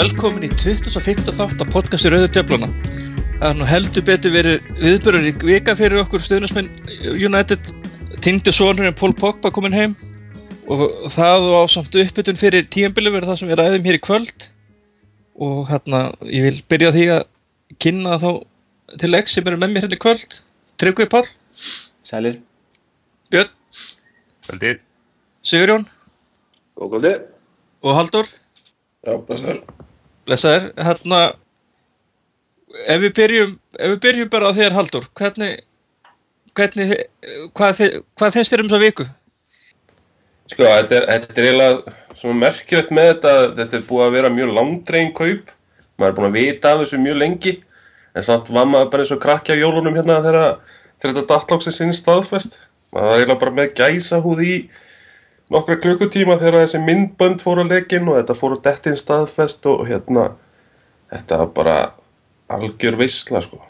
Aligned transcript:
Velkomin 0.00 0.46
í 0.46 0.48
25. 0.48 1.26
þátt 1.36 1.60
af 1.60 1.72
podcasti 1.74 2.08
Rauður 2.08 2.30
Djöflana. 2.32 2.68
Það 3.34 3.42
er 3.50 3.56
nú 3.58 3.66
heldur 3.68 4.04
betur 4.06 4.32
verið 4.32 4.68
viðbörur 4.78 5.26
í 5.28 5.32
vika 5.44 5.74
fyrir 5.76 6.00
okkur 6.00 6.22
stuðnismenn 6.24 6.70
United. 7.20 7.66
Tindi 8.24 8.54
sonurinn 8.56 8.96
Pól 8.96 9.12
Pogba 9.18 9.50
komin 9.52 9.76
heim 9.76 9.92
og 10.72 10.86
það 11.12 11.48
og 11.50 11.56
á 11.60 11.64
samt 11.74 11.98
uppbytun 12.00 12.40
fyrir 12.40 12.64
tíambili 12.72 13.12
verður 13.12 13.34
það 13.34 13.38
sem 13.42 13.50
við 13.50 13.60
ræðum 13.60 13.90
hér 13.90 13.98
í 13.98 14.00
kvöld. 14.06 14.46
Og 15.36 15.68
hérna, 15.68 16.00
ég 16.24 16.48
vil 16.48 16.54
byrja 16.72 16.94
því 16.96 17.04
að 17.18 17.26
kynna 17.84 18.16
þá 18.24 18.30
til 19.04 19.12
X 19.20 19.36
sem 19.36 19.52
eru 19.52 19.60
með 19.60 19.74
mér 19.74 19.84
hérna 19.84 19.98
í 19.98 20.02
kvöld. 20.06 20.38
Tryggvi 20.80 21.08
Pál, 21.12 21.28
Sælir. 22.08 22.40
Björn, 23.28 23.52
Kvöldið. 24.48 24.80
Sigurjón 25.44 25.86
Góðgóði. 26.80 27.14
og 27.84 28.00
Haldur. 28.00 28.32
Já, 29.04 29.18
blessaður. 29.28 29.60
Blessaður, 30.28 30.66
hérna 30.76 31.20
ef 32.86 33.00
við 33.02 33.14
byrjum 33.18 33.54
ef 33.78 33.92
við 33.94 34.00
byrjum 34.04 34.30
bara 34.32 34.50
á 34.50 34.56
þér 34.58 34.76
Haldur 34.76 35.06
hvernig, 35.18 35.62
hvernig 36.58 36.92
hvað, 37.56 37.72
fi- 37.78 37.94
hvað 38.20 38.36
finnst 38.36 38.52
þér 38.54 38.64
um 38.64 38.70
þessa 38.70 38.84
viku? 38.84 39.06
Sko, 40.50 40.66
þetta 40.66 40.96
er, 40.98 41.06
þetta 41.14 41.40
er 41.40 41.48
eiginlega 41.48 41.96
svona 42.18 42.38
merkilegt 42.42 42.92
með 42.94 43.08
þetta, 43.12 43.34
þetta 43.60 43.78
er 43.78 43.84
búið 43.88 44.06
að 44.06 44.14
vera 44.18 44.30
mjög 44.34 44.54
langdregin 44.56 45.12
kaup. 45.14 45.52
Maður 46.00 46.10
er 46.10 46.16
búin 46.16 46.28
að 46.30 46.38
vita 46.40 46.72
af 46.72 46.80
þessu 46.82 46.98
mjög 46.98 47.18
lengi, 47.20 47.52
en 48.16 48.26
samt 48.26 48.50
var 48.50 48.66
maður 48.66 48.90
bara 48.92 49.04
eins 49.04 49.12
og 49.14 49.20
krakki 49.22 49.54
á 49.54 49.60
jólunum 49.60 49.94
hérna 49.94 50.16
þegar, 50.24 50.56
þetta 51.04 51.24
datlóksið 51.30 51.76
sinni 51.76 51.94
staðfest. 51.94 52.58
Maður 52.90 53.06
var 53.12 53.20
eiginlega 53.20 53.42
bara 53.44 53.56
með 53.60 53.74
gæsa 53.78 54.18
í 54.42 54.54
nokkra 55.50 55.76
klukkutíma 55.82 56.38
þegar 56.40 56.64
þessi 56.64 56.80
myndbönd 56.84 57.42
fóru 57.42 57.64
að 57.64 57.74
legginn 57.74 58.08
og 58.08 58.20
þetta 58.20 58.36
fóru 58.38 58.60
dettin 58.64 58.98
staðfest 59.00 59.66
og 59.70 59.84
hérna, 59.88 60.30
þetta 61.10 61.40
var 61.42 61.52
bara 61.56 61.76
algjör 62.50 62.98
veisla, 63.00 63.42
sko. 63.44 63.60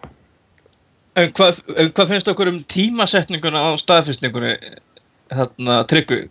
En 1.18 1.32
hvað, 1.36 1.62
hvað 1.96 2.12
finnst 2.12 2.28
okkur 2.30 2.52
um 2.52 2.60
tímasetninguna 2.70 3.64
á 3.66 3.70
staðfestningunni 3.80 4.54
hérna 5.34 5.80
Tryggvi? 5.90 6.22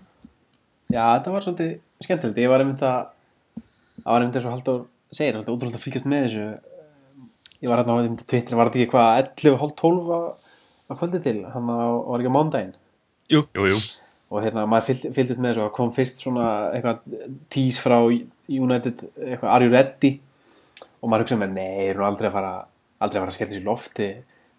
Já, 0.89 1.03
þetta 1.17 1.33
var 1.33 1.45
svolítið 1.45 1.73
skemmtilegt. 2.02 2.39
Ég 2.41 2.50
var 2.50 2.63
einmitt 2.63 2.84
að, 2.86 3.09
það 4.00 4.09
var 4.09 4.23
einmitt 4.23 4.39
eins 4.39 4.47
og 4.47 4.56
Halldór 4.56 4.80
segir, 5.13 5.36
þetta 5.38 5.52
er 5.52 5.56
ótrúlega 5.58 5.78
að 5.80 5.84
fylgjast 5.84 6.09
með 6.09 6.25
þessu. 6.28 6.45
Ég 7.59 7.72
var 7.72 7.81
hérna 7.81 7.97
á 7.97 8.00
einmitt 8.02 8.23
Twitter, 8.25 8.58
var 8.58 8.72
þetta 8.72 8.81
ekki 8.81 8.94
hvað, 8.95 9.09
11, 9.44 9.59
hálf 9.61 9.75
12 9.81 10.13
á, 10.16 10.19
á 10.89 10.91
kvöldi 11.02 11.22
til, 11.25 11.38
hann 11.53 11.69
var 11.69 12.22
ekki 12.23 12.31
á 12.31 12.38
mándaginn. 12.39 12.73
Jú, 13.30 13.44
Jú, 13.59 13.67
jú. 13.73 13.81
Og 14.30 14.44
hérna, 14.45 14.66
maður 14.69 14.91
fylg, 14.91 15.13
fylgdist 15.16 15.41
með 15.41 15.53
þessu, 15.53 15.63
það 15.63 15.75
kom 15.77 15.94
fyrst 15.95 16.19
svona 16.22 16.47
eitthvað 16.75 16.99
tís 17.49 17.80
frá 17.81 17.97
United, 18.05 19.05
eitthvað, 19.17 19.47
are 19.49 19.66
you 19.66 19.73
ready? 19.73 20.11
Og 20.99 21.09
maður 21.09 21.25
hugsaði 21.25 21.41
með, 21.45 21.55
nei, 21.55 21.88
er 21.88 21.97
nú 21.97 22.05
aldrei 22.05 22.30
að 22.30 22.35
fara, 22.35 22.52
aldrei 23.00 23.17
að 23.17 23.23
fara 23.23 23.33
að 23.33 23.38
skella 23.39 23.55
sér 23.55 23.66
lofti. 23.66 24.09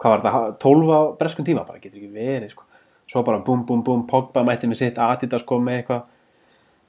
Hvað 0.00 0.16
var 0.16 0.24
þetta, 0.24 0.56
12 0.64 0.90
á 0.90 1.00
breskun 1.20 1.46
tíma, 1.46 1.66
bara 1.68 1.82
getur 1.82 2.00
ekki 2.00 2.10
verið, 2.16 2.50
sko. 2.54 2.66
Svo 3.10 3.22
bara 3.26 3.42
búm, 3.46 3.62
búm, 3.66 3.84
búm, 3.86 4.02
Pogba 4.10 4.42
mætti 4.46 4.70
með 4.70 4.82
sitt, 4.82 4.98
Adidas 5.02 5.46
kom 5.46 5.64
með 5.66 5.80
eitthvað 5.80 6.02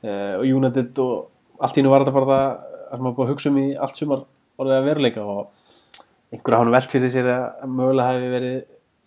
uh, 0.05 0.35
og 0.39 0.45
United 0.45 1.01
og 1.01 1.61
allt 1.61 1.77
í 1.77 1.85
nú 1.85 1.93
var 1.93 2.05
þetta 2.05 2.15
bara 2.17 2.29
það 2.29 2.45
sem 2.91 3.05
maður 3.05 3.17
búið 3.17 3.25
að 3.25 3.33
hugsa 3.33 3.51
um 3.51 3.59
í 3.61 3.65
allt 3.85 3.97
sumar 3.97 4.23
orðið 4.61 4.77
að 4.77 4.87
veruleika 4.89 5.25
og 5.25 5.41
einhverja 6.31 6.59
hann 6.61 6.75
velt 6.75 6.91
fyrir 6.91 7.13
sér 7.13 7.29
að 7.33 7.71
mögulega 7.77 8.09
hafi 8.09 8.31
verið 8.31 8.57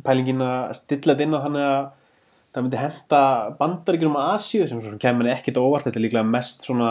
pælingin 0.05 0.45
að 0.45 0.75
stilla 0.79 1.15
þetta 1.15 1.27
inn 1.27 1.37
á 1.37 1.45
hann 1.45 1.61
að 1.61 1.79
það 2.55 2.67
myndi 2.67 2.79
henda 2.79 3.21
bandaríkjum 3.59 4.15
á 4.15 4.23
Asíu 4.37 4.67
sem 4.71 4.99
kemur 5.03 5.31
ekkit 5.33 5.59
á 5.59 5.63
óvart. 5.63 5.89
Þetta 5.89 5.99
er 5.99 6.05
líklega 6.05 6.29
mest 6.29 6.63
svona 6.67 6.91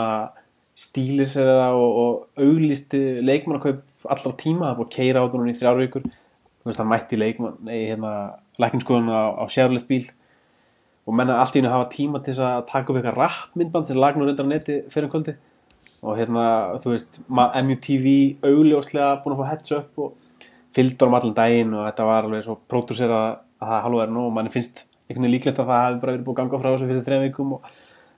stílisera 0.76 1.70
og, 1.72 2.00
og 2.02 2.42
auglisti 2.44 3.00
leikmannakaup 3.24 4.10
allra 4.12 4.34
tíma. 4.36 4.68
Það 4.68 4.76
búið 4.80 4.90
að 4.90 4.96
keira 4.98 5.22
á 5.22 5.24
þetta 5.24 5.40
núna 5.40 5.54
í 5.54 5.58
þrjár 5.60 5.80
vikur. 5.80 6.10
Hann 6.64 6.90
mætti 6.90 7.20
leikmann 7.20 7.56
nei, 7.64 7.78
hérna, 7.90 8.12
lækinskoðun 8.60 9.08
á, 9.08 9.22
á 9.40 9.44
sérleitt 9.52 9.88
bíl. 9.88 10.04
Og 11.04 11.16
menna 11.16 11.40
allt 11.40 11.56
í 11.56 11.60
hennu 11.60 11.72
hafa 11.72 11.88
tíma 11.92 12.20
til 12.20 12.32
þess 12.32 12.44
að 12.44 12.68
taka 12.68 12.92
upp 12.92 13.00
eitthvað 13.00 13.18
rappmyndband 13.20 13.88
sem 13.88 14.00
lag 14.00 14.16
nú 14.16 14.28
reyndar 14.28 14.48
á 14.48 14.52
neti 14.52 14.78
fyrir 14.92 15.08
um 15.08 15.14
kvöldi. 15.16 15.36
Og 16.04 16.18
hérna, 16.20 16.46
þú 16.84 16.92
veist, 16.92 17.20
MUTV 17.28 18.08
augljóslega 18.44 19.10
búin 19.24 19.36
að 19.36 19.40
fá 19.40 19.50
heads 19.52 19.76
up 19.76 20.00
og 20.00 20.44
fylgdur 20.74 21.08
um 21.08 21.16
allan 21.16 21.36
daginn 21.36 21.76
og 21.76 21.86
þetta 21.88 22.08
var 22.08 22.26
alveg 22.26 22.44
svo 22.44 22.56
pródúsera 22.68 23.20
að 23.60 23.70
það 23.70 23.84
halva 23.86 24.04
er 24.04 24.12
nú 24.12 24.24
og 24.26 24.34
manni 24.36 24.52
finnst 24.52 24.84
einhvern 25.08 25.26
veginn 25.26 25.36
líklegt 25.36 25.60
að 25.60 25.68
það 25.70 25.82
hafi 25.84 26.00
bara 26.02 26.14
verið 26.14 26.24
búið 26.24 26.34
að 26.34 26.40
ganga 26.42 26.62
frá 26.62 26.70
þessu 26.70 26.88
fyrir 26.90 27.04
þrejum 27.08 27.26
vikum 27.28 27.52
og 27.58 27.68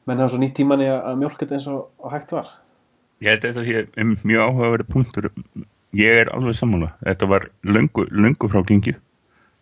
menn 0.06 0.22
hafa 0.22 0.32
svo 0.34 0.42
nýtt 0.42 0.56
tíman 0.60 0.84
í 0.84 0.88
að 0.92 1.18
mjólka 1.22 1.42
þetta 1.42 1.58
eins 1.58 1.68
og, 1.72 1.88
og 1.98 2.14
hægt 2.14 2.34
var 2.36 2.54
Ég 3.24 3.32
held 3.32 3.44
að 3.48 3.54
þetta 3.56 3.64
sé 3.64 4.02
um 4.02 4.12
mjög 4.28 4.42
áhugaverið 4.44 4.88
punktur. 4.92 5.28
Ég 5.96 6.18
er 6.20 6.30
alveg 6.36 6.56
sammála. 6.58 6.90
Þetta 7.00 7.28
var 7.30 7.46
löngu, 7.64 8.04
löngu 8.12 8.50
frá 8.52 8.60
gengið. 8.68 8.98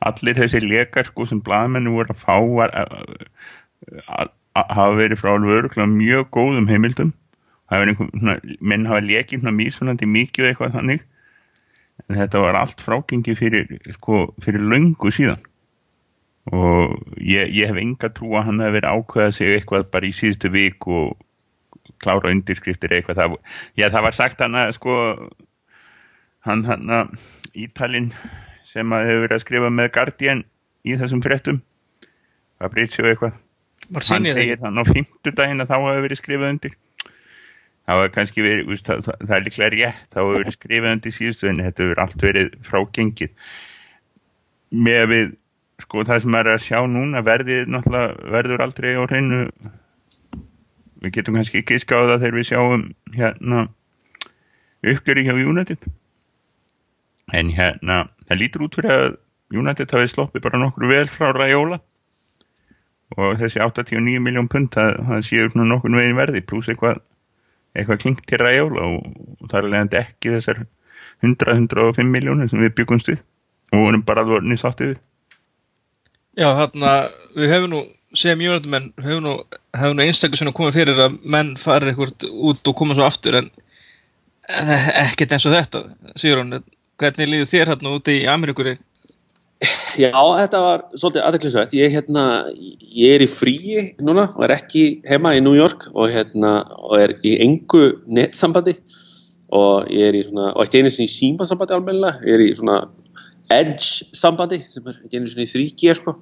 Allir 0.05 0.41
þessi 0.41 0.61
lekar 0.65 1.07
sko 1.07 1.27
sem 1.31 1.43
blaðmennu 1.45 1.93
voru 1.95 2.11
að 2.11 2.25
fá 2.25 2.35
var, 2.51 2.75
hafa 4.59 4.89
verið 4.99 5.23
frá 5.23 5.37
alveg 5.37 5.71
mjög 5.93 6.27
góðum 6.35 6.67
heimildum. 6.69 7.15
Einhvern, 7.71 8.11
svona, 8.19 8.37
menn 8.61 8.91
hafa 8.91 9.07
lekið 9.07 9.45
svona 9.45 9.55
mísfælandi 9.55 10.11
mikið 10.11 10.51
eitthvað 10.51 10.75
þannig. 10.81 11.07
En 12.09 12.19
þetta 12.19 12.43
var 12.43 12.59
allt 12.59 12.83
frágengið 12.83 13.39
fyrir, 13.39 13.71
sko, 13.95 14.27
fyrir 14.43 14.67
löngu 14.67 15.15
síðan. 15.15 15.47
Og 16.53 16.99
ég, 17.17 17.49
ég 17.57 17.71
hef 17.71 17.79
enga 17.81 18.11
trú 18.13 18.35
að 18.37 18.51
hann 18.51 18.61
hefði 18.61 18.77
verið 18.79 18.99
ákveðað 18.99 19.37
sig 19.39 19.53
eitthvað 19.55 19.87
bara 19.95 20.09
í 20.09 20.13
síðustu 20.13 20.51
vik 20.53 20.89
og 20.93 21.15
klára 22.05 22.33
undirskriftir 22.35 22.93
eitthvað. 22.93 23.21
Það, 23.21 23.37
já 23.81 23.87
það 23.89 24.07
var 24.09 24.17
sagt 24.17 24.43
hann 24.45 24.59
að 24.61 24.75
sko 24.77 24.97
hann 26.45 26.65
hann 26.69 26.91
að 26.93 27.15
Ítalinn 27.55 28.11
sem 28.69 28.93
að 28.93 29.09
hefur 29.09 29.25
verið 29.25 29.37
að 29.39 29.45
skrifa 29.45 29.71
með 29.73 29.91
Guardian 29.95 30.45
í 30.85 30.97
þessum 31.01 31.23
fréttum. 31.25 31.61
Fabrizio 32.61 33.07
eitthvað. 33.09 33.39
Hann 33.93 34.27
segir 34.27 34.61
þann 34.61 34.81
á 34.81 34.85
fimmtudaginn 34.89 35.65
að 35.65 35.71
þá 35.71 35.77
hefur 35.77 36.05
verið 36.07 36.21
skrifað 36.21 36.53
undir. 36.55 36.75
Það 37.85 38.01
var 38.01 38.13
kannski 38.15 38.45
verið 38.45 38.71
úst, 38.73 38.87
það, 38.89 39.01
það, 39.05 39.25
það 39.29 39.35
er 39.37 39.43
líklega 39.45 39.73
rétt, 39.75 40.05
þá 40.13 40.19
hefur 40.21 40.39
verið 40.39 40.57
skrifað 40.57 40.95
undir 40.97 41.15
síðustu 41.15 41.49
en 41.51 41.65
þetta 41.65 41.85
hefur 41.85 42.03
allt 42.05 42.25
verið 42.25 42.55
frágengið. 42.65 43.35
Með 44.75 45.05
við 45.13 45.35
sko 45.83 46.05
það 46.07 46.23
sem 46.25 46.37
er 46.39 46.51
að 46.53 46.63
sjá 46.63 46.79
núna 46.91 47.23
verðið 47.27 47.71
náttúrulega 47.73 48.33
verður 48.35 48.65
aldrei 48.67 48.93
á 48.95 49.03
hreinu. 49.05 49.41
Við 51.05 51.17
getum 51.19 51.39
kannski 51.39 51.61
ekki 51.61 51.81
skáða 51.83 52.21
þegar 52.21 52.39
við 52.39 52.49
sjáum 52.51 52.85
hérna 53.15 53.65
uppgjöri 54.85 55.27
hjá 55.27 55.35
United. 55.35 55.89
En 57.33 57.51
hérna 57.57 58.05
það 58.29 58.41
lítur 58.41 58.67
út 58.67 58.79
fyrir 58.79 58.95
að 58.95 59.09
United 59.55 59.97
hafi 59.97 60.13
sloppið 60.13 60.45
bara 60.47 60.61
nokkur 60.63 60.89
vel 60.91 61.09
frá 61.11 61.33
Raiola. 61.35 61.81
Og 63.15 63.37
þessi 63.39 63.61
89 63.63 64.23
miljón 64.23 64.49
pund 64.51 64.73
það, 64.75 64.97
það 65.09 65.27
séu 65.29 65.51
nokkur 65.55 65.93
veginn 65.95 66.19
verði 66.19 66.43
pluss 66.43 66.71
eitthvað 66.71 67.03
eitthvað 67.75 68.01
klingt 68.05 68.23
til 68.31 68.39
Raiola 68.39 68.87
og, 68.87 69.07
og 69.43 69.51
það 69.51 69.59
er 69.61 69.71
leiðandi 69.73 69.99
ekki 70.01 70.33
þessar 70.37 70.63
100-105 71.25 72.11
miljónir 72.11 72.51
sem 72.51 72.63
við 72.63 72.77
byggumst 72.79 73.11
við. 73.11 73.25
Og 73.75 73.89
vorum 73.89 74.05
bara 74.07 74.23
alveg 74.23 74.39
orðinni 74.39 74.61
sáttið 74.61 74.93
við 74.93 75.03
Já, 76.35 76.49
hérna, 76.59 76.95
við 77.37 77.53
hefum 77.53 77.71
nú 77.71 77.83
sem 78.19 78.41
jörnmenn, 78.43 78.93
hefum 79.03 79.27
nú, 79.27 79.35
hefum 79.75 79.99
nú 79.99 80.07
einstaklega 80.07 80.41
svona 80.41 80.55
komið 80.55 80.79
fyrir 80.79 81.03
að 81.05 81.19
menn 81.35 81.53
farir 81.61 81.93
eitthvað 81.93 82.27
út 82.51 82.71
og 82.71 82.79
koma 82.79 82.97
svo 82.97 83.07
aftur 83.07 83.39
en, 83.41 83.51
en 84.51 84.73
ekkert 85.05 85.35
eins 85.35 85.47
og 85.49 85.55
þetta 85.55 85.85
Sigurón, 86.21 86.61
hvernig 87.01 87.31
líður 87.31 87.51
þér 87.51 87.73
hérna 87.75 87.95
úti 87.99 88.19
í 88.21 88.27
Ameríkuri? 88.31 88.77
Já, 89.95 90.11
þetta 90.11 90.61
var 90.61 90.83
svolítið 90.99 91.23
aðeinsvægt. 91.25 91.75
Ég, 91.79 91.93
hérna, 91.95 92.25
ég 92.83 93.15
er 93.15 93.23
í 93.25 93.29
fríi 93.31 93.85
núna 94.03 94.27
og 94.35 94.43
er 94.47 94.57
ekki 94.57 94.85
heima 95.07 95.37
í 95.37 95.43
New 95.43 95.55
York 95.57 95.87
og, 95.93 96.11
hérna, 96.11 96.57
og 96.83 96.99
er 96.99 97.15
í 97.23 97.37
engu 97.45 97.87
netsambandi 98.11 98.75
og 99.55 99.87
ég 99.95 100.11
er 100.11 100.19
í 100.19 100.25
svona, 100.27 100.51
og 100.57 100.65
ekki 100.65 100.83
einu 100.83 100.91
sinni 100.91 101.07
í 101.07 101.15
símasambandi 101.15 101.77
almennilega, 101.77 102.25
ég 102.27 102.37
er 102.37 102.43
í 102.43 102.51
svona 102.59 102.81
edge 103.57 104.17
sambandi 104.17 104.63
sem 104.73 104.87
er 104.91 105.01
ekki 105.05 105.21
einu 105.21 105.31
sinni 105.31 105.49
í 105.49 105.53
3G 105.53 105.99
sko 106.01 106.17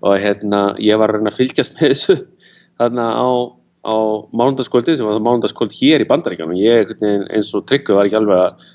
og 0.00 0.16
hérna, 0.16 0.74
ég 0.80 0.96
var 1.00 1.12
að 1.12 1.20
reyna 1.20 1.32
að 1.32 1.40
fylgjast 1.42 1.76
með 1.76 1.92
þessu 1.92 2.16
þarna 2.80 3.06
á, 3.12 3.28
á 3.84 3.96
mánundaskvöldi 4.32 4.96
sem 4.96 5.06
var 5.06 5.18
það 5.18 5.26
mánundaskvöld 5.28 5.76
hér 5.76 6.04
í 6.04 6.08
bandaríkjanum 6.08 6.56
og 6.56 6.62
ég 6.62 6.94
eins 7.00 7.52
og 7.56 7.66
tryggu 7.68 7.96
var 7.96 8.08
ekki 8.08 8.20
alveg 8.20 8.44
að 8.46 8.68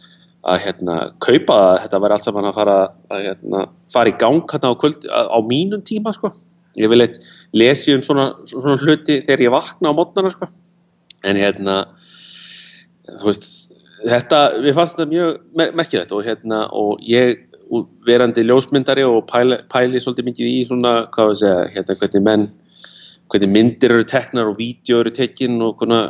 að 0.45 0.61
hérna, 0.61 0.95
kaupa 1.23 1.55
að 1.57 1.77
þetta 1.83 1.99
væri 2.03 2.15
allt 2.15 2.27
saman 2.27 2.47
að 2.49 2.57
fara, 2.59 2.75
að, 3.09 3.21
hérna, 3.25 3.61
fara 3.93 4.11
í 4.11 4.17
gang 4.21 4.43
hérna, 4.51 4.69
á, 4.69 4.79
kvöld, 4.81 5.07
á, 5.09 5.21
á 5.33 5.39
mínum 5.41 5.81
tíma 5.85 6.13
sko. 6.13 6.29
ég 6.75 6.91
vil 6.91 7.01
eitt 7.01 7.17
lesi 7.55 7.95
um 7.95 8.03
svona, 8.03 8.27
svona 8.45 8.75
hluti 8.77 9.21
þegar 9.23 9.45
ég 9.45 9.53
vakna 9.53 9.89
á 9.89 9.97
mótnana 9.97 10.31
sko. 10.33 10.49
en 11.25 11.39
hérna 11.41 11.77
þú 13.07 13.31
veist 13.31 13.47
þetta, 14.03 14.41
við 14.61 14.77
fannst 14.77 14.99
þetta 14.99 15.13
mjög 15.15 15.39
mer 15.57 15.73
merkilegt 15.81 16.13
og 16.13 16.25
hérna 16.27 16.65
og 16.77 17.01
ég 17.09 17.47
verandi 18.07 18.43
ljósmyndari 18.45 19.05
og 19.07 19.25
pæli, 19.29 19.61
pæli 19.71 20.01
svolítið 20.01 20.29
mikið 20.29 20.51
í 20.51 20.61
svona, 20.69 20.93
hvað 21.13 21.31
við 21.31 21.41
segja, 21.41 21.65
hérna 21.75 21.97
hvernig 22.01 22.25
menn 22.29 22.47
hvernig 23.31 23.49
myndir 23.49 23.93
eru 23.95 24.05
teknar 24.05 24.51
og 24.51 24.59
vídeo 24.59 24.99
eru 25.01 25.11
tekin 25.13 25.57
og 25.65 25.79
svona, 25.81 26.01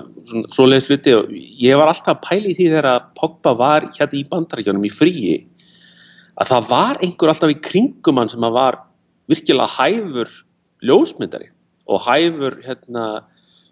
svoleiðis 0.52 0.90
hluti 0.90 1.14
og 1.16 1.30
ég 1.32 1.78
var 1.80 1.92
alltaf 1.92 2.32
í 2.36 2.54
því 2.54 2.68
þegar 2.68 2.90
að 2.92 3.06
Pogba 3.16 3.54
var 3.56 3.88
hérna 3.96 4.20
í 4.20 4.26
bandaríkjónum 4.32 4.88
í 4.88 4.92
fríi 4.92 5.38
að 6.36 6.52
það 6.52 6.68
var 6.74 7.00
einhver 7.00 7.32
alltaf 7.32 7.54
í 7.54 7.62
kringum 7.64 8.20
hann 8.20 8.32
sem 8.34 8.44
að 8.44 8.58
var 8.58 8.80
virkilega 9.32 9.72
hæfur 9.78 10.36
ljósmyndari 10.84 11.50
og 11.88 12.04
hæfur 12.04 12.60
hérna 12.66 13.06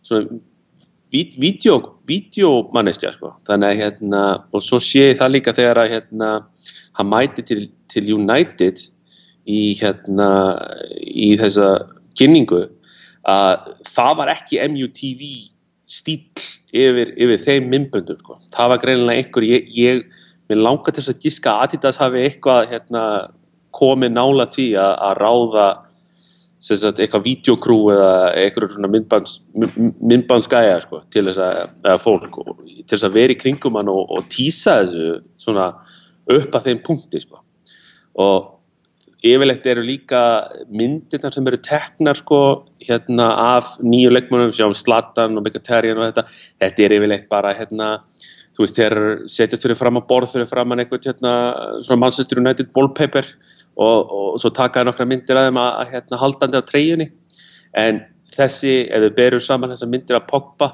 svona 0.04 0.40
vídeo, 1.14 2.00
vídeomanneskja 2.08 3.14
sko. 3.14 3.36
þannig 3.46 3.70
að 3.70 3.82
hérna 3.82 4.22
og 4.52 4.64
svo 4.66 4.80
sé 4.82 5.12
ég 5.12 5.20
það 5.20 5.36
líka 5.36 5.54
þegar 5.54 5.84
að 5.84 5.92
hérna 5.94 6.30
hann 6.98 7.10
mæti 7.10 7.46
til, 7.46 7.70
til 7.94 8.06
United 8.16 8.84
í 9.50 9.74
hérna 9.80 10.30
í 11.00 11.34
þessa 11.40 11.70
kynningu 12.18 12.66
að 13.28 13.72
það 13.94 14.18
var 14.20 14.34
ekki 14.34 14.60
MUTV 14.72 15.24
stíl 15.90 16.44
yfir, 16.74 17.14
yfir 17.14 17.40
þeim 17.44 17.72
myndböndum 17.72 18.20
sko. 18.20 18.40
það 18.54 18.70
var 18.74 18.82
greinilega 18.82 19.24
einhver 19.24 19.48
ég, 19.48 19.72
ég 19.78 20.04
langar 20.60 20.94
til 20.94 21.02
þess 21.02 21.14
að 21.14 21.24
gíska 21.24 21.54
að 21.54 21.64
Adidas 21.68 22.00
hafi 22.02 22.22
eitthvað 22.24 22.70
hérna, 22.74 23.04
komið 23.74 24.14
nála 24.14 24.48
tí 24.54 24.72
að, 24.78 24.94
að 25.08 25.18
ráða 25.22 25.68
sagt, 26.64 27.00
eitthvað 27.02 27.26
videokrú 27.26 27.78
eða 27.94 28.12
eitthvað 28.40 28.76
svona 28.76 28.92
myndbands, 28.92 29.40
myndbandsgæja 29.54 30.78
sko, 30.86 31.02
til 31.12 31.26
þess 31.30 31.42
að 31.42 32.04
fólk 32.04 32.38
og, 32.44 32.54
til 32.64 32.94
þess 32.94 33.08
að 33.08 33.18
vera 33.18 33.36
í 33.36 33.40
kringum 33.40 33.80
hann 33.80 33.92
og, 33.92 34.04
og 34.14 34.30
týsa 34.32 34.80
þessu 34.84 35.18
svona 35.42 35.72
upp 36.34 36.56
að 36.56 36.70
þeim 36.70 36.84
punkti 36.86 37.24
sko. 37.24 37.42
Og 38.20 38.52
yfirleitt 39.24 39.66
eru 39.72 39.84
líka 39.88 40.22
myndirna 40.68 41.32
sem 41.32 41.48
eru 41.48 41.60
teknar 41.64 42.20
sko 42.20 42.40
hérna 42.84 43.30
af 43.56 43.78
nýju 43.80 44.12
leikmannum 44.12 44.52
sjáum 44.52 44.76
Zlatan 44.76 45.38
og 45.40 45.46
Mkhitaryan 45.46 46.00
og 46.00 46.10
þetta. 46.10 46.26
Þetta 46.60 46.84
er 46.84 46.96
yfirleitt 46.98 47.30
bara 47.32 47.54
hérna 47.56 47.90
þú 48.54 48.66
veist 48.66 48.78
þeir 48.78 48.96
setjast 49.32 49.66
fyrir 49.66 49.80
fram 49.80 49.98
að 49.98 50.08
borð 50.12 50.36
fyrir 50.36 50.50
fram 50.52 50.76
að 50.76 50.84
eitthvað 50.84 51.10
hérna 51.10 51.34
svona 51.86 52.02
Manchester 52.04 52.42
United 52.44 52.70
wallpaper 52.76 53.32
og, 53.74 54.12
og 54.14 54.40
svo 54.42 54.52
taka 54.54 54.84
nokkra 54.86 55.08
myndir 55.10 55.40
að 55.40 55.50
þeim 55.50 55.62
að, 55.64 55.72
að 55.80 55.94
hérna 55.96 56.22
haldandi 56.22 56.62
á 56.62 56.68
treyjunni. 56.68 57.10
En 57.74 58.04
þessi 58.36 58.76
ef 58.90 59.08
við 59.08 59.16
berum 59.18 59.44
saman 59.44 59.74
þessar 59.74 59.92
myndir 59.94 60.20
að 60.20 60.28
Pogba 60.30 60.74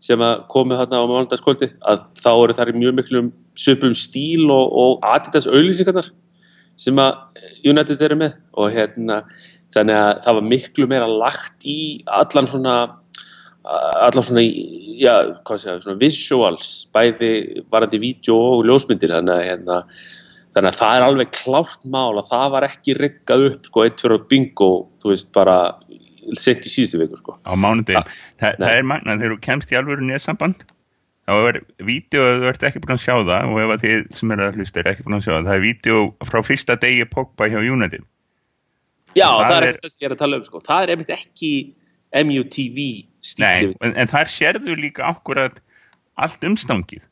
sem 0.00 0.22
komið 0.52 0.80
þarna 0.80 1.00
á 1.00 1.10
málundaskvöldi 1.10 1.72
að 1.80 2.04
þá 2.20 2.30
eru 2.32 2.56
þar 2.56 2.70
í 2.72 2.78
mjög 2.78 2.96
miklum 3.00 3.32
söpum 3.58 3.96
stíl 3.96 4.46
og, 4.48 4.70
og 4.72 5.04
Adidas 5.04 5.48
auðlýsingarnar 5.50 6.08
sem 6.80 7.00
að 7.02 7.42
United 7.68 8.06
eru 8.06 8.18
með. 8.20 8.38
Og 8.60 8.72
hérna 8.74 9.22
þannig 9.74 10.00
að 10.00 10.14
það 10.24 10.38
var 10.38 10.48
miklu 10.54 10.88
meira 10.90 11.10
lagt 11.10 11.68
í 11.68 11.78
allan 12.10 12.48
svona 12.50 12.78
allan 13.70 14.24
svona, 14.24 14.42
já, 14.98 15.14
hvað 15.46 15.60
segja 15.60 15.82
svona 15.84 16.00
visuals, 16.00 16.70
bæði 16.94 17.30
varandi 17.70 18.00
vídeo 18.02 18.38
og 18.56 18.64
ljósmyndir. 18.68 19.12
Þannig 19.12 19.34
að 19.36 19.44
hérna, 19.46 19.78
þannig 20.56 20.72
að 20.72 20.80
það 20.80 20.96
er 20.96 21.06
alveg 21.06 21.32
klárt 21.36 21.84
mál 21.84 22.16
að 22.16 22.30
það 22.32 22.46
var 22.56 22.68
ekki 22.70 22.96
riggað 22.98 23.46
upp 23.50 23.70
sko, 23.70 23.84
eitt 23.84 24.02
fyrir 24.02 24.24
bingo, 24.32 24.70
þú 25.02 25.12
veist, 25.12 25.30
bara 25.36 25.58
sent 26.40 26.66
í 26.66 26.72
síðustu 26.72 27.00
viku 27.00 27.20
sko. 27.20 27.36
á 27.42 27.52
mánudegin, 27.58 28.10
Þa, 28.40 28.52
það 28.58 28.74
er 28.74 28.84
magnað 28.86 29.22
þegar 29.22 29.34
þú 29.34 29.40
kemst 29.46 29.72
í 29.72 29.78
alvöru 29.78 30.06
nýðsamband 30.06 30.64
þá 31.30 31.48
er 31.50 31.58
vídeo 31.86 32.22
að 32.26 32.40
þú 32.42 32.48
ert 32.50 32.64
ekki 32.66 32.82
búin 32.82 32.96
að 32.96 33.02
sjá 33.04 33.12
það 33.18 33.50
og 33.50 33.60
ef 33.62 33.74
að 33.74 33.84
þið 33.84 34.00
sem 34.18 34.32
er 34.34 34.42
að 34.44 34.56
hlusta 34.58 34.80
er 34.80 34.88
ekki 34.90 35.04
búin 35.06 35.18
að 35.18 35.26
sjá 35.26 35.32
það 35.32 35.50
það 35.50 35.56
er 35.56 35.64
vídeo 35.66 36.00
frá 36.26 36.40
fyrsta 36.46 36.76
degi 36.82 37.06
Pogba 37.10 37.48
hjá 37.50 37.58
United. 37.60 38.06
Já, 39.14 39.26
það, 39.26 39.44
það 39.44 39.56
er 39.56 39.66
ekkert 39.68 39.84
það 39.84 39.92
sem 39.94 40.02
ég 40.02 40.08
er 40.08 40.14
að 40.14 40.22
tala 40.24 40.40
um 40.40 40.46
sko. 40.46 40.62
það 40.66 40.82
er 40.82 40.92
einmitt 40.94 41.14
ekki 41.14 41.52
MUTV 42.10 42.80
stíl 43.30 43.70
en, 43.70 43.94
en 43.94 44.10
þar 44.10 44.32
sérðu 44.32 44.76
líka 44.78 45.06
akkurat 45.06 45.62
allt 46.20 46.50
umstangið. 46.50 47.06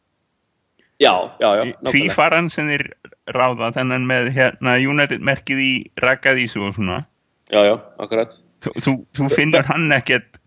Já, 0.98 1.14
já, 1.38 1.48
já 1.60 1.62
Tvífaran 1.86 2.50
sem 2.50 2.66
þeir 2.72 2.88
ráða 3.36 3.70
þennan 3.76 4.06
með 4.08 4.32
hérna 4.34 4.74
United 4.82 5.22
merkið 5.22 5.62
í 5.62 5.72
Raggadísu 6.02 6.64
og 6.66 6.74
svona. 6.74 7.04
Já, 7.54 7.62
já, 7.62 7.76
akkurat. 8.02 8.34
Þú, 8.64 8.72
þú, 8.82 8.94
þú 9.14 9.28
finnur 9.30 9.68
hann 9.68 9.86
ekkert 9.94 10.40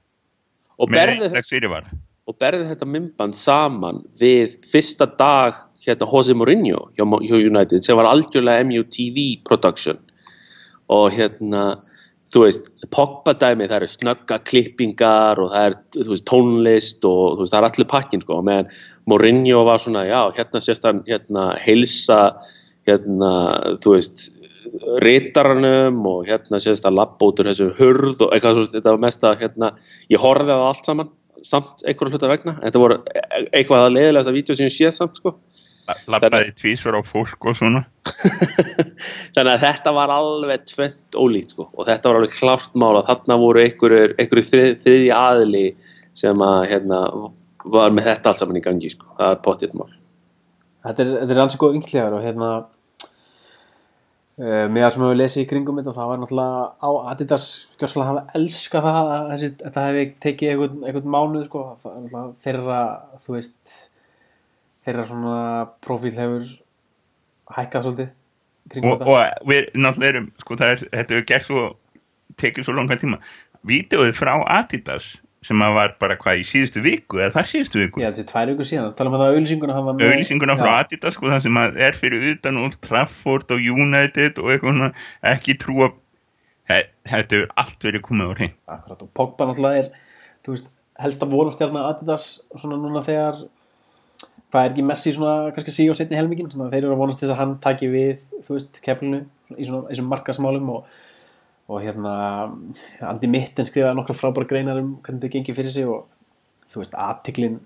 með 0.91 1.15
einstakst 1.15 1.53
fyrirvar 1.53 1.88
og 2.29 2.38
berði 2.41 2.69
þetta 2.69 2.88
mymband 2.88 3.38
saman 3.38 4.01
við 4.19 4.57
fyrsta 4.71 5.07
dag 5.18 5.57
hérna 5.81 6.09
Jose 6.09 6.35
Mourinho 6.38 6.89
hjá, 6.95 7.06
hjá 7.06 7.38
United 7.38 7.85
sem 7.85 7.97
var 7.97 8.09
algjörlega 8.12 8.65
MUTV 8.68 9.41
production. 9.47 9.97
Og 10.91 11.09
hérna 11.15 11.79
þú 12.31 12.45
veist, 12.45 12.68
Pogba-dæmi 12.91 13.68
það 13.68 13.77
eru 13.77 13.89
snögga 13.91 14.39
klippingar 14.47 15.39
og 15.44 15.51
það 15.51 15.65
er 15.68 15.77
veist, 16.12 16.25
tónlist 16.29 17.07
og 17.07 17.41
veist, 17.41 17.53
það 17.53 17.59
er 17.59 17.68
allir 17.68 17.89
pakkin 17.91 18.24
sko, 18.24 18.41
meðan 18.47 18.69
Mourinho 19.09 19.63
var 19.67 19.81
svona 19.83 20.06
já, 20.07 20.21
hérna 20.38 20.62
sést 20.63 20.85
hann 20.88 21.01
hérna 21.07 21.50
heilsa 21.59 22.21
hérna, 22.88 23.31
þú 23.83 23.97
veist 23.97 24.29
rítaranum 25.03 26.00
og 26.07 26.29
hérna 26.29 26.62
sést 26.63 26.88
hann 26.88 26.95
lappa 26.95 27.27
út 27.27 27.41
úr 27.44 27.51
þessu 27.51 27.71
hurð 27.79 28.24
og 28.27 28.35
eitthvað, 28.35 28.63
þetta 28.77 28.95
var 28.95 29.03
mest 29.03 29.27
að 29.27 29.44
hérna, 29.44 29.74
ég 30.12 30.24
horfið 30.24 30.56
á 30.56 30.67
allt 30.69 30.88
saman 30.88 31.12
samt 31.47 31.85
einhverju 31.85 32.15
hluta 32.15 32.29
vegna. 32.31 32.57
Þetta 32.61 32.81
voru 32.81 32.99
eitthvað 33.51 33.85
að 33.85 33.95
leiðilega 33.95 34.21
þessa 34.21 34.35
vídeo 34.35 34.57
sem 34.57 34.69
ég 34.69 34.75
séð 34.75 34.93
samt 34.97 35.21
sko. 35.21 35.35
Lappaði 36.11 36.53
tvísver 36.55 36.95
á 36.95 37.01
fólk 37.03 37.47
og 37.49 37.57
svona. 37.57 37.81
Þannig 39.35 39.53
að 39.55 39.63
þetta 39.65 39.93
var 39.97 40.13
alveg 40.13 40.67
tvönd 40.69 41.17
ólít 41.19 41.55
sko. 41.55 41.67
Og 41.75 41.88
þetta 41.89 42.11
var 42.11 42.19
alveg 42.21 42.35
klart 42.38 42.75
mála 42.77 43.05
þarna 43.07 43.39
voru 43.41 43.63
einhverju, 43.65 44.11
einhverju 44.21 44.47
þrið, 44.51 44.69
þriði 44.85 45.09
aðli 45.17 45.65
sem 46.21 46.45
að 46.45 46.59
hérna 46.71 47.01
var 47.71 47.93
með 47.93 48.11
þetta 48.11 48.31
allt 48.31 48.43
saman 48.43 48.61
í 48.61 48.63
gangi 48.65 48.93
sko. 48.93 49.09
Það 49.17 49.33
er 49.33 49.41
pottitt 49.47 49.75
mál. 49.77 49.89
Þetta 50.85 51.03
er, 51.03 51.11
þetta 51.23 51.35
er 51.35 51.41
alls 51.43 51.57
góð 51.61 51.77
ynglegar 51.77 52.15
og 52.17 52.23
hérna 52.25 52.51
með 54.39 54.80
það 54.80 54.94
sem 54.94 55.04
við 55.04 55.18
lesið 55.19 55.44
í 55.44 55.50
kringum 55.50 55.81
þetta 55.81 55.94
það 55.98 56.10
var 56.12 56.22
náttúrulega 56.22 56.62
á 56.80 56.89
Adidas 57.12 57.48
skjórslega 57.75 58.07
hafa 58.07 58.39
elska 58.39 58.81
það 58.86 59.12
að 59.12 59.44
þetta 59.50 59.86
hefði 59.88 60.06
tekið 60.25 60.54
einhvern, 60.54 60.80
einhvern 60.88 61.12
mánuð 61.16 61.45
sko, 61.50 61.66
þeirra 62.42 62.80
þú 63.22 63.36
veist 63.36 63.75
þeirra 64.82 65.05
svona 65.10 65.44
profíl 65.84 66.15
hefur 66.15 66.48
hækkað 67.51 67.88
svolítið 67.88 68.17
og, 68.88 69.03
og 69.03 69.50
við 69.50 69.70
náttúrulega 69.75 70.13
erum 70.13 70.27
sko, 70.41 70.58
er, 70.63 70.84
þetta 70.88 71.15
hefur 71.17 71.27
gert 71.34 71.48
svo 71.48 71.63
tekið 72.41 72.67
svo 72.67 72.75
langa 72.77 72.98
tíma. 73.00 73.20
Vídeóið 73.67 74.15
frá 74.17 74.34
Adidas 74.50 75.13
sem 75.41 75.63
að 75.65 75.74
var 75.74 75.93
bara 76.01 76.17
hvað 76.21 76.43
í 76.43 76.43
síðustu 76.45 76.83
viku 76.86 77.17
eða 77.17 77.33
það 77.39 77.48
síðustu 77.51 77.79
viku? 77.81 78.01
Já, 78.03 78.12
þessi 78.12 78.27
tvær 78.29 78.51
viku 78.51 78.67
síðan, 78.67 78.91
tala 78.98 79.10
um 79.10 79.15
að 79.17 79.24
það 79.24 79.38
auðlýsinguna 79.38 79.77
auðlýsinguna 79.89 80.57
frá 80.60 80.71
Adidas 80.75 81.17
sko, 81.17 81.31
það 81.31 81.48
sem 81.48 81.60
er 81.62 81.98
fyrir 81.98 82.27
utan 82.36 82.60
Old 82.62 82.77
Trafford 82.86 83.55
og 83.55 83.71
United 83.74 84.41
og 84.41 84.51
eitthvað 84.53 84.91
ekki 85.31 85.57
trúa 85.62 85.89
þetta 86.69 87.39
er 87.39 87.48
allt 87.60 87.88
verið 87.88 88.05
komið 88.05 88.29
á 88.29 88.33
hrein 88.38 88.53
Akkurat 88.69 89.01
og 89.01 89.10
Pogba 89.17 89.50
náttúrulega 89.50 89.81
er 89.81 89.89
þú 90.45 90.53
veist, 90.53 90.69
helst 91.01 91.25
að 91.25 91.33
vonastjarnar 91.33 91.89
Adidas 91.89 92.27
svona 92.53 92.77
núna 92.79 93.01
þegar 93.05 93.41
hvað 94.51 94.65
er 94.65 94.74
ekki 94.75 94.86
Messi 94.86 95.13
svona 95.15 95.51
kannski 95.55 95.74
síg 95.74 95.91
og 95.91 95.98
setni 95.98 96.19
helmingin 96.19 96.51
þeir 96.51 96.83
eru 96.83 96.95
að 96.95 97.01
vonast 97.01 97.24
þess 97.24 97.33
að 97.33 97.41
hann 97.41 97.55
taki 97.63 97.89
við 97.91 98.25
þú 98.45 98.57
veist, 98.57 98.81
keflinu 98.86 99.24
í 99.57 99.67
svona 99.67 99.89
þessum 99.89 100.12
markasmálum 100.12 100.75
og 100.75 101.00
og 101.72 101.84
hérna 101.84 102.13
Andi 103.08 103.30
Mitten 103.32 103.68
skrifaði 103.68 103.96
nokkru 103.98 104.16
frábæra 104.18 104.50
greinar 104.50 104.82
um 104.82 104.98
hvernig 105.00 105.22
þetta 105.22 105.36
gengir 105.38 105.58
fyrir 105.58 105.74
sig 105.74 105.88
og 105.88 106.10
þú 106.72 106.82
veist, 106.82 106.98
aðtiklin 107.00 107.62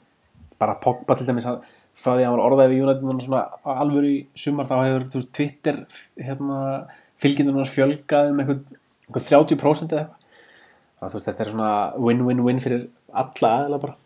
bara 0.61 0.77
Pogba 0.81 1.17
til 1.17 1.27
dæmis 1.27 1.47
frá 1.95 2.11
því 2.11 2.21
að 2.21 2.27
hann 2.27 2.35
var 2.35 2.45
orðaðið 2.45 2.73
við 2.73 2.85
United 2.85 3.25
svona 3.25 3.41
alveg 3.75 4.07
í 4.09 4.15
sumar 4.37 4.69
þá 4.69 4.75
hefur 4.81 5.07
veist, 5.15 5.33
Twitter 5.35 5.81
hérna, 6.19 6.59
fylgjendunars 7.21 7.73
fjölgað 7.73 8.31
um 8.31 8.41
einhvern 8.43 8.63
30% 9.15 9.95
eða 9.95 10.05
eitthvað. 10.05 11.13
Veist, 11.13 11.27
þetta 11.27 11.45
er 11.45 11.51
svona 11.51 11.71
win-win-win 12.01 12.61
fyrir 12.63 12.87
alla 13.13 13.51
aðeila 13.59 13.81
bara. 13.83 13.97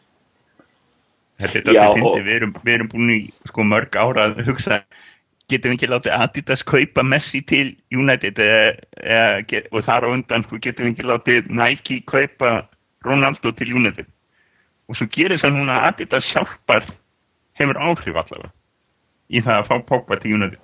Þetta 1.40 1.60
er 1.62 1.68
þetta 1.70 1.92
fyndi, 1.96 2.24
við 2.28 2.74
erum, 2.76 2.90
búin 2.92 3.14
í 3.14 3.20
sko, 3.48 3.64
mörg 3.64 3.96
ára 3.96 4.28
að 4.28 4.42
hugsa 4.50 4.82
getum 5.50 5.74
við 5.74 5.78
ekki 5.78 5.90
látið 5.90 6.16
Adidas 6.16 6.64
kaupa 6.68 7.04
Messi 7.06 7.42
til 7.46 7.74
United 7.96 8.40
eða, 8.44 8.72
eða, 9.02 9.64
og 9.72 9.84
þar 9.86 10.08
á 10.08 10.10
undan 10.14 10.46
sko, 10.46 10.60
getum 10.62 10.88
við 10.88 10.94
ekki 10.94 11.10
látið 11.10 11.52
Nike 11.60 12.00
kaupa 12.10 12.54
Ronaldo 13.06 13.52
til 13.56 13.74
United? 13.76 14.10
Og 14.90 14.98
svo 14.98 15.10
gerir 15.14 15.42
núna 15.54 15.80
að 15.80 15.88
Adidas 15.92 16.30
hjálpar 16.32 16.88
hefur 17.60 17.78
áhrif 17.78 18.16
allavega 18.16 18.52
í 19.30 19.42
það 19.46 19.60
að 19.60 19.68
fá 19.70 19.76
Pogba 19.86 20.18
til 20.22 20.36
United. 20.40 20.62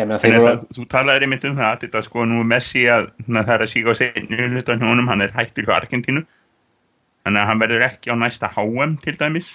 Þannig 0.00 0.46
að 0.48 0.62
þú 0.72 0.84
talaði 0.88 1.26
einmitt 1.26 1.44
um 1.44 1.56
það 1.58 1.74
Adidas 1.74 2.06
sko 2.08 2.24
nú 2.28 2.44
Messi 2.48 2.86
að 2.88 3.10
það 3.26 3.54
er 3.56 3.64
að 3.64 3.72
síka 3.72 3.92
á 3.92 4.00
segni 4.00 4.46
hlutan 4.54 4.84
húnum, 4.84 5.10
hann 5.10 5.24
er 5.24 5.34
hættur 5.34 5.66
hjá 5.68 5.74
Argentínu. 5.76 6.22
Þannig 7.26 7.42
að 7.42 7.50
hann 7.50 7.60
verður 7.60 7.84
ekki 7.84 8.12
á 8.12 8.16
næsta 8.16 8.48
HM 8.54 8.96
til 9.04 9.16
dæmis 9.20 9.50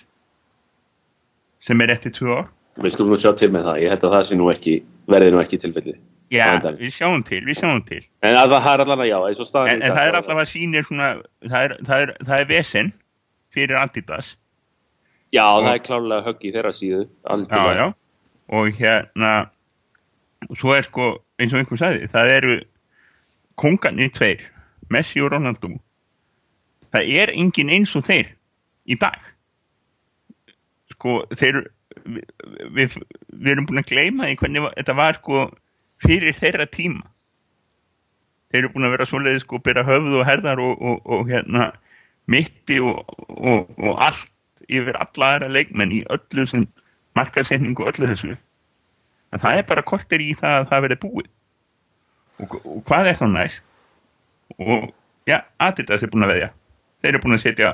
sem 1.66 1.82
er 1.82 1.96
eftir 1.96 2.14
2 2.14 2.36
ár 2.36 2.52
Við 2.84 2.92
skulum 2.96 3.14
nú 3.14 3.18
sjá 3.24 3.32
til 3.40 3.50
með 3.54 3.68
það, 3.70 3.78
ég 3.84 3.94
held 3.94 4.04
að 4.04 4.14
það 4.16 4.28
sé 4.30 4.38
nú 4.40 4.48
ekki 4.52 4.74
verði 5.08 5.32
nú 5.32 5.40
ekki 5.40 5.60
tilfellið. 5.64 6.00
Já, 6.34 6.48
við 6.66 6.90
sjáum 6.92 7.22
til, 7.24 7.42
við 7.46 7.60
sjáum 7.60 7.82
til. 7.86 8.02
En 8.26 8.34
það 8.36 8.56
það 8.56 8.72
er 8.74 8.82
allan 8.84 9.04
að 9.04 9.10
já 9.12 9.18
eins 9.30 9.42
og 9.44 9.48
staðan 9.50 9.70
en, 9.76 9.84
en 9.86 9.94
það 9.96 10.08
er 10.10 10.18
að 10.42 10.50
sýnir 10.50 10.88
svona 10.88 11.10
það 11.46 11.60
er, 11.68 11.76
það 11.86 12.02
er, 12.06 12.14
það 12.26 12.40
er 12.42 12.50
vesen 12.50 12.90
fyrir 13.56 13.78
Adidas. 13.80 14.32
Já 15.36 15.44
það 15.46 15.62
og- 15.62 15.70
er 15.76 15.84
klárlega 15.86 16.26
högg 16.26 16.44
í 16.50 16.54
þeirra 16.56 16.74
síðu 16.76 17.04
já, 17.06 17.12
algjörlega. 17.36 17.86
já. 17.86 17.94
og 18.58 18.80
hérna 18.80 19.34
svo 20.58 20.74
er 20.76 20.84
sko, 20.90 21.06
eins 21.40 21.54
og 21.54 21.60
einhver 21.62 21.80
sagði 21.82 22.10
það 22.12 22.34
eru 22.40 22.58
kongarnir 23.62 24.12
tveir 24.14 24.44
Messi 24.90 25.22
og 25.24 25.32
Ronaldo. 25.32 25.72
Það 26.94 27.08
er 27.22 27.32
engin 27.34 27.70
eins 27.74 27.96
og 27.96 28.04
þeir 28.06 28.34
í 28.86 28.98
dag. 29.02 29.22
Sko, 30.94 31.24
þeir 31.34 31.64
við, 32.04 32.26
við, 32.76 32.98
við 33.32 33.52
erum 33.54 33.68
búin 33.70 33.82
að 33.82 33.92
gleyma 33.92 34.30
því 34.30 34.38
hvernig 34.42 34.70
þetta 34.76 34.96
var 34.98 35.20
sko 35.20 35.44
fyrir 36.06 36.38
þeirra 36.38 36.68
tíma. 36.72 37.06
Þeir 38.52 38.62
eru 38.62 38.72
búin 38.74 38.88
að 38.88 38.96
vera 38.96 39.08
svoleiði 39.10 39.44
sko 39.44 39.60
byrja 39.64 39.86
höfð 39.88 40.18
og 40.20 40.28
herðar 40.28 40.62
og, 40.64 40.82
og, 40.82 41.00
og 41.06 41.30
hérna 41.30 41.70
mitti 42.32 42.80
og, 42.82 43.04
og, 43.28 43.94
allt 44.02 44.66
yfir 44.72 44.98
alla 44.98 45.32
aðra 45.36 45.52
leikmenn 45.52 45.94
í 45.94 46.02
öllu 46.14 46.46
sem 46.50 46.66
markasetningu 47.18 47.86
öllu 47.90 48.10
þessu. 48.12 48.36
En 49.34 49.42
það 49.44 49.60
er 49.60 49.68
bara 49.70 49.86
kortir 49.86 50.24
í 50.24 50.34
það 50.38 50.60
að 50.60 50.70
það 50.72 50.86
verði 50.86 51.00
búið. 51.04 51.32
Og 52.46 52.84
hvað 52.88 53.10
er 53.12 53.20
þá 53.20 53.26
næst? 53.32 53.66
Og 54.60 54.90
já, 55.28 55.42
Adidas 55.64 56.04
er 56.04 56.12
búin 56.12 56.26
að 56.28 56.34
veðja. 56.34 56.50
Þeir 57.02 57.12
eru 57.12 57.24
búin 57.24 57.38
að 57.38 57.44
setja 57.44 57.74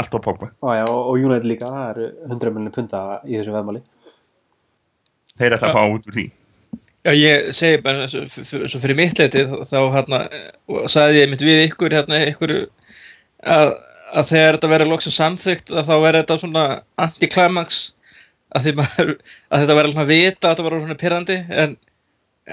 allt 0.00 0.16
á 0.16 0.18
Pogba. 0.22 0.50
Og, 0.62 0.72
já, 0.76 0.84
og, 0.88 1.02
og 1.12 1.20
United 1.26 1.46
líka, 1.48 1.68
það 1.72 1.90
eru 1.94 2.08
100 2.30 2.52
miljonir 2.54 2.74
punta 2.76 3.04
í 3.24 3.38
þessu 3.38 3.54
veðmáli. 3.54 3.80
Þeir 5.36 5.56
ætla 5.56 5.70
að 5.72 5.76
fá 5.76 5.82
út 5.96 6.06
úr 6.10 6.16
því. 6.16 6.26
Já, 7.06 7.12
ég 7.14 7.48
segi 7.54 7.80
bara 7.84 8.06
svo, 8.10 8.80
fyrir 8.82 8.96
mitt 8.98 9.18
leiti 9.20 9.44
þá 9.70 9.76
hérna, 9.94 10.20
sagði 10.90 11.20
ég 11.20 11.28
mitt 11.30 11.44
við 11.44 11.60
ykkur 11.68 11.94
hérna, 11.94 12.18
ykkur 12.32 12.54
að, 13.46 13.68
að 14.10 14.30
þegar 14.32 14.56
þetta 14.56 14.70
verður 14.72 14.90
loksum 14.90 15.14
samþygt 15.14 15.70
að 15.70 15.84
þá 15.86 15.92
verður 16.02 16.18
þetta 16.24 16.38
svona 16.42 16.64
anti-climax 17.06 17.78
að, 18.56 18.64
því 18.66 18.72
maður, 18.80 19.12
að 19.52 19.62
þetta 19.62 19.76
verður 19.78 19.92
alltaf 19.92 20.02
að 20.02 20.10
vita 20.16 20.48
að 20.50 20.56
þetta 20.56 20.66
var 20.66 20.76
svona 20.80 20.98
pyrrandi 21.04 21.38
en, 21.62 21.76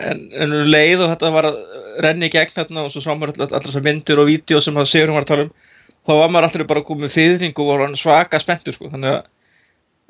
en, 0.06 0.24
en 0.44 0.56
um 0.60 0.70
leið 0.70 1.02
og 1.08 1.12
þetta 1.16 1.34
var 1.40 1.50
að 1.50 1.60
renni 2.06 2.30
í 2.30 2.34
gegn 2.38 2.56
hérna 2.60 2.86
og 2.86 2.94
svo 2.94 3.02
sá 3.08 3.10
maður 3.16 3.34
all- 3.40 3.48
allar 3.50 3.66
þessar 3.72 3.88
myndir 3.90 4.22
og 4.22 4.30
vídeo 4.30 4.62
sem 4.62 4.78
að 4.78 4.92
Sigurum 4.94 5.18
var 5.18 5.26
að 5.26 5.32
tala 5.34 5.48
um 5.48 5.54
þá 6.04 6.14
var 6.20 6.32
maður 6.32 6.50
alltaf 6.50 6.70
bara 6.70 6.86
komið 6.88 7.16
fyrring 7.16 7.56
og 7.58 7.70
var 7.70 7.86
orðinn 7.86 8.00
svaka 8.00 8.42
spenntur 8.42 8.76
sko. 8.76 8.92
þannig 8.92 9.18
að 9.18 9.22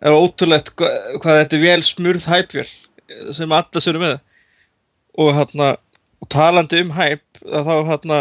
það 0.03 0.15
var 0.15 0.27
ótrúlegt 0.27 0.73
hva, 0.79 0.91
hvað 1.23 1.39
þetta 1.41 1.57
er 1.57 1.63
vel 1.63 1.83
smurð 1.87 2.29
hæpvél 2.31 2.69
sem 3.37 3.55
allir 3.55 3.85
sér 3.85 3.99
með 4.01 4.15
og 5.21 5.35
hérna 5.37 5.75
og 6.23 6.29
talandi 6.33 6.81
um 6.81 6.95
hæp 6.95 7.43
að 7.43 7.69
þá 7.69 7.75
hérna 7.91 8.19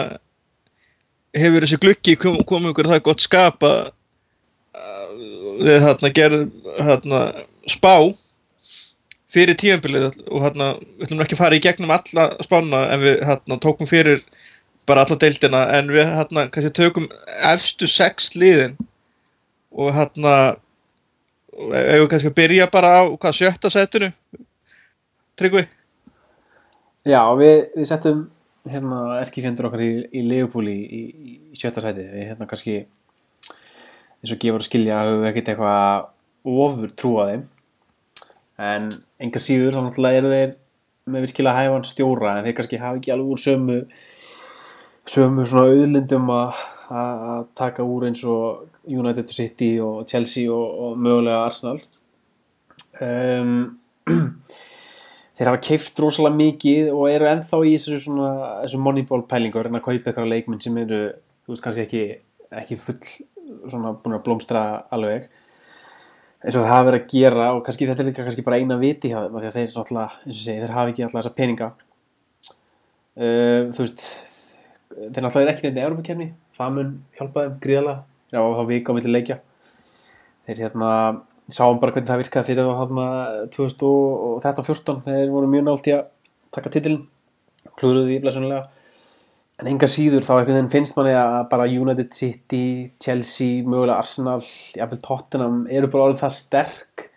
hefur 1.32 1.64
þessi 1.64 2.16
kom, 2.20 2.42
komið 2.44 2.74
ykkur 2.74 2.90
það 2.92 3.04
gott 3.06 3.24
skapa 3.24 3.72
við 5.62 5.80
hérna 5.86 6.12
gerðum 6.12 6.50
hérna 6.78 7.22
spá 7.70 8.12
fyrir 9.32 9.56
tíðanbilið 9.56 10.18
og 10.28 10.44
hérna 10.44 10.68
við 10.76 11.06
ætlum 11.06 11.24
ekki 11.24 11.36
að 11.38 11.42
fara 11.42 11.56
í 11.56 11.64
gegnum 11.64 11.94
alla 11.94 12.28
spána 12.44 12.82
en 12.92 13.04
við 13.04 13.22
hérna 13.28 13.58
tókum 13.62 13.88
fyrir 13.88 14.20
bara 14.86 15.04
alla 15.04 15.18
deildina 15.18 15.62
en 15.76 15.90
við 15.92 16.08
hérna 16.10 16.48
kannski 16.52 16.72
tökum 16.74 17.08
efstu 17.52 17.88
sex 17.90 18.32
liðin 18.34 18.76
og 19.72 19.92
hérna 19.96 20.34
við 21.52 22.08
kannski 22.10 22.32
að 22.32 22.38
byrja 22.38 22.68
bara 22.72 22.92
á 22.98 23.02
hvað 23.12 23.38
sjötta 23.38 23.70
setinu? 23.72 24.10
Tryggvi? 25.38 25.66
Já, 27.08 27.22
við, 27.38 27.56
við 27.76 27.88
settum 27.88 28.26
hérna 28.68 29.18
erkifjendur 29.18 29.68
okkar 29.68 29.82
í, 29.82 29.92
í 30.14 30.22
Leopold 30.26 30.70
í, 30.70 30.76
í, 30.78 31.02
í 31.52 31.58
sjötta 31.58 31.82
sæti. 31.82 32.04
Við 32.12 32.28
hérna 32.30 32.46
kannski 32.50 32.82
eins 34.22 34.34
og 34.34 34.38
gefur 34.42 34.62
að 34.62 34.68
skilja 34.68 35.00
höfum 35.02 35.24
við 35.24 35.30
ekkert 35.32 35.52
eitthvað 35.52 36.58
ofur 36.66 36.94
trú 36.98 37.14
á 37.18 37.24
þeim. 37.32 37.44
En 38.62 38.88
enga 39.22 39.42
síður 39.42 39.76
þá 39.76 39.80
náttúrulega 39.86 40.22
eru 40.22 40.32
þeir 40.32 40.54
með 41.10 41.26
virkilega 41.26 41.58
hæfan 41.58 41.88
stjóra 41.88 42.36
en 42.36 42.46
þeir 42.46 42.56
kannski 42.60 42.78
hafa 42.78 43.00
ekki 43.00 43.14
alveg 43.14 43.34
úr 43.34 43.42
sömu 43.42 43.78
sömu 45.08 45.44
svona 45.48 45.72
auðlindum 45.72 46.30
að 46.32 47.46
taka 47.58 47.84
úr 47.86 48.06
eins 48.08 48.22
og 48.28 48.68
United 48.88 49.30
City 49.32 49.76
og 49.82 50.06
Chelsea 50.10 50.50
og, 50.52 50.78
og 50.84 50.98
mögulega 50.98 51.44
Arsenal. 51.46 51.80
Um, 53.02 53.78
þeir 55.36 55.50
hafa 55.50 55.62
keift 55.64 56.00
rosalega 56.02 56.38
mikið 56.38 56.90
og 56.92 57.06
eru 57.10 57.30
ennþá 57.30 57.60
í 57.66 57.76
þessu 57.76 58.00
svona 58.04 58.32
þessu 58.62 58.80
moneyball 58.82 59.24
pælingu 59.28 59.62
en 59.62 59.78
að 59.78 59.86
kaupa 59.86 60.10
eitthvað 60.10 60.32
leikminn 60.32 60.62
sem 60.62 60.76
eru 60.82 61.04
veist 61.48 61.64
kannski 61.64 61.86
ekki, 61.86 62.02
ekki 62.62 62.78
full 62.80 62.98
svona 63.70 63.94
búin 63.98 64.18
að 64.18 64.26
blómstra 64.26 64.64
alveg. 64.94 65.30
Eins 66.42 66.56
og 66.58 66.64
það 66.64 66.72
hafa 66.72 66.86
verið 66.88 67.00
að 67.00 67.14
gera 67.14 67.48
og 67.54 67.62
kannski 67.66 67.86
þetta 67.88 68.02
er 68.02 68.10
líka 68.10 68.26
kannski 68.26 68.44
bara 68.46 68.58
eina 68.58 68.78
viti 68.78 69.10
hjá 69.12 69.20
þeim 69.24 69.40
þeir 69.54 69.74
náttúrulega, 69.76 70.20
eins 70.26 70.36
og 70.36 70.44
segi, 70.44 70.62
þeir 70.62 70.74
hafa 70.76 70.92
ekki 70.92 71.06
alltaf 71.06 71.20
þessa 71.20 71.34
peninga. 71.38 71.68
Uh, 73.12 73.70
þú 73.74 73.84
veist 73.84 74.04
þeir 74.96 75.24
náttúrulega 75.24 75.44
er 75.46 75.52
ekki 75.52 75.68
nefnir 75.68 75.86
Európa-kefni 75.86 76.28
það 76.56 76.74
mun 76.76 76.92
hjálpa 77.18 77.46
þeim 77.46 77.58
gríðalega 77.64 77.98
já, 78.32 78.40
þá 78.40 78.62
vika 78.68 78.92
á 78.92 78.96
milli 78.96 79.12
leikja. 79.12 79.38
Þeir 80.48 80.62
hérna 80.66 80.90
sáum 81.52 81.80
bara 81.82 81.94
hvernig 81.94 82.10
það 82.10 82.22
virkaði 82.22 82.48
fyrir 82.48 82.68
þá 82.68 82.80
hérna 82.80 83.06
2013-14 83.54 85.02
þeir 85.06 85.32
voru 85.32 85.50
mjög 85.50 85.66
nált 85.68 85.90
í 85.90 85.96
að 85.96 86.06
taka 86.54 86.72
titilin 86.72 87.02
klúruði 87.78 88.08
því 88.08 88.20
blessunlega 88.24 88.62
en 89.62 89.70
enga 89.70 89.88
síður 89.90 90.24
þá 90.26 90.32
einhvern 90.36 90.56
veginn 90.56 90.72
finnst 90.72 90.96
manni 90.96 91.14
að 91.14 91.38
bara 91.52 91.68
United 91.70 92.14
City, 92.16 92.90
Chelsea 93.02 93.62
mögulega 93.62 94.00
Arsenal, 94.00 94.40
jafnvel 94.74 95.02
Tottenham 95.04 95.64
eru 95.70 95.90
bara 95.92 96.08
orðin 96.08 96.22
það 96.22 96.36
sterk 96.38 97.08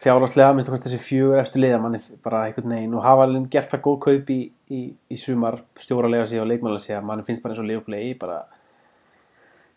fjárhagslega, 0.00 0.54
minnst 0.56 0.70
okkur 0.70 0.82
þessi 0.86 1.00
fjögur 1.02 1.40
eftir 1.42 1.64
liða 1.64 1.80
manni 1.82 2.00
bara 2.24 2.46
einhvern 2.48 2.72
veginn. 2.72 2.96
Og 2.96 3.04
hafa 3.04 3.26
alveg 3.26 3.50
gert 3.52 3.68
það 3.72 3.82
góð 3.86 3.98
kaup 4.06 4.32
í, 4.32 4.38
í, 4.72 4.80
í 4.96 5.20
sumar 5.20 5.60
stjóralega 5.80 6.28
sig 6.30 6.40
og 6.40 6.48
leikmælega 6.48 6.84
sig 6.86 6.96
að 6.96 7.06
manni 7.10 7.26
finnst 7.26 7.44
bara 7.44 7.54
eins 7.54 7.62
og 7.62 7.68
Leoplay 7.68 8.14
bara 8.20 8.40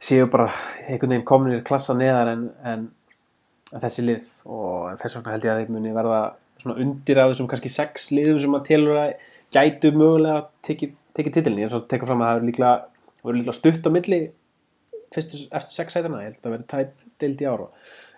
séu 0.03 0.30
bara 0.32 0.48
einhvern 0.88 1.15
veginn 1.15 1.27
kominir 1.27 1.65
klassa 1.68 1.96
neðar 1.98 2.32
en, 2.34 2.48
en, 2.63 2.88
en 3.74 3.84
þessi 3.84 4.08
lið. 4.08 4.32
Og 4.48 4.94
þess 5.01 5.20
vegna 5.20 5.36
held 5.36 5.50
ég 5.50 5.53
að 5.53 5.62
þeir 5.62 5.75
muni 5.75 5.96
verða 5.98 6.24
svona 6.63 6.80
undir 6.80 7.20
af 7.20 7.34
þessum 7.34 7.51
kannski 7.51 7.72
sex 7.72 8.10
liðum 8.15 8.39
sem 8.39 8.56
að 8.56 8.68
telur 8.72 9.01
að 9.01 9.13
gætu 9.53 9.92
mögulega 9.96 10.46
tekið 10.65 10.96
teki 11.13 11.34
ég 11.44 11.68
er 11.68 11.70
svo 11.70 11.84
að 11.84 11.89
teka 11.92 12.08
fram 12.10 12.24
að 12.24 12.30
það 12.30 12.38
verður 12.38 12.50
líklega, 12.50 12.77
líklega 13.27 13.58
stutt 13.58 13.86
á 13.86 13.89
milli 13.94 14.20
fyrstu, 15.13 15.44
eftir 15.53 15.75
sex 15.75 15.94
sætana, 15.94 16.24
ég 16.24 16.32
held 16.32 16.39
að 16.39 16.46
það 16.46 16.53
verður 16.56 16.70
tæp 16.72 17.18
deild 17.22 17.44
í 17.44 17.50
ára 17.51 17.68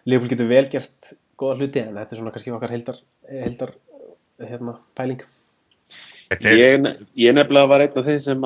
Leopold 0.06 0.32
getur 0.32 0.48
vel 0.52 0.66
gert 0.72 1.12
góða 1.40 1.60
hluti 1.60 1.82
en 1.84 1.96
þetta 1.96 2.16
er 2.16 2.22
svona 2.22 2.36
kannski 2.36 2.54
okkar 2.56 2.74
heildar, 2.76 3.02
heildar 3.30 3.74
hérna, 4.42 4.78
pæling 4.98 5.24
er, 6.34 6.40
Ég, 6.58 6.86
ég 7.22 7.36
nefnilega 7.36 7.70
var 7.70 7.84
einn 7.84 8.00
af 8.00 8.08
þeim 8.08 8.22
sem 8.26 8.46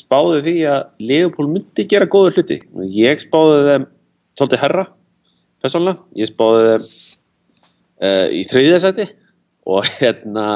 spáði 0.00 0.40
því 0.46 0.54
að 0.72 1.06
Leopold 1.10 1.52
myndi 1.54 1.86
gera 1.90 2.08
góður 2.10 2.40
hluti. 2.40 2.58
Ég 2.96 3.22
spáði 3.26 3.62
þeim 3.68 3.86
svolítið 4.38 4.62
herra, 4.64 4.84
persónulega. 5.62 6.02
Ég 6.18 6.30
spáði 6.32 6.64
þeim 6.68 6.86
uh, 8.02 8.26
í 8.34 8.42
þriðjasæti 8.50 9.08
og 9.70 9.90
hérna 10.00 10.46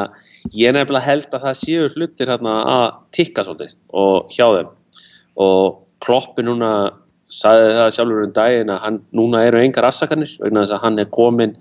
ég 0.54 0.74
nefnilega 0.74 1.06
held 1.06 1.30
að 1.30 1.46
það 1.46 1.58
séu 1.62 1.88
hlutir 1.94 2.34
hérna 2.34 2.58
að 2.74 2.86
tikka 3.14 3.46
svolítið 3.46 3.78
og 4.02 4.34
hjá 4.34 4.46
þeim. 4.58 4.72
Og 5.46 5.82
Kloppi 6.02 6.44
núna 6.44 6.70
sagði 7.32 7.74
það 7.76 7.92
sjálfur 7.96 8.24
um 8.26 8.32
daginn 8.36 8.72
að 8.72 8.82
hann, 8.84 8.98
núna 9.16 9.42
eru 9.46 9.60
engar 9.62 9.88
afsakanir 9.88 10.36
vegna 10.40 10.62
þess 10.64 10.76
að 10.76 10.82
hann 10.84 10.98
er 11.02 11.08
komin, 11.10 11.54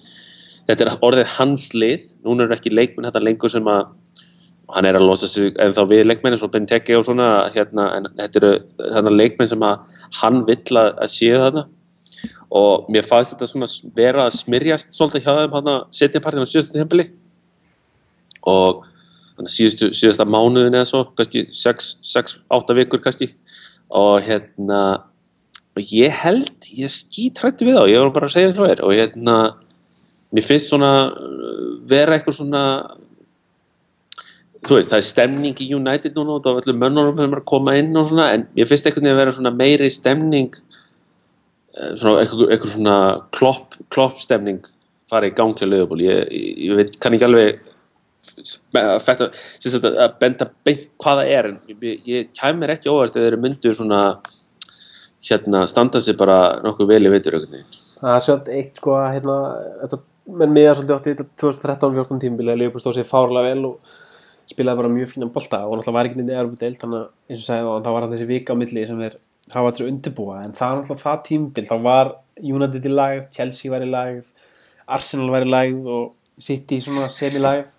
þetta 0.70 0.86
er 0.86 1.06
orðið 1.06 1.32
hans 1.38 1.70
lið, 1.74 2.10
núna 2.26 2.46
eru 2.46 2.58
ekki 2.58 2.74
leikmenn 2.74 3.08
þetta 3.10 3.24
lengur 3.24 3.54
sem 3.54 3.70
að 3.70 3.88
hann 4.74 4.88
er 4.90 4.98
að 4.98 5.06
losa 5.06 5.28
sig 5.30 5.54
ennþá 5.62 5.86
við 5.90 6.08
leikmenn 6.08 6.36
eins 6.36 6.44
og 6.46 6.52
Benteke 6.54 6.98
og 6.98 7.06
svona 7.06 7.30
hérna, 7.54 7.88
en 7.98 8.10
þetta 8.18 8.42
eru 8.42 8.52
þarna 8.80 9.14
leikmenn 9.14 9.52
sem 9.52 9.66
að 9.66 10.02
hann 10.22 10.42
vill 10.48 10.80
að, 10.82 10.90
að 11.06 11.14
séu 11.14 11.38
þarna. 11.42 11.66
Og 12.56 12.90
mér 12.94 13.06
fannst 13.06 13.34
þetta 13.34 13.50
svona 13.50 13.70
vera 13.98 14.26
að 14.26 14.38
smyrjast 14.40 14.96
svolítið 14.96 15.26
hjá 15.26 15.32
þeim 15.42 15.56
hann 15.58 15.72
að 15.74 15.80
setja 16.00 16.22
partin 16.24 16.46
á 16.46 16.50
síðasta 16.50 16.78
tempili 16.80 17.08
og 18.46 18.86
síðustu, 19.52 19.90
síðasta 19.98 20.28
mánuðin 20.30 20.78
eða 20.78 20.88
svo, 20.90 21.04
kannski 21.18 21.48
6-8 21.52 22.78
vikur 22.80 23.04
kannski. 23.04 23.34
Og 23.94 24.22
hérna 24.26 24.82
og 25.76 25.92
ég 25.92 26.14
held, 26.24 26.70
ég 26.72 26.92
skítrætti 26.92 27.68
við 27.68 27.80
þá 27.80 27.90
ég 27.92 28.04
var 28.04 28.14
bara 28.16 28.30
að 28.30 28.36
segja 28.38 28.54
og 28.56 28.70
er. 28.70 28.84
Og 28.86 28.94
hérna 28.96 29.38
mér 30.36 30.48
finnst 30.48 30.72
svona 30.72 30.92
uh, 31.12 31.66
vera 31.88 32.16
eitthvað 32.16 32.40
svona 32.40 32.64
þú 34.66 34.80
veist, 34.80 34.92
það 34.92 35.02
er 35.02 35.08
stemning 35.08 35.60
í 35.62 35.68
United 35.78 36.16
núna 36.18 36.38
og 36.38 36.46
það 36.46 36.56
var 36.58 36.66
öllum 36.66 36.80
mönnunum 36.82 37.20
sem 37.20 37.36
er 37.36 37.42
að 37.42 37.50
koma 37.52 37.76
inn 37.78 37.92
og 38.00 38.08
svona, 38.10 38.32
en 38.34 38.48
ég 38.58 38.70
finnst 38.70 38.88
veginn 38.90 39.12
að 39.12 39.20
vera 39.20 39.36
svona 39.36 39.54
meiri 39.54 39.90
stemning 39.94 40.56
eh, 40.56 41.92
svona 42.00 42.24
eitthvað, 42.24 42.48
eitthvað 42.50 42.74
svona 42.74 42.96
klopp, 43.36 43.78
klopp 43.94 44.24
stemning 44.24 44.64
fara 45.12 45.30
í 45.30 45.36
gangi 45.38 45.62
á 45.62 45.70
lögubúl, 45.70 46.02
ég, 46.02 46.24
ég, 46.34 46.56
ég 46.66 46.80
veit, 46.80 46.96
kann 47.02 47.14
ekki 47.14 47.28
alveg 47.28 47.60
fætta, 49.06 49.30
að 49.30 50.18
benda 50.20 50.50
beint 50.66 50.88
hvað 51.02 51.22
það 51.22 51.36
er 51.36 51.52
en 51.52 51.60
ég, 51.70 52.02
ég 52.10 52.34
kæmi 52.36 52.64
mér 52.64 52.76
ekki 52.76 52.92
óvart 52.92 53.16
eða 53.16 53.30
þeir 53.30 53.42
myndu 53.44 53.76
svona 53.78 54.02
hérna 55.30 55.66
standa 55.70 56.02
sig 56.02 56.18
bara 56.18 56.62
nokkuð 56.64 56.92
vel 56.94 57.04
í 57.08 57.14
veitur 57.14 57.40
Það 57.40 58.12
er 58.14 58.24
svolítið 58.26 58.58
eitt 58.60 58.82
sko 58.82 58.98
að 59.00 59.12
hérna, 59.16 59.36
þetta 59.84 60.02
menn 60.42 60.56
miða 60.56 60.74
svolítið 60.76 60.96
átt 60.96 61.08
við 61.10 61.22
2013-14 61.44 62.24
tímabili 62.24 62.54
að 62.54 62.60
Leopold 62.64 62.84
stóð 62.84 62.98
sér 63.00 63.08
fárlega 63.10 63.54
vel 63.54 63.70
og 63.72 63.96
spilaði 64.50 64.82
bara 64.82 64.92
mjög 64.94 65.14
fínan 65.14 65.32
bolta 65.34 65.62
og 65.66 65.80
náttúrulega 65.80 65.96
var 65.98 66.10
ekki 66.10 66.20
nýttið 66.20 66.42
Európa 66.42 66.62
deild 66.62 66.82
þannig 66.82 67.00
að 67.00 67.08
eins 67.32 67.40
og 67.40 67.48
sagði 67.48 67.78
þá 67.86 67.90
var 67.96 68.06
hann 68.06 68.14
þessi 68.14 68.28
vika 68.30 68.54
á 68.54 68.60
milli 68.60 68.86
sem 68.86 69.00
þeir 69.02 69.16
hafa 69.56 69.72
þessu 69.72 69.88
undirbúa. 69.90 70.42
En 70.44 70.54
það 70.58 70.72
er 70.72 70.80
náttúrulega 70.82 71.06
það 71.06 71.24
tímabil 71.30 71.66
þá 71.72 71.76
var 71.86 72.12
United 72.42 72.86
í 72.86 72.94
lagð, 72.94 73.26
Chelsea 73.34 73.74
var 73.74 73.86
í 73.86 73.90
lagð 73.90 74.28
Arsenal 74.86 75.32
var 75.34 75.46
í 75.46 75.50
lagð 75.50 75.90
og 75.90 76.14
City 76.42 76.80
svona 76.84 77.10
semi 77.12 77.42
lagð 77.42 77.74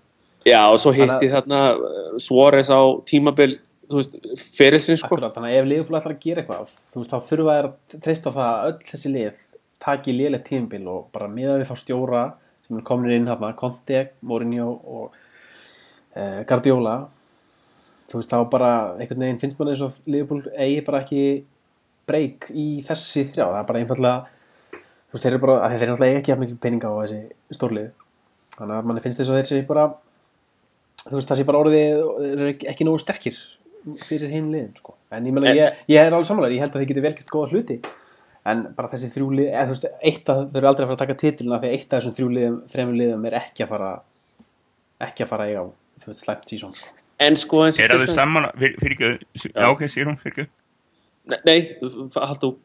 Já 0.47 0.61
og 0.71 0.79
svo 0.81 0.93
hitti 0.95 1.31
þarna 1.31 1.61
uh, 1.75 2.17
Suárez 2.23 2.71
á 2.71 2.81
tímabil 3.07 3.59
þú 3.91 4.01
veist, 4.01 4.17
ferilsinn 4.57 4.99
sko. 5.01 5.11
Akkurat, 5.11 5.35
þannig 5.35 5.53
að 5.55 5.61
ef 5.61 5.69
Leopold 5.71 5.99
ætlar 6.01 6.15
að 6.17 6.25
gera 6.25 6.43
eitthvað 6.43 6.73
þú 6.93 7.03
veist 7.03 7.13
þá 7.13 7.29
þurfa 7.31 7.57
þær 7.57 7.69
að 7.69 8.01
treysta 8.07 8.33
það 8.37 8.51
að 8.53 8.71
öll 8.71 8.91
þessi 8.91 9.13
lið 9.15 9.43
taki 9.87 10.15
lélegt 10.17 10.49
tímabil 10.49 10.83
og 10.91 11.09
bara 11.15 11.29
miða 11.31 11.59
við 11.61 11.71
þá 11.71 11.83
stjóra 11.83 12.23
sem 12.67 12.79
er 12.81 12.87
komin 12.87 13.15
inn 13.15 13.29
hérna, 13.31 13.53
Conte, 13.59 14.01
Mourinho 14.27 14.71
og 14.73 15.19
uh, 16.17 16.41
Guardiola 16.49 16.97
þú 18.11 18.21
veist 18.21 18.33
þá 18.33 18.39
bara 18.51 18.71
einhvern 18.97 19.27
veginn 19.27 19.43
finnst 19.43 19.61
mann 19.61 19.71
eins 19.73 19.85
og 19.85 20.01
Leopold 20.11 20.49
eigi 20.55 20.81
bara 20.87 21.03
ekki 21.05 21.23
breyk 22.07 22.51
í 22.55 22.67
þessi 22.87 23.25
þrjá. 23.27 23.45
Það 23.51 23.61
er 23.61 23.69
bara 23.69 23.83
einfallega 23.83 24.17
þú 25.07 25.17
veist 25.17 25.27
þeir 25.27 25.33
eru 25.35 25.43
bara, 25.45 25.71
þeir 25.71 25.85
eru 25.85 25.95
náttúrulega 25.95 26.21
ekki 26.21 26.35
að 26.35 26.43
miklu 26.43 26.59
peninga 26.63 26.91
á 26.91 26.95
þessi 27.03 27.59
stórlið 27.59 27.89
þannig 28.57 28.77
að 28.79 28.89
manni 28.89 29.05
finnst 29.05 29.21
þess 29.21 29.33
að 29.33 29.41
þeir 29.41 29.51
sé 29.51 29.61
bara 29.69 29.87
þú 31.07 31.15
veist 31.19 31.31
það 31.31 31.41
sé 31.41 31.47
bara 31.51 31.63
orðið 31.63 31.77
þeir 31.77 32.33
eru 32.33 32.51
ekki 32.73 32.87
nógu 32.89 33.03
sterkir 33.03 33.39
fyrir 34.07 34.31
hinn 34.33 34.51
liðin 34.53 34.73
sko. 34.77 34.95
en 35.13 35.27
ég, 35.27 35.33
mena, 35.33 35.51
En- 35.51 35.57
ég, 35.57 35.77
ég 35.89 36.01
er 36.07 36.13
alveg 36.13 36.27
samanlega, 36.27 36.55
ég 36.57 36.61
held 36.65 36.75
að 36.77 36.83
þið 36.83 36.89
getur 36.91 37.03
vel 37.07 37.13
gert 37.15 37.31
góða 37.33 37.51
hluti 37.53 37.77
en 38.47 38.63
bara 38.77 38.89
þessi 38.89 39.11
þrjú 39.15 39.29
lið 39.37 39.49
eða, 39.53 39.67
veist, 39.71 39.87
eitt 40.03 40.29
að 40.33 40.43
þau 40.53 40.59
eru 40.61 40.69
aldrei 40.71 40.85
að 40.85 40.91
fara 40.91 40.97
að 40.97 41.03
taka 41.05 41.19
titilina 41.23 41.59
því 41.63 41.69
að 41.71 41.77
eitt 41.79 41.93
af 41.93 42.03
þessum 42.03 42.15
þrjú 42.19 42.29
liðum, 42.37 42.59
þremur 42.71 42.99
liðum 43.01 43.27
er 43.31 43.37
ekki 43.41 43.65
að 43.67 43.69
fara 43.75 43.91
ekki 45.07 45.25
að 45.27 45.29
fara 45.33 45.47
eiga 45.51 45.65
á 45.65 45.67
slæmt 46.15 46.47
sísón 46.51 46.75
sko. 46.77 46.89
En 47.19 47.37
sko 47.37 47.63
eins 47.65 47.79
og 47.79 47.85
Er 47.85 47.89
dæmis- 47.95 48.15
saman, 48.15 48.47
fyrir, 48.59 48.93
ekki, 48.93 49.51
já 49.55 49.69
ok, 49.73 49.81
sér 49.89 50.07
hún, 50.11 50.19
fyrir 50.21 50.33
ekki. 50.37 50.49
Nei, 51.45 51.77
haldu 52.15 52.57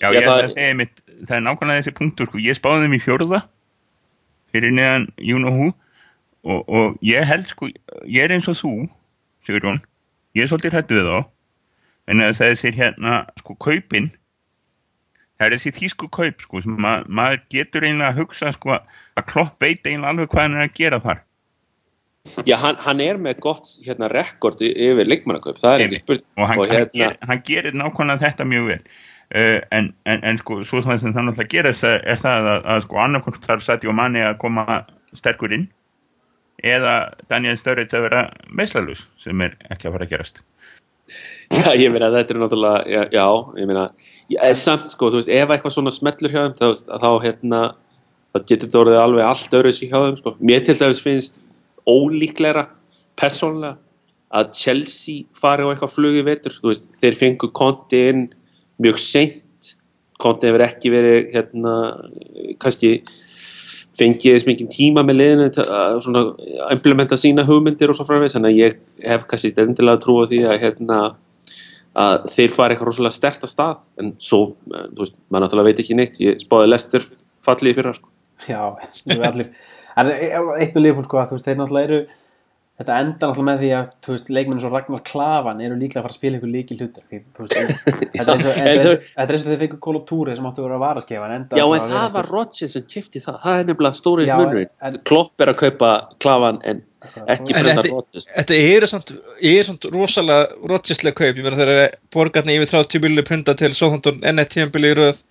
Já, 0.00 0.08
ég 0.10 0.22
ætla 0.22 0.34
það- 0.34 0.44
að 0.44 0.54
segja 0.54 0.74
mitt, 0.76 1.00
það 1.26 1.36
er 1.36 1.42
nákvæmlega 1.46 1.82
þessi 1.82 1.94
punktur, 1.94 2.26
sko, 2.26 2.38
ég 2.38 2.56
spáði 2.58 2.86
þeim 2.86 2.94
í 2.96 3.02
fjórða 3.04 3.42
fyrir 4.52 4.72
neðan 4.74 5.04
Jún 5.18 5.46
og 5.46 5.52
Hú 5.58 5.66
og, 6.44 6.68
og 6.68 6.98
ég 7.06 7.24
held, 7.28 7.44
sko, 7.46 7.68
ég 8.06 8.24
er 8.24 8.32
eins 8.34 8.48
og 8.48 8.56
þú, 8.56 8.88
Sigurjón, 9.46 9.78
ég 10.36 10.44
er 10.44 10.50
svolítið 10.50 10.76
hrættu 10.76 10.98
við 10.98 11.10
þá, 11.10 11.20
en 12.10 12.24
að 12.24 12.36
það 12.38 12.56
sér 12.60 12.78
hérna, 12.78 13.16
sko, 13.40 13.56
kaupin, 13.62 14.10
það 15.38 15.46
er 15.46 15.56
þessi 15.56 15.74
þýsku 15.78 16.10
kaup, 16.14 16.44
sko, 16.46 16.62
sem 16.64 16.78
ma 16.80 17.00
maður 17.08 17.42
getur 17.54 17.86
einlega 17.86 18.12
að 18.12 18.22
hugsa, 18.22 18.52
sko, 18.56 18.78
að 19.16 19.28
klopp 19.32 19.62
veit 19.62 19.84
einlega 19.86 20.14
alveg 20.14 20.32
hvað 20.32 20.46
hann 20.46 20.58
er 20.58 20.68
að 20.68 20.78
gera 20.78 21.02
þar. 21.04 21.26
Já, 22.44 22.56
hann, 22.60 22.76
hann 22.84 23.00
er 23.00 23.16
með 23.16 23.38
gott 23.40 23.70
hérna 23.80 24.10
rekord 24.12 24.60
yfir 24.60 25.08
leikmannakaup, 25.08 25.56
það 25.60 25.76
er 25.76 25.84
ekki 25.86 26.02
spurning. 26.02 26.26
Og 26.36 26.50
hann, 26.50 26.58
og 26.60 26.66
hann, 26.66 26.76
hérna, 26.76 26.98
ger, 26.98 27.16
hann 27.30 27.44
gerir 27.48 27.78
nákvæmlega 27.80 28.24
þetta 28.26 28.46
mjög 28.50 28.68
vel. 28.74 28.82
Uh, 29.30 29.60
en, 29.70 29.92
en, 30.10 30.24
en 30.26 30.38
sko 30.40 30.56
svo 30.66 30.80
það 30.82 31.04
sem 31.04 31.12
það 31.14 31.28
náttúrulega 31.28 31.52
gerist 31.52 31.84
er, 31.86 32.00
er 32.02 32.18
það 32.18 32.48
að, 32.50 32.64
að 32.74 32.80
sko 32.82 32.98
annarkvæmt 32.98 33.44
þarf 33.44 33.62
Sadio 33.62 33.92
Mane 33.94 34.24
að 34.26 34.40
koma 34.42 34.64
sterkur 35.14 35.54
inn 35.54 35.68
eða 36.66 36.94
Daniel 37.30 37.58
Sturridge 37.58 37.96
að 37.96 38.06
vera 38.08 38.22
meðslalus 38.48 39.04
sem 39.22 39.44
er 39.46 39.56
ekki 39.70 39.88
að 39.88 39.96
fara 39.96 40.08
að 40.08 40.14
gerast. 40.14 40.42
Já, 41.50 41.72
ég 41.74 41.90
meina 41.90 42.12
þetta 42.14 42.34
er 42.34 42.40
náttúrulega, 42.40 42.80
já, 42.86 43.00
já 43.10 43.24
ég 43.58 43.70
meina, 43.70 43.84
ég 44.30 44.42
er 44.46 44.58
samt 44.58 44.92
sko, 44.92 45.10
þú 45.10 45.20
veist, 45.20 45.32
ef 45.34 45.50
eitthvað 45.50 45.74
svona 45.74 45.92
smellur 45.94 46.34
hjá 46.34 46.42
þeim, 46.44 46.56
þá, 46.60 46.98
þá 47.02 47.10
hérna, 47.24 47.62
þá 48.30 48.38
getur 48.44 48.68
þetta 48.68 48.82
orðið 48.84 48.98
alveg 49.02 49.26
allt 49.26 49.56
öðru 49.58 49.72
sér 49.74 49.90
hjá 49.90 49.98
þeim, 50.04 50.18
sko, 50.20 50.34
mér 50.38 50.66
til 50.66 50.76
dæmis 50.78 51.02
finnst 51.02 51.40
ólíklegra, 51.90 52.68
persónlega 53.18 53.74
að 54.30 54.52
Chelsea 54.54 55.26
fari 55.34 55.66
á 55.66 55.70
eitthvað 55.72 55.94
flug 55.96 56.18
í 56.20 56.26
vetur, 56.26 56.54
þú 56.60 56.70
veist, 56.70 56.86
þeir 57.02 57.18
fengu 57.18 57.50
konti 57.56 58.04
inn 58.12 58.28
mjög 58.80 59.00
seint. 59.02 59.72
Konti 60.20 60.50
hefur 60.50 60.66
ekki 60.66 60.92
verið 60.92 61.30
hérna, 61.34 61.74
kannski 62.60 62.98
fengið 64.00 64.36
þess 64.36 64.48
mikið 64.48 64.70
tíma 64.74 65.04
með 65.06 65.18
liðinu 65.20 65.48
að 65.76 66.74
implementa 66.74 67.18
sína 67.20 67.44
hugmyndir 67.48 67.92
og 67.92 67.98
svo 67.98 68.06
framvegis, 68.08 68.36
þannig 68.38 68.54
að 68.54 68.60
ég 68.60 68.78
hef 69.06 69.26
kannski 69.30 69.52
endilega 69.60 70.02
trú 70.02 70.16
á 70.20 70.24
því 70.30 70.40
að 70.48 70.62
hérna 70.64 71.00
að 72.00 72.28
þeir 72.30 72.54
fari 72.54 72.74
eitthvað 72.74 72.90
rosalega 72.90 73.16
stert 73.16 73.44
að 73.44 73.52
stað. 73.52 73.88
En 73.98 74.12
svo, 74.22 74.40
eh, 74.70 74.86
þú 74.94 75.04
veist, 75.04 75.18
maður 75.28 75.44
náttúrulega 75.46 75.68
veit 75.70 75.82
ekki 75.82 75.98
neitt. 75.98 76.20
Ég 76.22 76.40
spáði 76.42 76.70
lestur 76.70 77.06
fallið 77.44 77.76
fyrir 77.80 77.98
sko. 77.98 78.08
já, 78.46 78.62
allir. 79.28 79.50
En 79.98 80.06
eitt 80.06 80.74
með 80.74 80.82
Leopold 80.82 81.08
sko 81.08 81.18
að 81.18 81.30
þú 81.30 81.36
veist, 81.36 81.48
þeir 81.48 81.58
náttúrulega 81.58 81.88
eru 81.90 82.00
þetta 82.80 82.98
enda 83.04 83.28
náttúrulega 83.28 83.46
með 83.50 83.62
því 83.62 83.70
að 83.76 83.88
þú 84.06 84.12
veist, 84.14 84.30
leikmennin 84.32 84.62
svo 84.64 84.70
Ragnar 84.72 85.02
Klavan 85.10 85.60
eru 85.64 85.76
líklega 85.76 86.00
að 86.00 86.06
fara 86.06 86.14
að 86.14 86.18
spila 86.18 86.38
ykkur 86.40 86.52
líkil 86.54 86.78
hlutur 86.80 87.04
því, 87.10 87.18
þú 87.36 87.42
veist, 87.44 87.56
þetta 88.16 88.20
er 88.24 88.30
eins 88.34 88.46
og- 88.90 89.08
er 89.20 89.32
er 89.34 89.42
þeir 89.50 89.60
fengur 89.64 89.80
Kóla 89.86 90.00
Túri 90.08 90.36
sem 90.38 90.48
áttu 90.48 90.62
að 90.62 90.68
vera 90.70 90.78
að 90.80 90.84
varaskefa 90.86 91.26
en 91.28 91.34
enda 91.36 91.60
Já, 91.60 91.64
en 91.66 91.74
að 91.84 91.94
það 91.96 92.12
var 92.16 92.30
Rodgers 92.34 92.76
sem 92.76 92.86
kefti 92.94 93.22
það. 93.24 93.40
Það 93.44 93.58
er 93.60 93.68
nefnilega 93.70 94.00
stóri 94.00 94.26
Já, 94.30 94.36
munurinn. 94.40 95.00
Klopp 95.10 95.44
er 95.44 95.52
að 95.52 95.58
kaupa 95.64 95.90
klavan 96.24 96.60
en 96.64 96.82
ekki 97.00 97.54
En 97.56 97.64
brenda 97.64 97.82
þetta, 97.82 97.92
Rodgers. 97.96 98.26
þetta 98.36 98.56
eru 98.74 98.88
samt, 98.92 99.12
er 99.52 99.68
samt 99.68 99.86
rosalega 99.94 100.68
rotsislega 100.72 101.16
kaup, 101.20 101.36
ég 101.40 101.44
meina 101.46 101.56
þeir 101.60 101.72
eru 101.74 101.86
borgarni 102.12 102.56
yfir 102.58 102.72
30 102.74 103.04
miljonir 103.04 103.28
punta 103.28 103.54
til 103.56 103.70
eitt 104.42 104.52
tíðanbili 104.56 104.90
í 104.92 104.96
röð. 104.98 105.22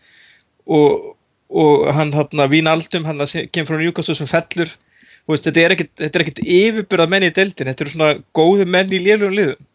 Og, 0.70 1.16
og 1.50 1.88
hann 1.98 2.14
hann 2.18 2.42
að 2.46 2.52
vína 2.56 2.74
aldum 2.78 3.06
hann 3.10 3.22
að 3.26 3.36
kemur 3.54 3.70
frá 3.74 3.82
Newcastle 3.84 4.18
sem 4.18 4.30
fellur 4.30 4.74
veist, 5.36 5.46
þetta 5.48 5.62
er 5.66 5.76
ekkit, 5.76 5.92
þetta 6.00 6.20
er 6.20 6.24
ekkit 6.26 6.42
yfirbyrðað 6.58 7.12
menn 7.14 7.26
í 7.28 7.32
deildin, 7.36 7.70
þetta 7.72 7.86
eru 7.86 7.94
svona 7.94 8.12
góði 8.40 8.66
menn 8.76 8.94
í 8.96 9.00
lélugum 9.06 9.36
liðum. 9.38 9.66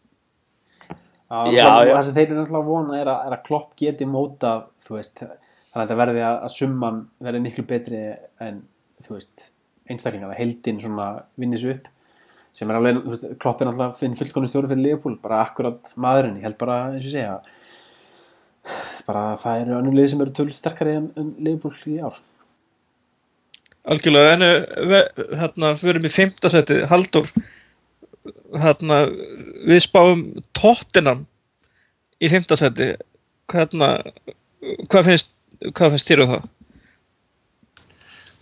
Já, 1.25 1.39
Já, 1.51 1.63
náttúrulega- 1.65 1.87
já. 1.89 1.95
það 1.95 2.03
sem 2.09 2.15
þeir 2.15 2.27
eru 2.29 2.37
náttúrulega 2.41 2.69
vona 2.69 2.99
er 3.01 3.07
að, 3.11 3.25
er 3.27 3.33
að 3.37 3.43
Klopp 3.47 3.75
geti 3.79 4.05
móta 4.05 4.51
þú 4.85 4.95
veist, 4.99 5.17
þannig 5.19 5.75
að 5.75 5.81
þetta 5.87 5.99
verði 6.03 6.21
að, 6.27 6.37
að 6.45 6.53
summan 6.55 6.99
verði 7.25 7.41
miklu 7.47 7.65
betri 7.67 8.01
en 8.45 8.61
þú 9.03 9.17
veist, 9.17 9.49
einstaklingar. 9.89 10.31
Að 10.35 10.39
heldin 10.43 10.79
svona 10.83 11.07
vinni 11.37 11.57
sig 11.59 11.75
upp 11.75 11.87
sem 12.55 12.69
er 12.71 12.77
alveg, 12.77 13.01
þú 13.03 13.09
veist, 13.15 13.25
Klopp 13.41 13.61
er 13.61 13.67
náttúrulega 13.71 13.97
finn 13.97 14.15
fullkonni 14.15 14.47
stjóri 14.51 14.69
fyrir 14.71 14.85
Leopold, 14.85 15.17
bara 15.21 15.41
akkurat 15.43 15.91
maðurinn. 15.99 16.37
Ég 16.39 16.45
held 16.47 16.57
bara, 16.61 16.77
eins 16.93 17.09
og 17.09 17.11
segja 17.17 17.39
bara 19.05 19.25
að 19.33 19.41
það 19.43 19.59
eru 19.65 19.75
önnur 19.79 19.93
lið 19.99 20.07
sem 20.13 20.21
eru 20.23 20.31
töl 20.37 20.47
sterkari 20.55 20.95
en, 20.97 21.09
en 21.19 21.33
Leopold 21.45 21.83
í 21.91 21.97
ár 22.01 22.15
Algjörlega, 23.85 24.31
en 24.33 24.89
ve- 24.89 25.27
hérna, 25.37 25.73
við 25.77 25.91
erum 25.93 26.07
í 26.09 26.13
fimmtasæti, 26.13 26.79
Haldur 26.89 27.27
hérna, 28.55 29.03
við 29.69 29.83
spáum 29.85 30.23
Tottenham 30.57 31.25
í 32.23 32.29
fimmtasæti 32.31 32.93
hérna, 33.53 33.89
hvað 34.89 35.11
finnst 35.11 35.29
hvað 35.75 35.93
finnst 35.95 36.09
þér 36.09 36.23
um 36.25 36.31
það? 36.33 36.47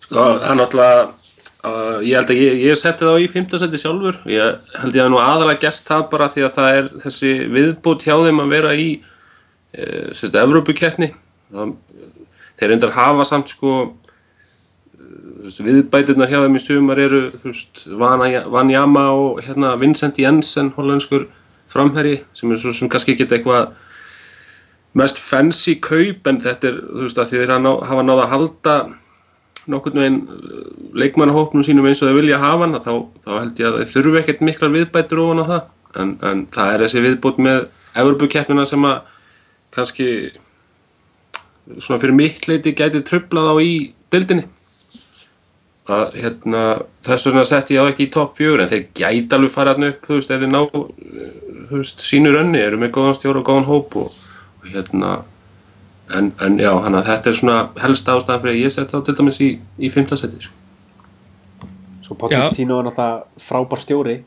Sko, 0.04 0.24
það 0.44 0.48
er 0.54 0.58
náttúrulega 0.60 1.04
uh, 1.04 1.98
ég 2.04 2.18
held 2.18 2.32
að 2.34 2.40
ég, 2.42 2.62
ég 2.70 2.80
setti 2.80 3.08
það 3.08 3.24
í 3.24 3.28
fimmtasetti 3.32 3.80
sjálfur. 3.82 4.18
Ég 4.32 4.78
held 4.82 4.98
ég 4.98 5.06
að 5.06 5.12
nú 5.14 5.20
aðalega 5.22 5.64
gert 5.66 5.84
það 5.88 6.06
bara 6.14 6.30
því 6.34 6.46
að 6.48 6.56
það 6.58 6.78
er 6.80 6.90
þessi 7.06 7.34
viðbútt 7.58 8.06
hjá 8.08 8.16
þeim 8.26 8.42
að 8.44 8.54
vera 8.56 8.74
í 8.80 8.88
uh, 9.00 10.08
sérst, 10.16 10.40
Evrópukeppni. 10.40 11.12
Þeir 11.54 12.72
reyndar 12.74 12.96
hafa 12.96 13.28
samt 13.28 13.52
sko 13.54 13.76
viðbæturnar 15.64 16.30
hjá 16.32 16.40
þeim 16.44 16.58
í 16.58 16.62
sumar 16.64 17.00
eru 17.04 17.22
Vana- 18.00 18.46
Vanjama 18.50 19.06
og 19.14 19.42
hérna, 19.46 19.76
Vincent 19.80 20.18
Jensen, 20.20 20.72
hollenskur 20.78 21.28
framherji 21.70 22.22
sem 22.34 22.52
er 22.52 22.58
svo 22.62 22.74
sem 22.74 22.90
kannski 22.90 23.16
geta 23.18 23.38
eitthvað 23.38 23.72
mest 24.94 25.18
fancy 25.18 25.76
kaup 25.82 26.28
en 26.30 26.40
þetta 26.42 26.70
er 26.70 26.82
þú 26.82 27.06
veist 27.08 27.18
að 27.22 27.32
því 27.32 27.40
þeir 27.42 27.54
hafa 27.56 27.64
ná- 27.66 27.86
hafa 27.90 28.04
náða 28.06 28.26
að 28.26 28.34
halda 28.34 28.76
nokkurn 29.74 30.00
veginn 30.02 30.18
uh, 30.28 30.64
leikmannahópnum 31.00 31.64
sínum 31.66 31.88
eins 31.88 32.02
og 32.04 32.10
þau 32.12 32.18
vilja 32.20 32.38
hafa 32.42 32.66
hann 32.68 32.80
þá, 32.84 32.94
þá 33.24 33.32
held 33.40 33.62
ég 33.64 33.68
að 33.70 33.78
þau 33.80 33.94
þurfu 33.94 34.20
ekkert 34.20 34.42
miklar 34.44 34.74
viðbætur 34.74 35.22
ofan 35.24 35.44
á 35.44 35.46
það. 35.52 35.62
En, 35.94 36.12
en 36.26 36.40
það 36.52 36.74
er 36.74 36.84
þessi 36.84 37.04
viðbót 37.06 37.40
með 37.46 37.60
Evropukeppnina 38.02 38.66
sem 38.66 38.86
að 38.90 39.14
kannski 39.74 40.08
svona 41.78 42.02
fyrir 42.02 42.18
mitt 42.18 42.48
leiti 42.50 42.74
gæti 42.76 43.02
tröflað 43.08 43.50
á 43.50 43.56
í 43.64 43.74
dildinni 44.14 44.46
að 45.92 46.16
hérna 46.16 46.62
þess 47.04 47.28
vegna 47.28 47.44
sett 47.48 47.72
ég 47.74 47.84
á 47.84 47.92
ekki 47.92 48.08
í 48.08 48.12
topp 48.14 48.38
fjögur 48.38 48.64
en 48.64 48.72
þeir 48.72 48.86
gæti 48.96 49.36
alveg 49.36 49.52
fara 49.52 49.74
hann 49.76 49.90
upp 49.90 50.06
þú 50.08 50.20
veist 50.20 50.32
ef 50.32 50.40
þeir 50.40 50.52
ná 50.54 50.62
uh, 50.64 50.86
þú 51.70 51.80
veist, 51.82 52.04
sínu 52.06 52.32
rönni 52.32 52.62
eru 52.64 52.80
með 52.80 52.94
góðan 52.96 53.18
stjóra 53.20 53.42
og 53.42 53.48
góðan 53.50 53.68
hóp 53.68 53.98
og, 54.00 54.20
og 54.62 54.70
hérna 54.72 55.12
en, 56.16 56.32
en 56.40 56.60
já, 56.62 56.72
hann 56.86 57.00
að 57.00 57.10
þetta 57.10 57.32
er 57.32 57.40
svona 57.40 57.58
helst 57.84 58.12
ástæðan 58.14 58.44
fyrir 58.46 58.56
að 58.56 58.62
ég 58.62 58.76
setja 58.76 59.00
á 59.00 59.04
til 59.04 59.18
dæmis 59.20 59.42
í, 59.44 59.50
í 59.60 59.92
15 59.92 60.22
seti 60.22 60.46
sko. 60.48 60.60
Svo 62.04 62.18
Pochettino 62.20 62.80
er 62.80 62.88
náttúrulega 62.88 63.44
frábær 63.44 63.84
stjóri 63.84 64.18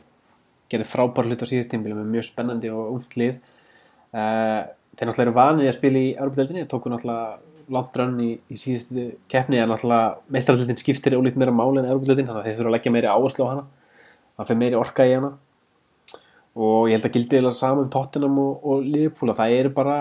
gerir 0.72 0.88
frábær 0.88 1.28
hlut 1.28 1.44
á 1.44 1.46
síðust 1.48 1.72
tímbili 1.72 1.96
með 1.96 2.12
mjög 2.14 2.28
spennandi 2.30 2.72
og 2.72 2.98
ungt 2.98 3.16
lið 3.16 3.36
uh, 3.36 4.64
þeir 4.96 5.08
náttúrulega 5.08 5.26
eru 5.28 5.36
vanið 5.36 5.70
að 5.70 5.76
spila 5.76 6.02
í 6.02 6.14
Európa-deldinni, 6.16 6.68
tóku 6.68 6.92
náttúrulega 6.92 7.55
langt 7.72 7.96
rönn 7.98 8.20
í, 8.22 8.28
í 8.52 8.58
síðustu 8.60 9.08
keppni 9.32 9.58
en 9.60 9.72
náttúrulega 9.72 10.16
meistaraldin 10.32 10.78
skiptir 10.80 11.16
ólít 11.18 11.38
meira 11.40 11.54
máli 11.54 11.82
en 11.82 11.88
Európa-deldin, 11.90 12.28
þannig 12.28 12.42
að 12.42 12.48
þeir 12.48 12.58
þurfa 12.60 12.70
að 12.70 12.76
leggja 12.76 12.94
meiri 12.94 13.10
áherslu 13.10 13.48
á 13.48 13.52
hana 13.52 13.66
það 14.36 14.50
fyrir 14.50 14.60
meiri 14.62 14.78
orka 14.78 15.06
í 15.06 15.14
hana. 15.16 15.32
Og 16.56 16.88
ég 16.88 16.96
held 16.96 17.08
að 17.08 17.16
gildi 17.16 17.40
eða 17.40 17.52
saman 17.52 17.84
um 17.84 17.92
Tottenham 17.92 18.38
og, 18.40 18.62
og 18.64 18.84
Liverpool 18.84 19.32
að 19.32 19.40
það 19.42 19.56
eru 19.58 19.72
bara 19.76 19.96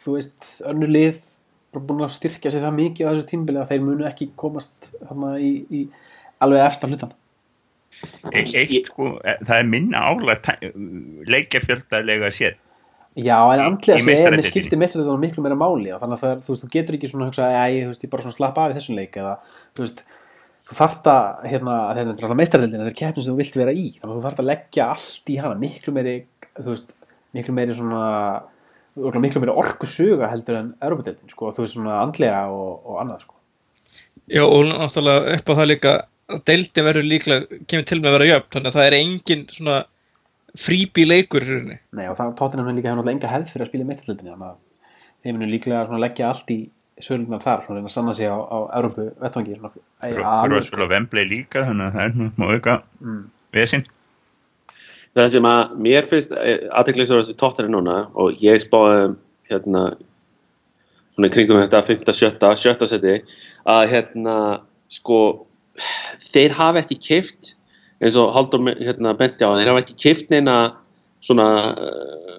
þú 0.00 0.16
veist, 0.16 0.48
önnur 0.66 0.90
lið 0.90 1.20
bara 1.70 1.86
búin 1.86 2.04
að 2.04 2.14
styrkja 2.16 2.52
sig 2.52 2.64
það 2.64 2.78
mikið 2.78 3.06
á 3.06 3.10
þessu 3.12 3.26
tímbili 3.30 3.60
að 3.60 3.72
þeir 3.72 3.84
munu 3.86 4.06
ekki 4.08 4.30
komast 4.38 4.90
hana 5.06 5.36
í, 5.38 5.52
í 5.70 5.82
alveg 6.42 6.64
eftir 6.66 6.90
hlutan 6.90 7.14
eitt 8.32 8.88
sko, 8.88 9.12
e, 9.20 9.36
það 9.44 9.56
er 9.58 9.68
minna 9.68 10.02
álega 10.08 10.56
leikjafjöldalega 11.30 12.30
sér 12.34 12.56
Já, 13.18 13.36
en 13.50 13.60
andlega 13.64 13.98
í 13.98 14.04
sér 14.06 14.28
er 14.28 14.36
með 14.38 14.46
skipti 14.46 14.78
meistaradeildinni 14.78 15.26
miklu 15.26 15.42
meira 15.42 15.56
máli 15.58 15.90
og 15.90 15.98
þannig 15.98 16.14
að 16.14 16.22
það, 16.22 16.42
þú 16.46 16.52
veist, 16.52 16.62
þú 16.62 16.68
getur 16.76 16.96
ekki 16.96 17.08
svona 17.10 17.26
að 17.26 17.32
hugsa 17.32 17.48
að 17.48 17.72
ég, 17.74 17.88
ég 17.90 18.12
bara 18.12 18.22
svona 18.26 18.36
slappa 18.36 18.66
af 18.66 18.70
í 18.70 18.76
þessum 18.76 18.98
leik 19.00 19.18
eða, 19.18 19.32
þú 19.74 19.82
veist, 19.82 20.02
þú 20.70 20.78
þarft 20.78 21.10
að 21.10 21.48
hérna, 21.50 21.78
þetta 21.98 22.04
er 22.04 22.12
alltaf 22.14 22.38
meistaradeildin 22.38 22.84
þetta 22.84 22.92
er 22.92 22.98
keppnin 23.00 23.26
sem 23.26 23.34
þú 23.34 23.42
vilt 23.42 23.58
vera 23.58 23.74
í, 23.74 23.84
þannig 23.96 24.12
að 24.12 24.20
þú 24.20 24.24
þarft 24.28 24.44
að 24.44 24.48
leggja 24.52 24.86
allt 24.94 25.34
í 25.34 25.38
hana, 25.42 25.58
miklu 25.64 25.96
meiri 25.96 26.14
þú 26.60 26.68
veist, 26.68 26.94
miklu 27.34 27.56
meiri 27.58 27.76
svona 27.80 28.04
miklu 28.94 29.42
meiri 29.42 29.58
orkusuga 29.64 30.30
heldur 30.30 30.60
en 30.60 30.72
Europadeildin, 30.78 31.34
sko, 31.34 31.50
þú 31.56 31.66
veist, 31.66 31.74
svona 31.74 31.98
andlega 32.04 32.46
og, 32.54 32.72
og 32.86 33.02
annað, 33.02 33.26
sko. 33.26 33.38
Já, 34.30 34.44
og 34.46 34.68
náttúrulega 34.70 35.34
upp 35.34 35.50
á 35.50 35.54
það 35.58 35.70
líka 35.72 35.98
að 36.30 36.42
deildin 36.46 36.86
verður 36.86 37.06
líklega, 37.10 37.60
kemur 37.66 37.86
til 37.90 37.98
með 37.98 38.10
að 38.10 38.16
vera 38.20 38.28
jöfn 38.30 38.52
þannig 38.54 38.70
að 38.70 38.76
það 38.78 38.86
er 38.86 38.96
engin 39.00 39.48
svona 39.50 39.78
fríbí 40.58 41.04
leikur. 41.06 41.44
Nei, 41.92 42.06
og 42.08 42.16
það 42.18 42.34
tóttinam 42.38 42.66
líka 42.74 42.88
hefur 42.90 43.00
náttúrulega 43.02 43.16
enga 43.18 43.32
hefð 43.34 43.52
fyrir 43.52 43.64
að 43.66 43.70
spila 43.70 43.84
í 43.84 43.88
meistaradeildinni, 43.90 44.34
þannig 44.34 44.50
að 44.50 44.58
þeir 45.24 45.36
munu 45.36 45.50
líklega 45.52 46.00
leggja 46.00 46.28
allt 46.28 46.50
í 46.50 46.58
sölunar 47.00 47.40
þar, 47.40 47.62
svona 47.64 47.78
reyna 47.80 47.88
að 47.88 47.94
sanna 47.94 48.12
sig 48.12 48.28
á, 48.28 48.36
á 48.36 48.58
Európu 48.76 49.06
vettvangi, 49.20 49.56
að- 49.56 49.78
þurfa 50.02 50.34
að- 50.60 50.66
spila 50.68 50.88
Vembley 50.90 51.24
líka 51.24 51.62
þannig 51.64 51.86
að 51.86 51.94
það 51.94 52.04
er 52.04 52.14
nú 52.18 52.30
má 52.36 52.44
auka 52.52 52.82
Mm. 53.00 53.22
vesinn 53.52 53.84
það 55.16 55.32
sem 55.32 55.42
að 55.42 55.76
mér 55.86 56.08
finnst 56.10 56.30
aðteklisur 56.70 57.22
þessi 57.24 57.36
tóttir 57.40 57.68
núna 57.72 57.96
og 58.14 58.36
ég 58.42 58.66
spáði 58.68 59.16
hérna 59.50 59.96
svona 61.16 61.28
í 61.28 61.32
kringum 61.34 61.62
þetta 61.64 61.86
5. 61.88 62.04
7. 62.14 62.56
7. 62.62 62.88
seti 62.92 63.22
að 63.66 63.88
hérna 63.90 64.36
sko 64.88 65.46
þeir 66.34 66.52
hafa 66.52 66.82
ekki 66.84 66.98
kift 67.00 67.54
eins 68.00 68.16
og 68.16 68.32
Haldur 68.34 68.64
hérna 68.80 69.14
benti 69.18 69.44
á 69.44 69.52
þeir 69.52 69.72
hafa 69.72 69.84
ekki 69.84 69.98
kift 70.00 70.30
neina 70.32 70.56
svona 71.20 71.48
uh, 71.76 72.36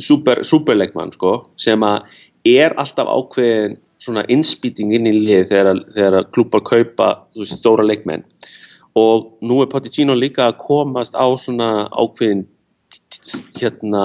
super, 0.00 0.42
superleikmann 0.46 1.12
sko 1.16 1.34
sem 1.60 1.82
að 1.84 2.20
er 2.48 2.74
alltaf 2.80 3.08
ákveðin 3.08 3.76
svona 4.02 4.24
innspýting 4.32 4.94
inn 4.96 5.06
í 5.06 5.12
lið 5.14 5.46
þegar, 5.52 5.82
þegar 5.94 6.26
klúpar 6.34 6.64
kaupa 6.66 7.10
veist, 7.36 7.58
stóra 7.60 7.84
leikmenn 7.86 8.24
og 8.98 9.38
nú 9.44 9.60
er 9.62 9.70
Pochettino 9.72 10.16
líka 10.16 10.48
að 10.48 10.58
komast 10.64 11.14
á 11.16 11.26
svona 11.40 11.86
ákveðin 11.92 12.46
hérna 13.60 14.02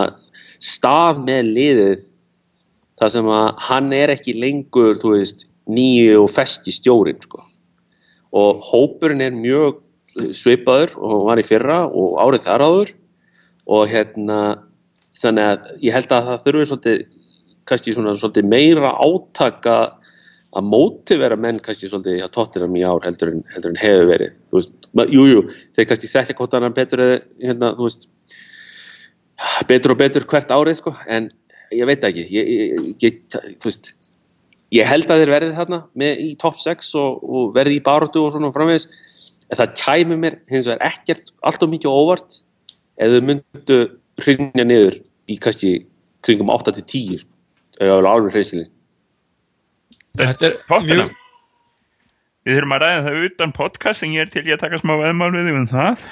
stað 0.63 1.24
með 1.26 1.52
liðið 1.58 2.06
þar 2.98 3.13
sem 3.13 3.32
að 3.39 3.50
hann 3.67 3.91
er 3.96 4.13
ekki 4.15 4.36
lengur 4.38 5.00
þú 5.02 5.15
veist 5.17 5.48
nýju 5.67 6.22
og 6.24 6.32
feski 6.32 6.72
stjórin 6.72 7.20
sko. 7.22 7.41
og 8.32 8.63
hópurinn 8.70 9.22
er 9.24 9.36
mjög 9.36 9.82
svipaður 10.38 10.95
og 10.97 11.25
var 11.27 11.41
í 11.41 11.45
fyrra 11.47 11.84
og 11.88 12.17
árið 12.23 12.47
þar 12.47 12.65
áður. 12.67 12.93
Og 13.67 13.88
hérna 13.91 14.39
þannig 15.17 15.47
að 15.51 15.69
ég 15.84 15.95
held 15.97 16.12
að 16.13 16.27
það 16.30 16.43
þurfi 16.45 16.67
svolítið 16.71 17.06
kannski 17.67 17.93
svona 17.95 18.13
svolítið 18.15 18.47
meira 18.47 18.93
átaka 19.03 19.77
að 20.58 20.67
mótivera 20.71 21.36
menn 21.39 21.60
kannski 21.63 21.89
svolítið 21.91 22.21
að 22.23 22.32
tóttinam 22.38 22.77
í 22.80 22.84
ár 22.88 23.03
heldur 23.03 23.34
en, 23.34 23.41
heldur 23.53 23.73
en 23.73 23.82
hefur 23.82 24.08
verið. 24.12 24.38
Þú 24.47 24.60
veist, 24.62 24.71
ma- 24.95 25.08
jú, 25.12 25.41
þeir 25.75 25.89
kannski 25.89 26.12
þekkja 26.13 26.38
hvort 26.39 26.56
annan 26.58 26.77
betur 26.77 27.03
eða 27.03 27.17
hérna, 27.43 27.73
þú 27.75 27.89
veist 27.89 28.08
betur 29.69 29.93
og 29.93 29.99
betur 29.99 30.25
hvert 30.32 30.53
árið 30.56 30.80
sko, 30.80 30.95
en 31.12 31.27
ég 31.75 31.89
veit 31.89 32.08
ekki. 32.08 32.23
Ég, 32.34 32.47
ég, 32.47 32.88
ég, 33.03 33.19
þú 33.60 33.69
veist 33.69 33.91
ég 34.73 34.88
held 34.88 35.12
að 35.12 35.21
þeir 35.23 35.34
verði 35.36 35.53
þarna 35.60 35.82
með, 35.99 36.23
í 36.23 36.32
top 36.39 36.58
6 36.63 36.89
og, 36.99 37.21
og 37.27 37.53
verði 37.56 37.77
í 37.77 37.84
baróttu 37.84 38.23
og 38.23 38.34
svona 38.34 38.53
framvegis 38.56 38.88
en 39.48 39.60
það 39.60 39.76
kæmi 39.80 40.18
mér 40.20 40.40
hins 40.52 40.68
vegar 40.68 40.90
ekkert 40.90 41.32
allt 41.42 41.64
of 41.64 41.72
mikið 41.72 41.94
óvart 41.94 42.40
ef 42.98 43.14
þau 43.14 43.22
myndu 43.30 43.78
hrinja 44.24 44.66
niður 44.66 45.00
í 45.30 45.38
kannski 45.42 45.78
kringum 46.26 46.52
8-10 46.52 47.22
sko. 47.22 47.32
er 47.80 47.94
alveg 47.94 48.34
hreinskilin 48.34 48.72
Þetta 50.18 50.48
er 50.48 50.56
mjög, 50.82 51.12
Við 52.48 52.56
þurfum 52.56 52.74
að 52.78 52.84
ræða 52.84 53.04
það 53.06 53.26
utan 53.28 53.54
podcast 53.54 54.06
en 54.06 54.14
ég 54.16 54.24
er 54.24 54.32
til 54.32 54.46
í 54.48 54.54
að 54.56 54.64
taka 54.64 54.80
smá 54.82 54.94
veðmál 55.02 55.34
við 55.36 55.50
þig 55.50 55.58
um 55.60 55.68
það. 55.68 56.06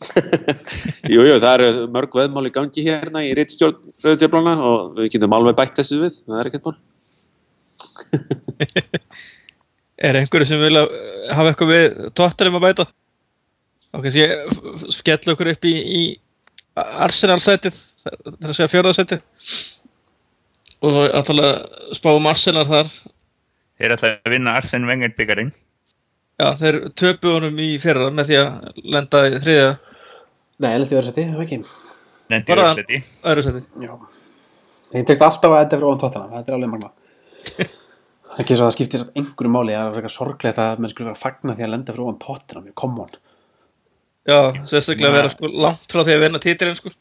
Jú, 1.12 1.22
jú, 1.28 1.34
það 1.38 1.52
eru 1.52 1.84
mörg 1.94 2.16
veðmál 2.18 2.48
í 2.48 2.52
gangi 2.54 2.84
hérna 2.86 3.22
í 3.24 3.34
rittstjórn 3.36 3.78
Rauðdjöflana 4.04 4.54
og 4.64 4.96
við 4.96 5.10
getum 5.14 5.36
alveg 5.36 5.58
bætt 5.58 5.76
þessu 5.78 6.00
við, 6.00 6.16
það 6.24 6.40
er 6.40 6.50
ekkert 6.50 6.66
mál. 6.66 6.78
er 10.00 10.18
einhverju 10.20 10.48
sem 10.48 10.60
vilja 10.62 10.82
uh, 10.86 10.96
hafa 11.36 11.52
eitthvað 11.52 11.72
við 11.74 12.00
tóttarinn 12.18 12.56
að 12.58 12.64
bæta? 12.66 12.86
Og 13.94 14.04
kannski 14.06 14.24
f- 14.30 14.60
f- 14.76 14.84
skella 14.94 15.34
okkur 15.34 15.50
upp 15.52 15.66
í, 15.68 15.74
í 15.74 16.02
Arsenal-sætið, 16.80 17.78
það 18.04 18.36
er 18.40 18.52
að 18.52 18.56
segja 18.58 18.70
fjörðarsætið. 18.72 19.24
Og 20.86 21.00
alltaf 21.10 21.96
spáum 21.98 22.28
Arsenal 22.30 22.64
þar. 22.70 22.92
Þeir 23.80 23.94
ætla 23.96 24.12
að 24.14 24.32
vinna 24.34 24.54
Arsen 24.60 24.86
Wenger 24.88 25.12
byggarinn. 25.18 25.50
Já, 26.40 26.46
þeir 26.60 26.78
töpu 26.96 27.34
honum 27.34 27.58
í 27.60 27.74
fyrra 27.82 28.06
með 28.16 28.30
því 28.30 28.38
að 28.40 28.80
lenda 28.94 29.20
í 29.28 29.40
þriðja 29.42 29.66
Nei, 30.60 30.70
ég 30.74 30.80
leti 30.82 30.96
verið 30.96 31.06
sætti, 31.10 31.22
það 31.32 31.42
ekki. 31.44 31.58
Nendi 32.30 32.52
Bara- 32.52 32.64
öðrsæti. 32.70 32.98
öðru 33.32 33.44
sæti. 33.46 33.60
Já. 33.84 33.92
Þeim 34.92 35.04
tekst 35.08 35.22
alltaf 35.24 35.52
að 35.56 35.60
þetta 35.62 35.76
er 35.78 35.84
ofan 35.88 36.00
tóttina, 36.02 36.30
þetta 36.36 36.52
er 36.52 36.56
alveg 36.58 36.72
magna. 36.74 36.90
Það 38.30 38.38
er 38.38 38.44
ekki 38.44 38.56
svo 38.56 38.64
að 38.64 38.68
það 38.70 38.76
skiptir 38.76 39.04
einhverju 39.18 39.50
máli, 39.52 39.74
það 39.74 39.88
er 39.90 39.96
frekar 39.98 40.12
sorglegt 40.14 40.60
að 40.62 40.80
menn 40.84 40.92
skulle 40.92 41.08
vera 41.10 41.18
að 41.18 41.22
fagna 41.24 41.54
því 41.58 41.64
að 41.66 41.72
lenda 41.74 41.94
fyrir 41.94 42.04
ofan 42.06 42.20
tóttina, 42.22 42.62
mjög 42.66 42.76
come 42.78 43.04
on. 43.06 43.16
Já, 44.30 44.38
sérstaklega 44.70 45.10
að 45.10 45.16
vera 45.18 45.32
sko 45.34 45.50
langt 45.64 45.94
frá 45.94 46.02
því 46.06 46.14
að 46.14 46.22
vinna 46.26 46.42
títirinn 46.44 46.78
sko. 46.78 46.92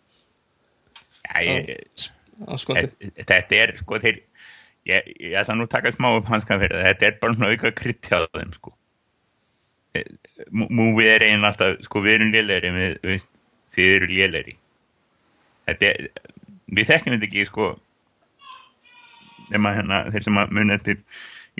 Já, 1.30 1.36
Á 2.40 2.54
þetta 2.56 3.58
er 3.60 3.74
sko 3.82 4.00
þeir 4.00 4.18
ég, 4.88 5.10
ég 5.20 5.34
ætla 5.42 5.58
nú 5.60 5.66
að 5.68 5.74
taka 5.76 5.92
smá 5.94 6.08
upp 6.16 6.30
hanskan 6.32 6.62
fyrir 6.64 6.80
það 6.80 6.88
þetta 6.94 7.08
er 7.10 7.18
bara 7.22 7.36
svona 7.36 7.50
auka 7.54 7.72
krydd 7.76 8.10
hjá 8.10 8.22
þeim 8.38 8.54
sko 8.58 8.76
Eh, 9.98 10.06
Mú- 10.54 10.68
múfið 10.70 11.08
er 11.16 11.24
eiginlega 11.26 11.50
alltaf 11.50 11.80
sko 11.88 12.02
við 12.06 12.14
erum 12.20 12.28
lélegri 12.36 12.70
við, 12.76 12.92
við, 13.10 13.24
þið 13.74 13.88
eru 13.96 14.10
lélegri 14.12 14.52
þetta 15.66 15.88
er 15.90 16.10
við 16.78 16.90
þekkjum 16.92 17.16
þetta 17.16 17.26
ekki 17.30 17.46
sko 17.50 17.70
nema 19.54 19.74
hérna 19.78 20.06
þeir 20.14 20.26
sem 20.28 20.40
að 20.42 20.56
muni 20.58 20.76
eftir 20.76 21.02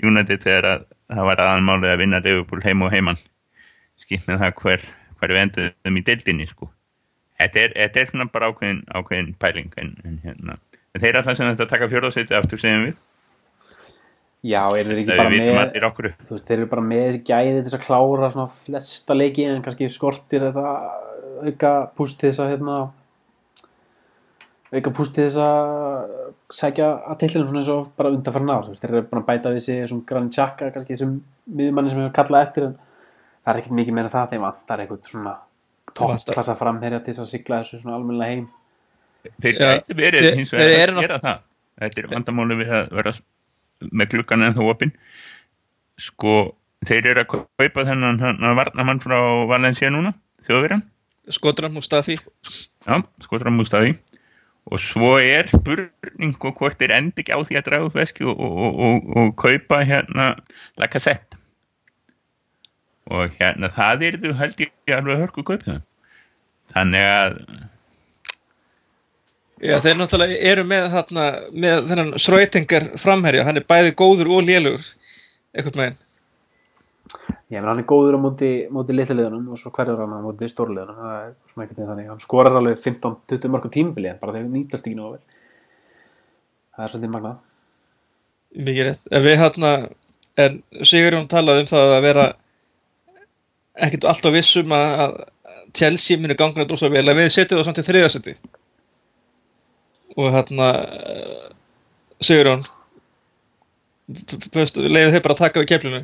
United 0.00 0.42
þegar 0.44 0.68
að 0.70 0.88
það 1.10 1.28
var 1.30 1.44
aðanmálið 1.44 1.92
að 1.92 2.02
vinna 2.04 2.22
Liverpool 2.24 2.64
heim 2.64 2.84
og 2.86 2.92
heimann 2.94 3.20
skipt 4.00 4.28
með 4.28 4.44
það 4.44 4.54
hver, 4.62 4.88
hver 5.20 5.34
við 5.34 5.42
enduðum 5.44 6.00
í 6.00 6.04
deildinni 6.06 6.48
sko. 6.48 6.70
Þetta 7.40 7.62
er, 7.62 7.76
þetta 7.76 8.00
er 8.00 8.10
svona 8.10 8.26
bara 8.32 8.50
ákveðin, 8.50 8.82
ákveðin 8.92 9.30
pæling 9.40 9.70
en, 9.80 9.94
en 10.04 10.18
hérna. 10.24 10.58
Þeir 10.98 11.20
alltaf 11.20 11.38
sem 11.38 11.48
þetta 11.48 11.68
taka 11.70 11.88
fjórðarsæti 11.90 12.36
aftur 12.36 12.60
segjum 12.60 12.88
við. 12.88 12.98
Já, 14.40 14.62
er 14.72 14.88
þeir 14.88 15.02
ekki 15.02 15.16
bara 15.18 15.32
með, 15.32 16.14
þú 16.24 16.34
veist, 16.34 16.46
þeir 16.48 16.56
eru 16.56 16.68
bara 16.70 16.84
með 16.84 17.02
þessi 17.04 17.22
gæði 17.28 17.50
til 17.52 17.64
þess 17.66 17.76
að 17.76 17.82
klára 17.84 18.30
svona 18.32 18.52
flesta 18.54 19.16
leiki 19.16 19.44
en 19.44 19.64
kannski 19.66 19.88
skortir 19.92 20.46
þetta 20.46 20.70
auka 21.44 21.72
púst 21.96 22.20
til 22.20 22.30
þess 22.30 22.42
að 22.44 22.54
hérna 22.54 22.76
auka 24.72 24.90
púst 24.94 25.14
til 25.16 25.24
þess 25.26 25.38
að 25.42 26.10
sækja 26.54 26.88
að 27.10 27.18
tillinu 27.24 27.48
svona 27.48 27.60
eins 27.62 27.70
og 27.74 27.88
bara 27.98 28.12
undanfæra 28.14 28.54
ár, 28.54 28.64
þú 28.68 28.74
veist, 28.74 28.82
þeir 28.84 28.92
eru 28.94 29.08
bara 29.10 29.22
að 29.22 29.28
bæta 29.30 29.52
við 29.54 29.64
sig 29.66 29.88
svona 29.90 30.06
grann 30.06 30.30
tjakka, 30.30 30.70
kannski 30.74 30.94
þessum 30.94 31.16
miðjumanni 31.58 31.90
sem 31.90 32.00
hefur 32.04 32.14
kallað 32.20 32.46
eftir 32.46 32.66
en 32.68 32.76
það 33.40 33.50
er 33.54 33.60
ekkert 33.62 33.76
mikið 33.80 33.96
meira 33.98 34.06
en 34.10 34.14
það, 34.14 34.28
þeim 34.34 34.44
vantar 34.46 34.82
eitthvað 34.84 35.08
svona 35.10 35.34
toppklassa 35.94 36.54
framherja 36.60 37.00
til 37.02 37.12
þess 37.16 37.24
að 37.24 37.30
sigla 37.32 37.58
þessu 37.64 37.80
svona 37.82 37.96
almennilega 37.98 38.36
heim. 38.36 38.46
Þeir 39.42 39.58
Já, 39.58 39.66
gæti 39.80 39.96
verið 39.98 40.26
þeir- 40.26 40.38
hins 40.38 40.52
vegar 40.54 40.92
að 40.94 41.00
gera 41.02 41.18
það. 41.24 41.40
Þetta 41.80 42.00
er 42.04 42.08
vandamáli 42.14 42.56
við 42.60 42.70
að 42.78 42.92
vera 43.00 43.12
með 43.90 44.10
klukkan 44.14 44.44
en 44.46 44.54
þá 44.54 44.62
opinn. 44.70 44.92
Sko 46.00 46.34
þeir 46.86 47.10
eru 47.10 47.24
að 47.24 47.28
kaupa 47.34 47.84
þennan 47.90 48.20
hann 48.22 48.56
varnamann 48.56 49.02
frá 49.02 49.18
Valencia 49.50 49.90
núna 49.92 50.14
þjóðverjan, 50.46 50.86
Skotram 51.30 51.74
Mustafi. 51.76 52.16
já, 52.86 52.96
skotra 53.22 53.50
mústaði 53.52 53.98
og 54.68 54.82
svo 54.82 55.14
er 55.18 55.48
spurning 55.50 56.36
og 56.44 56.58
hvort 56.58 56.78
þeir 56.80 56.94
endi 56.98 57.22
ekki 57.22 57.34
á 57.34 57.40
því 57.40 57.58
að 57.58 57.66
draga 57.68 57.88
upp 57.88 57.98
veski 57.98 58.26
og, 58.28 58.38
og, 58.38 58.80
og, 58.86 59.10
og, 59.16 59.32
kaupa 59.40 59.82
hérna 59.86 60.32
Lacazette 60.80 61.38
og 63.10 63.32
hérna 63.40 63.70
það 63.74 64.06
er 64.08 64.20
þú 64.22 64.36
held 64.38 64.64
ég 64.64 64.96
alveg 64.96 65.24
hörku 65.24 65.46
kaupið 65.46 65.80
þannig 66.74 67.08
að 67.10 67.38
Já, 69.60 69.74
þeir 69.84 69.98
náttúrulega 69.98 70.36
eru 70.48 70.62
með 70.64 70.86
þarna, 70.94 71.24
með 71.52 71.82
þennan 71.90 72.14
Sröytingar 72.16 72.86
framherja, 73.00 73.42
hann 73.44 73.60
er 73.60 73.66
bæði 73.68 73.90
góður 73.92 74.30
og 74.38 74.46
lélugur, 74.46 74.86
eitthvað 75.52 75.76
með 75.76 75.90
henn. 75.90 75.98
Ég 77.50 77.58
menn 77.58 77.68
hann 77.70 77.82
er 77.82 77.88
góður 77.90 78.18
á 78.18 78.20
móti, 78.22 78.50
móti 78.70 78.94
litliðunum 78.94 79.52
og 79.54 79.60
svo 79.60 79.72
hverjur 79.74 80.02
hann 80.04 80.16
á 80.16 80.22
móti 80.22 80.48
stórliðunum 80.50 80.98
það 81.02 81.14
er 81.18 81.36
svona 81.50 81.64
einhvern 81.64 81.76
veginn 81.76 81.92
þannig 81.92 82.10
hann 82.12 82.24
skorar 82.24 82.58
alveg 82.60 82.82
15-20 82.84 83.54
mörgum 83.54 83.74
tímbili 83.74 84.12
en 84.12 84.20
bara 84.22 84.36
þeir 84.36 84.50
nýtast 84.52 84.86
ekki 84.86 84.98
nú 84.98 85.14
vel 85.14 85.22
það 86.76 86.84
er 86.84 86.92
svolítið 86.94 87.14
magnað 87.16 87.38
Mikið 88.50 88.86
rétt. 88.88 89.02
En 89.14 89.22
við 89.22 89.36
hérna, 89.38 89.72
en 90.42 90.56
Sigurjón 90.82 91.28
talaði 91.30 91.64
um 91.64 91.68
það 91.70 91.92
að 91.94 92.06
vera 92.08 92.24
ekkert 93.80 94.06
alltaf 94.10 94.34
vissum 94.34 94.74
að 94.74 94.94
að 95.04 95.14
Chelsea 95.78 96.18
muni 96.18 96.34
ganga 96.34 96.58
þetta 96.58 96.74
ósað 96.74 96.96
vel, 96.96 97.04
en 97.06 97.18
við 97.20 97.28
setjum 97.30 97.60
það 97.60 97.68
samt 97.68 97.78
í 97.78 97.86
þriðasetti. 97.86 98.34
Og 100.16 100.32
hérna, 100.34 100.70
eh, 101.12 101.44
Sigurjón, 102.26 102.66
leiðið 104.10 105.14
þeir 105.14 105.22
bara 105.22 105.36
að 105.36 105.42
taka 105.44 105.62
við 105.62 105.70
keflinu. 105.70 106.02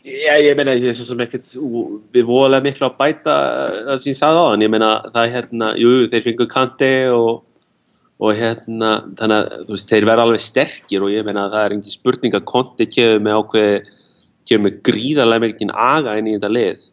Já, 0.00 0.32
ég 0.40 0.56
meina, 0.56 0.72
ég 0.78 0.94
er 0.94 0.96
svo 0.96 1.04
sem 1.10 1.20
ekkert 1.20 1.52
við 2.14 2.24
voðalega 2.24 2.64
miklu 2.64 2.86
að 2.88 2.98
bæta 3.00 3.36
það 3.84 3.98
sem 4.00 4.12
ég 4.14 4.20
sagði 4.20 4.40
á 4.40 4.46
hann, 4.48 4.64
ég 4.64 4.72
meina, 4.72 4.90
það 5.12 5.22
er 5.22 5.34
hérna 5.34 5.70
jú, 5.76 5.90
þeir 6.08 6.26
fengur 6.26 6.48
kanti 6.50 6.92
og 7.12 7.30
og 8.20 8.36
hérna, 8.36 8.90
þannig 9.16 9.38
að 9.38 9.68
veist, 9.70 9.88
þeir 9.88 10.06
verða 10.08 10.24
alveg 10.26 10.42
sterkir 10.44 11.04
og 11.06 11.12
ég 11.12 11.24
meina 11.24 11.46
það 11.48 11.62
er 11.62 11.74
engin 11.76 11.94
spurning 11.94 12.34
að 12.36 12.46
konti 12.50 12.86
kefur 12.92 13.22
með 13.24 13.38
ákveði 13.38 13.78
kefur 14.48 14.64
með 14.66 14.76
gríðarlega 14.88 15.44
mikið 15.46 15.72
aga 15.84 16.16
inn 16.20 16.28
í 16.28 16.34
þetta 16.34 16.50
lið 16.52 16.84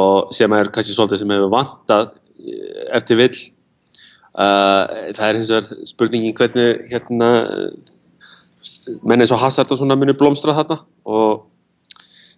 og 0.00 0.34
sem 0.34 0.56
er 0.56 0.70
kannski 0.74 0.96
svolítið 0.96 1.22
sem 1.22 1.34
hefur 1.34 1.52
vantað 1.54 2.10
eh, 2.10 2.82
eftir 2.98 3.18
vill. 3.20 3.38
Uh, 4.30 5.10
það 5.18 5.24
er 5.26 5.38
hins 5.38 5.48
vegar 5.50 5.86
spurningin 5.90 6.34
hvernig 6.38 6.84
hérna 6.90 7.30
menn 9.02 9.22
eins 9.24 9.32
og 9.34 9.40
Hazard 9.42 9.72
og 9.74 9.80
svona 9.80 9.96
muni 9.98 10.14
blómstra 10.18 10.54
þarna 10.54 10.76
og 11.10 11.48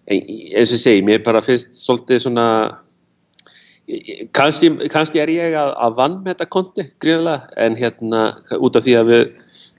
eins 0.08 0.72
og 0.74 0.80
segi, 0.82 1.02
mér 1.06 1.22
bara 1.24 1.42
finnst 1.44 1.76
svolítið 1.78 2.24
svona 2.24 2.46
kannski, 4.34 4.70
kannski 4.90 5.20
er 5.22 5.30
ég 5.32 5.56
að, 5.58 5.72
að 5.86 5.98
vann 5.98 6.18
með 6.22 6.34
þetta 6.34 6.48
konti 6.50 6.86
gríðarlega 7.02 7.62
en 7.66 7.78
hérna 7.78 8.24
út 8.58 8.78
af 8.78 8.86
því 8.86 8.96
að 8.98 9.12
við 9.12 9.24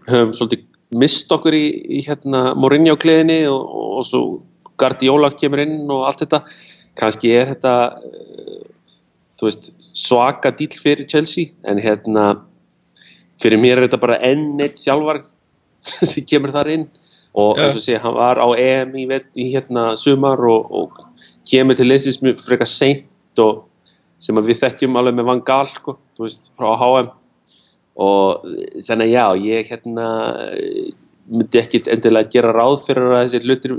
höfum 0.09 0.33
svolítið 0.37 0.69
mist 1.03 1.31
okkur 1.33 1.55
í, 1.57 1.65
í 1.97 2.01
hérna 2.05 2.51
Mourinho 2.59 2.95
kleðinni 3.01 3.43
og, 3.49 3.61
og, 3.63 3.91
og 3.99 4.07
svo 4.07 4.23
Guardiola 4.79 5.31
kemur 5.37 5.63
inn 5.63 5.91
og 5.91 6.07
allt 6.07 6.23
þetta 6.25 6.43
kannski 6.99 7.31
er 7.33 7.53
þetta 7.53 7.75
eh, 8.05 8.65
þú 9.39 9.49
veist 9.49 9.71
svaka 9.93 10.53
dýl 10.55 10.73
fyrir 10.81 11.09
Chelsea 11.09 11.53
en 11.67 11.81
hérna 11.81 12.27
fyrir 13.41 13.61
mér 13.61 13.79
er 13.79 13.87
þetta 13.87 14.01
bara 14.01 14.19
enn 14.25 14.61
eitt 14.61 14.79
þjálfar 14.81 15.23
sem 16.11 16.25
kemur 16.27 16.53
þar 16.53 16.71
inn 16.75 16.87
og 17.33 17.57
eins 17.57 17.77
og 17.77 17.81
sé, 17.81 17.97
hann 17.97 18.15
var 18.15 18.37
á 18.37 18.47
EM 18.59 18.93
í, 18.99 19.07
í 19.41 19.49
hérna 19.55 19.93
sumar 19.97 20.41
og, 20.45 20.69
og 20.69 21.23
kemur 21.49 21.77
til 21.77 21.89
leysins 21.89 22.21
mjög 22.21 22.43
frekar 22.45 22.69
seint 22.69 23.41
og 23.41 23.65
sem 24.21 24.37
við 24.39 24.59
þekkjum 24.61 24.97
alveg 24.99 25.17
með 25.17 25.29
Van 25.31 25.43
Gaal 25.45 25.67
sko, 25.71 25.97
þú 26.15 26.27
veist, 26.27 26.51
frá 26.57 26.69
HM 26.79 27.09
og 28.03 28.45
þannig 28.87 29.11
já, 29.11 29.25
ég 29.43 29.69
hérna 29.69 30.07
eh, 30.53 30.93
myndi 31.29 31.59
ekkit 31.61 31.89
endilega 31.91 32.31
gera 32.31 32.53
ráð 32.55 32.79
fyrir 32.87 33.11
að 33.11 33.25
þessi 33.25 33.41
hlutir 33.47 33.75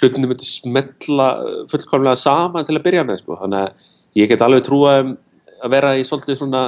hlutinu 0.00 0.30
myndi 0.30 0.48
smetla 0.48 1.28
eh, 1.42 1.62
fullkomlega 1.70 2.20
saman 2.20 2.66
til 2.66 2.76
að 2.76 2.84
byrja 2.86 3.06
með 3.08 3.22
sko, 3.22 3.38
þannig 3.40 3.64
að 3.64 4.20
ég 4.20 4.30
get 4.30 4.44
alveg 4.44 4.66
trúa 4.66 4.98
að 5.00 5.72
vera 5.72 5.94
í 5.96 6.04
svolítið 6.06 6.40
svona 6.42 6.64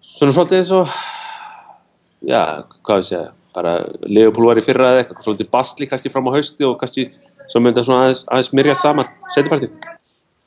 svona 0.00 0.36
svolítið 0.36 0.62
eins 0.62 0.72
og 0.74 0.96
já, 2.24 2.42
hvað 2.86 3.02
ég 3.02 3.08
segja 3.10 3.26
bara 3.56 3.76
Leopold 4.04 4.50
var 4.50 4.60
í 4.60 4.64
fyrra 4.64 4.92
eða 4.92 5.02
eitthvað 5.04 5.26
svolítið 5.26 5.50
bastli 5.52 5.88
kannski 5.90 6.12
fram 6.12 6.28
á 6.28 6.36
hausti 6.36 6.66
og 6.68 6.76
kannski 6.80 7.08
svo 7.46 7.62
myndi 7.62 7.80
það 7.80 7.88
svona 7.88 8.06
aðeins, 8.06 8.22
aðeins 8.28 8.52
myrja 8.58 8.76
saman 8.78 9.10
setjapartið 9.34 9.74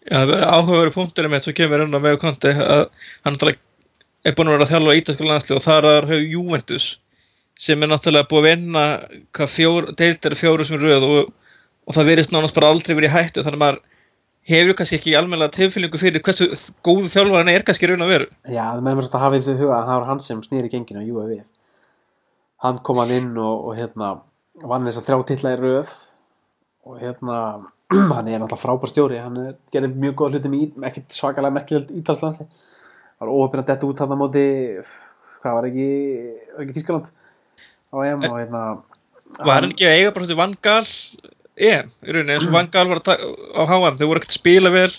Já, 0.09 0.15
það 0.15 0.31
verður 0.31 0.53
áhugaveru 0.55 0.95
punktur 0.95 1.29
með 1.29 1.43
svo 1.45 1.55
kemur 1.57 1.83
inn 1.83 1.97
á 1.97 2.01
með 2.01 2.17
konti 2.21 2.53
að 2.53 2.85
hann 3.27 3.37
er 3.43 4.35
búin 4.35 4.49
að 4.49 4.55
vera 4.55 4.65
að 4.65 4.71
þjálfa 4.73 4.97
ítalska 4.99 5.27
landsli 5.27 5.57
og 5.57 5.65
þar 5.65 5.87
er 5.89 6.09
höfðu 6.09 6.31
Juventus 6.33 6.87
sem 7.59 7.83
er 7.83 7.91
náttúrulega 7.91 8.29
búið 8.31 8.39
að 8.39 8.47
vinna 8.47 8.85
hvað 9.35 9.53
fjór, 9.53 9.89
deildar 9.99 10.35
fjóru 10.39 10.65
sem 10.67 10.79
röð 10.79 11.05
og, 11.07 11.31
og 11.85 11.97
það 11.97 12.11
verðist 12.13 12.33
nánast 12.33 12.55
bara 12.55 12.71
aldrei 12.71 12.95
verið 12.95 13.11
í 13.11 13.15
hættu 13.17 13.43
þannig 13.43 13.59
að 13.59 13.65
maður 13.65 13.81
hefur 14.49 14.77
kannski 14.79 14.97
ekki 14.97 15.15
almennilega 15.19 15.55
tilfyllingu 15.57 16.01
fyrir 16.01 16.23
hversu 16.25 16.49
góðu 16.85 17.11
þjálfar 17.11 17.43
hann 17.43 17.51
er 17.53 17.65
kannski 17.67 17.89
raun 17.89 18.05
að 18.05 18.13
veru. 18.15 18.29
Já, 18.47 18.63
það 18.63 18.83
meðum 18.87 19.03
að 19.05 19.23
hafa 19.25 19.39
í 19.39 19.43
þau 19.45 19.55
huga 19.59 19.75
að 19.77 19.89
það 19.89 19.99
var 19.99 20.07
hann 20.09 20.23
sem 20.25 20.43
snýri 20.47 20.71
genginu 20.71 21.03
að 21.03 21.11
júa 21.11 21.25
við 21.29 21.43
hann 22.63 22.79
kom 22.85 23.01
hann 23.01 23.15
inn 23.15 23.33
og, 23.39 23.67
og 23.69 23.75
hérna 23.77 24.13
vann 24.59 24.87
þess 24.87 25.01
að 25.01 25.09
þrjá 25.09 25.27
titla 25.29 25.53
í 25.55 25.59
röð. 25.59 25.91
Og 26.89 27.03
hérna 27.03 27.37
hann 28.15 28.27
er 28.27 28.41
náttúrulega 28.41 28.61
frábær 28.61 28.91
stjóri. 28.91 29.19
Hann 29.21 29.37
er, 29.43 29.53
gerir 29.73 29.93
mjög 29.93 30.17
góða 30.19 30.37
hluti 30.37 30.51
með 30.53 30.89
ekkert 30.91 31.19
svakalega 31.19 31.57
merkilegt 31.59 31.95
ítalslandsli 31.95 32.49
var 33.19 33.31
óöfn 33.31 33.61
að 33.61 33.71
detta 33.73 33.87
út 33.87 34.01
hann 34.01 34.15
á 34.15 34.17
móti 34.19 34.45
hvað 35.39 35.57
var 35.57 35.67
ekki, 35.69 35.89
ekki 36.63 36.75
Þískaland 36.77 37.09
á 37.91 37.97
EM 38.05 38.27
og 38.29 38.37
hérna 38.37 38.61
var 39.43 39.59
hann 39.59 39.73
ekki 39.73 39.87
að 39.87 39.97
eiga 39.97 40.13
bara 40.15 40.27
þetta 40.27 40.39
vangal 40.39 40.85
EM, 41.59 41.89
í 42.07 42.13
rauninni 42.15 42.35
eins 42.37 42.47
og 42.47 42.55
vangal 42.55 42.85
var 42.93 43.01
á 43.03 43.61
HM, 43.67 43.97
þau 43.99 44.07
voru 44.07 44.21
ekkert 44.21 44.31
að 44.31 44.39
spila 44.39 44.71
vel 44.73 44.91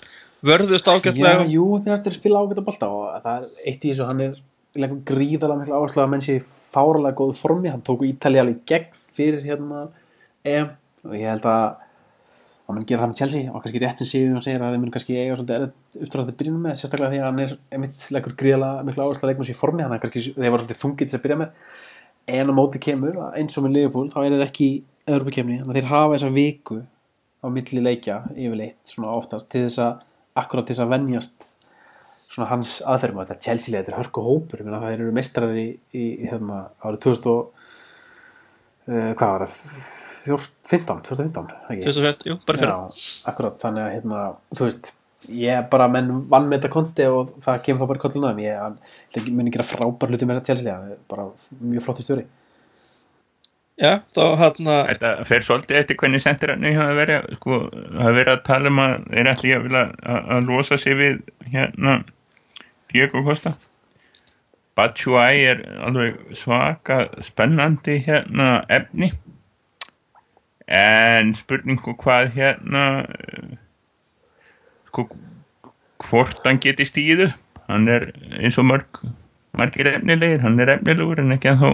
vörðust 0.44 0.88
Já, 0.88 0.92
ágætlega 0.92 1.48
jú, 1.48 1.66
mér 1.78 1.94
finnst 1.94 2.08
þeir 2.08 2.18
spila 2.18 2.42
ágætt 2.44 2.60
að 2.60 2.68
bolta 2.68 2.90
og 2.92 3.24
það 3.24 3.32
er 3.32 3.48
eitt 3.64 3.84
í 3.84 3.92
þessu, 3.92 4.06
hann 4.08 4.22
er 4.26 4.36
leggur 4.78 5.00
gríðalega 5.08 5.58
miklu 5.60 5.76
áherslu 5.76 6.02
að 6.04 6.10
menn 6.12 6.24
sé 6.24 6.36
fáralega 6.44 7.18
góðu 7.18 7.36
formi, 7.38 7.70
hann 7.72 7.84
tóku 7.86 8.06
Ítali 8.06 8.40
alveg 8.42 8.60
gegn 8.68 8.98
fyrir 9.16 9.42
hérna 9.44 9.88
EM. 10.46 10.74
Og 11.06 11.16
ég 11.16 11.26
held 11.32 11.48
að 11.48 11.64
hann 12.68 12.78
mun 12.78 12.86
gera 12.86 13.02
það 13.02 13.10
með 13.10 13.20
Chelsea. 13.20 13.50
Og 13.50 13.64
kannski 13.64 13.82
rétt 13.82 14.02
sem 14.02 14.10
Sigur 14.10 14.36
hann 14.36 14.44
segir 14.44 14.62
að 14.62 14.74
þeir 14.74 14.82
mun 14.84 14.94
kannski 14.94 15.18
eiga 15.18 15.38
svolítið 15.38 15.56
erfitt 15.56 16.00
uppdrátt 16.04 16.30
að 16.30 16.38
byrja 16.40 16.54
með, 16.54 16.76
sérstaklega 16.78 17.10
því 17.14 17.20
að 17.20 17.26
hann 17.26 17.42
er 17.44 17.56
einmitt 17.74 18.06
leggur 18.14 18.36
gríðalega 18.38 18.86
miklu 18.86 19.06
áherslu 19.06 19.26
að 19.26 19.32
leikma 19.32 19.48
sér 19.48 19.56
í 19.56 19.60
formi. 19.60 19.84
Hann 19.86 19.96
er 19.96 20.02
kannski, 20.04 20.24
þeir 20.36 20.54
var 20.54 20.62
svolítið 20.62 20.82
þungið 20.84 21.10
til 21.10 21.18
að 21.18 21.24
byrja 21.26 21.40
með. 21.40 21.66
En 22.30 22.52
á 22.52 22.54
móti 22.54 22.82
kemur, 22.82 23.20
eins 23.34 23.58
og 23.58 23.66
með 23.66 23.76
Liverpool 23.76 24.10
þá 24.12 24.18
er 24.22 24.36
þeir 24.36 24.46
ekki 24.46 24.66
í 24.68 24.78
öðrupakefni 25.10 25.58
þannig 25.58 25.72
að 25.72 25.80
þeir 25.80 25.90
hafa 25.90 26.14
þessa 26.14 26.34
viku 26.36 26.78
á 27.40 27.46
milli 27.50 27.82
leikja 27.82 28.18
yfirleitt, 28.36 28.80
svona 28.86 29.14
oftast 29.16 29.48
til 29.50 29.64
þess 29.64 29.80
að, 29.82 30.04
akkurat 30.38 30.68
til 30.68 30.76
þess 30.76 30.84
að 30.84 30.92
venjast 30.92 31.48
svona 32.40 32.50
hans 32.54 32.76
aðferðum 32.88 33.20
og 33.20 33.28
þetta 33.28 33.44
Chelsea 33.44 33.74
leið, 33.74 33.82
þetta 33.84 33.92
er 33.92 34.00
hörku 34.00 34.24
hópur, 34.24 34.62
það 34.64 34.92
eru 34.94 35.10
mestrar 35.16 35.56
í, 35.58 35.66
í, 35.92 36.04
hérna, 36.28 36.62
árið 36.80 37.02
2000 37.06 37.28
og 37.32 37.42
uh, 38.88 39.10
hvað 39.18 39.34
var 39.34 39.44
það? 39.44 39.60
15, 40.70 41.02
2015 41.08 41.52
ekki? 41.74 41.84
2005, 41.86 42.24
jú, 42.28 42.38
bara 42.46 42.60
fyrir 42.60 42.72
Já, 42.72 43.04
akkurat, 43.32 43.60
þannig 43.60 43.84
að 43.84 43.94
hérna, 43.96 44.24
þú 44.56 44.66
veist 44.68 44.92
ég 45.36 45.64
bara 45.72 45.88
menn 45.92 46.10
vann 46.32 46.46
með 46.48 46.60
þetta 46.60 46.72
konti 46.72 47.06
og 47.12 47.32
það 47.44 47.64
kemur 47.64 47.82
þá 47.82 47.90
bara 47.90 48.00
í 48.00 48.04
kolluna 48.04 48.34
ég 48.40 48.60
hann, 48.60 48.76
ég 49.16 49.32
muni 49.36 49.52
gera 49.52 49.66
frábær 49.68 50.12
hluti 50.12 50.28
með 50.28 50.40
þetta 50.40 50.52
Chelsea 50.52 50.76
hann 50.76 50.94
er 50.94 51.02
bara 51.10 51.26
mjög 51.60 51.86
flottu 51.86 52.06
stjóri. 52.06 52.28
Já, 53.80 54.02
þá 54.12 54.24
hérna 54.36 54.74
Þetta 54.90 55.10
fer 55.24 55.44
svolítið 55.44 55.78
eftir 55.78 55.96
hvernig 56.00 56.20
sendirarni 56.20 56.74
hafa 56.76 56.96
verið, 56.98 57.28
sko, 57.38 57.60
hafa 57.96 58.10
verið 58.12 58.32
að 58.34 58.42
tala 58.48 58.72
um 58.72 58.80
að 58.84 58.96
þeir 59.06 59.30
ætli 59.30 59.52
að 59.56 59.62
vilja 59.64 59.84
að, 59.88 60.18
að 60.36 60.50
losa 60.50 60.78
sig 60.80 60.98
við 60.98 61.22
hérna 61.54 61.94
Diego 62.92 63.24
Costa. 63.26 63.54
Batshuayi 64.78 65.44
er 65.50 65.64
alveg 65.86 66.36
svaka 66.38 67.02
spennandi 67.24 67.98
hérna 68.06 68.64
efni. 68.70 69.10
En 70.70 71.34
spurningu 71.34 71.96
hvað 71.98 72.32
hérna 72.36 72.84
sko 74.90 75.08
hvort 76.06 76.46
hann 76.46 76.58
geti 76.62 76.86
stíðu 76.86 77.28
hann 77.70 77.88
er 77.90 78.10
eins 78.40 78.58
og 78.58 78.66
mörg 78.70 79.00
margir 79.58 79.88
efnilegir, 79.90 80.42
hann 80.44 80.58
er 80.62 80.76
efnilegur 80.76 81.22
en 81.22 81.34
ekki 81.34 81.52
að 81.52 81.62
þá 81.62 81.68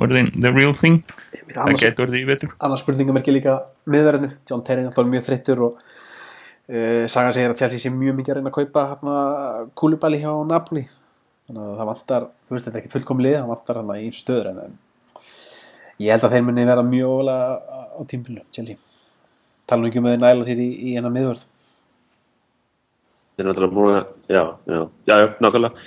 orðin 0.00 0.30
the 0.36 0.52
real 0.54 0.74
thing. 0.76 1.00
Það 1.50 1.74
getur 1.82 2.06
orðið 2.06 2.22
í 2.22 2.28
vetur. 2.28 2.52
annars 2.58 2.84
spurningamerki 2.84 3.34
líka 3.34 3.58
miðverðinir, 3.90 4.36
John 4.48 4.62
Terry 4.66 4.86
er 4.86 5.10
mjög 5.14 5.26
þreyttur 5.28 5.64
og 5.66 5.82
uh, 6.70 7.04
Saga 7.10 7.34
segir 7.36 7.52
að 7.52 7.60
Chelsea 7.60 7.82
sé 7.82 7.92
mjög 7.94 8.18
mikið 8.20 8.34
að 8.34 8.40
reyna 8.40 8.52
að 8.52 8.58
kaupa 8.58 8.86
hérna, 8.92 9.14
kúlubali 9.78 10.22
hjá 10.22 10.32
Napoli 10.48 10.86
þannig 11.46 11.62
að 11.66 11.78
það 11.80 11.90
vantar, 11.92 12.28
þú 12.46 12.56
veist 12.56 12.68
þetta 12.68 12.76
er 12.78 12.82
ekkert 12.82 12.96
fullkomlið 12.98 13.38
það 13.38 13.52
vantar 13.54 13.80
hann 13.80 13.94
í 13.96 14.04
eins 14.06 14.20
stöður 14.24 14.50
en, 14.52 14.76
ég 16.00 16.14
held 16.14 16.26
að 16.28 16.36
þeir 16.36 16.46
muni 16.48 16.68
vera 16.72 16.86
mjög 16.86 17.16
ólega 17.20 17.78
á 17.90 18.00
tímpilu, 18.10 18.44
Chelsea 18.54 18.78
tala 19.66 19.84
nú 19.84 19.90
ekki 19.90 20.02
um 20.02 20.10
að 20.10 20.16
þeir 20.16 20.22
næla 20.26 20.46
sér 20.46 20.62
í, 20.62 20.68
í 20.90 20.98
hennar 20.98 21.14
miðvörð 21.14 21.48
Þeir 23.40 23.46
eru 23.48 23.54
náttúrulega 23.54 23.72
búin 23.72 23.94
að, 23.96 24.08
já, 24.28 24.40
já, 24.68 24.80
já, 25.08 25.14
já, 25.16 25.28
nákvæmlega. 25.40 25.86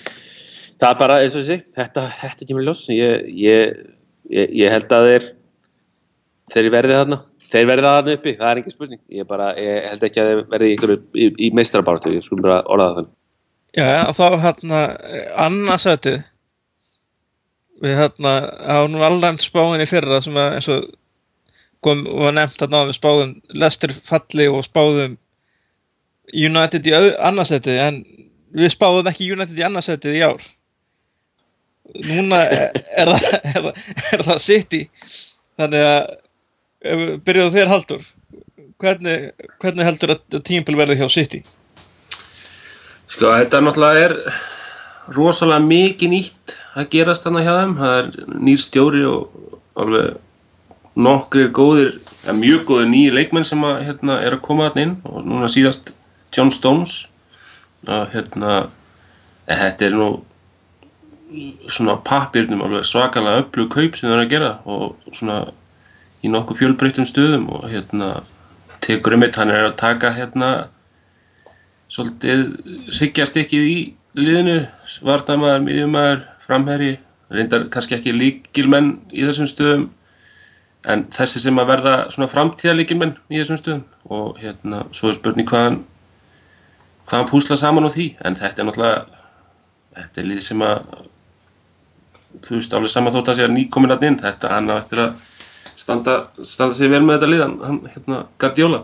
Það 0.81 0.87
er 0.87 0.95
bara, 0.97 1.17
eins 1.21 1.35
og 1.35 1.43
þessi, 1.43 1.57
þetta, 1.77 2.05
þetta 2.17 2.47
kemur 2.49 2.63
ljós. 2.65 2.79
Ég, 2.89 3.27
ég, 3.37 3.75
ég, 4.33 4.55
ég 4.57 4.73
held 4.73 4.95
að 4.97 5.09
þeir, 5.09 5.27
þeir 6.55 6.69
verði 6.73 6.95
þarna. 6.97 7.19
Þeir 7.53 7.67
verða 7.69 7.95
þarna 7.97 8.15
uppi, 8.17 8.35
það 8.39 8.49
er 8.49 8.61
ekki 8.61 8.73
spurning. 8.73 9.01
Ég, 9.13 9.27
bara, 9.29 9.51
ég 9.61 9.89
held 9.91 10.07
ekki 10.07 10.21
að 10.21 10.31
þeir 10.31 10.45
verði 10.53 10.71
í, 10.73 10.97
í, 11.13 11.27
í 11.47 11.51
meistrabáratu, 11.55 12.13
ég 12.15 12.25
skulum 12.25 12.47
bara 12.47 12.63
orða 12.73 12.89
það 12.97 13.11
Já, 13.73 14.05
og 14.05 14.13
þá 14.13 14.25
hérna 14.43 14.79
annarsætið 15.41 16.19
við 17.83 17.95
hérna 17.97 18.33
á 18.61 18.85
nú 18.85 19.01
allan 19.01 19.39
spáin 19.41 19.81
í 19.81 19.87
fyrra 19.89 20.19
sem 20.21 20.35
að 20.37 20.57
eins 20.59 20.67
og 20.69 20.91
kom 21.83 22.03
og 22.07 22.27
var 22.27 22.35
nefnt 22.37 22.61
að 22.63 22.75
við 22.91 22.97
spáðum 22.99 23.31
Leicester 23.49 23.93
falli 24.05 24.45
og 24.47 24.61
spáðum 24.67 25.17
United 26.31 26.85
í 26.85 26.93
annarsætið 26.93 27.81
en 27.81 27.97
við 28.53 28.75
spáðum 28.75 29.09
ekki 29.09 29.31
United 29.33 29.57
í 29.57 29.65
annarsætið 29.65 30.19
í 30.19 30.23
ár. 30.23 30.45
Núna 32.07 32.43
er, 32.45 32.77
er, 32.95 33.09
það, 33.09 33.25
er, 33.41 33.67
er 34.13 34.23
það 34.29 34.43
City. 34.45 34.83
Þannig 35.59 35.87
að 35.89 36.13
byrjuðu 36.83 37.53
þér 37.55 37.71
Haldur 37.71 38.03
hvernig, 38.83 39.31
hvernig 39.61 39.87
heldur 39.87 40.15
að 40.15 40.41
tímpil 40.47 40.77
verði 40.79 40.99
hjá 40.99 41.07
City? 41.11 41.41
Sko, 43.13 43.29
þetta 43.29 43.61
náttúrulega 43.61 44.07
er 44.07 44.17
rosalega 45.13 45.63
mikið 45.67 46.13
nýtt 46.13 46.55
að 46.79 46.89
gerast 46.95 47.25
þarna 47.27 47.45
hjá 47.45 47.53
þeim. 47.59 47.73
Það 47.79 47.97
er 47.99 48.37
nýr 48.47 48.63
stjóri 48.63 49.03
og 49.07 49.57
alveg 49.79 50.19
nokkri 50.93 51.47
góðir, 51.53 51.95
ja, 52.25 52.35
mjög 52.37 52.67
góðir 52.69 52.91
nýji 52.91 53.15
leikmenn 53.15 53.47
sem 53.49 53.63
að, 53.65 53.79
hérna, 53.87 54.19
er 54.21 54.37
að 54.37 54.45
koma 54.45 54.69
þarna 54.69 54.85
inn 54.87 54.95
og 55.09 55.25
núna 55.25 55.49
síðast 55.51 55.93
John 56.35 56.53
Stones. 56.53 56.99
Að, 57.87 58.05
hérna, 58.13 58.59
ja, 59.47 59.57
þetta 59.65 59.89
er 59.89 59.97
nú 59.97 60.11
svona 61.65 61.97
pappirnum 62.05 62.61
alveg 62.61 62.85
svakalega 62.85 63.41
öflug 63.41 63.71
kaup 63.73 63.95
sem 63.97 64.05
það 64.05 64.15
er 64.15 64.21
að 64.21 64.33
gera 64.35 64.51
og 64.69 65.13
svona 65.17 65.37
í 66.23 66.31
nokkuð 66.31 66.61
fjölbreyttum 66.61 67.07
stöðum 67.07 67.49
og 67.51 67.67
hérna 67.71 68.13
tekur 68.83 69.15
um 69.15 69.23
mitt, 69.23 69.35
hann 69.39 69.51
er 69.51 69.69
að 69.69 69.77
taka 69.79 70.13
hérna 70.15 70.51
svolítið 71.91 72.45
hryggjastykkið 72.97 73.67
í 73.69 73.77
liðinu, 74.17 74.59
vartamæður, 75.05 75.65
miðjumæður, 75.67 76.23
framherri, 76.43 76.93
reyndar 77.33 77.67
kannski 77.73 77.97
ekki 77.97 78.13
líkilmenn 78.15 78.95
í 79.13 79.25
þessum 79.25 79.49
stöðum 79.49 79.89
en 80.89 81.05
þessi 81.15 81.39
sem 81.45 81.59
að 81.61 81.69
verða 81.71 81.95
svona 82.11 82.29
framtíðalíkilmenn 82.31 83.15
í 83.31 83.39
þessum 83.39 83.59
stöðum 83.61 83.83
og 84.11 84.39
hérna 84.41 84.83
svo 84.95 85.11
er 85.11 85.17
spurning 85.17 85.49
hvaðan 85.49 85.81
hvaðan 87.07 87.29
púsla 87.29 87.57
saman 87.59 87.87
á 87.87 87.91
því 87.93 88.07
en 88.23 88.37
þetta 88.39 88.63
er 88.63 88.67
náttúrulega 88.67 89.21
þetta 89.97 90.21
er 90.21 90.29
lið 90.29 90.41
sem 90.43 90.63
að 90.65 90.81
þú 92.43 92.57
veist 92.57 92.75
alveg 92.75 92.91
sama 92.91 93.13
þótt 93.13 93.31
að 93.31 93.39
sé 93.39 93.47
að 93.47 93.55
nýkomin 93.55 93.95
að 93.95 94.05
inn 94.09 94.19
þetta 94.21 94.51
hann 94.51 94.71
á 94.71 94.75
eftir 94.75 95.03
að 95.05 95.23
standa, 95.75 96.17
standa 96.43 96.75
sig 96.77 96.91
vel 96.91 97.03
með 97.05 97.17
þetta 97.17 97.31
lið 97.31 97.43
hann, 97.45 97.79
hérna 97.95 98.19
Guardiola. 98.41 98.83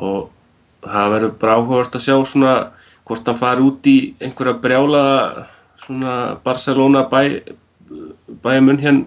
Og 0.00 0.28
það 0.86 1.14
verður 1.14 1.32
bara 1.40 1.56
áhugavert 1.58 1.96
að 1.98 2.04
sjá 2.06 2.14
svona 2.28 2.54
hvort 3.08 3.26
hann 3.28 3.40
fari 3.40 3.64
út 3.66 3.88
í 3.90 3.96
einhverja 4.22 4.60
brjála 4.62 5.04
svona 5.80 6.18
Barcelona 6.44 7.06
bæ, 7.10 7.40
bæjamun 8.44 8.80
hér 8.82 9.00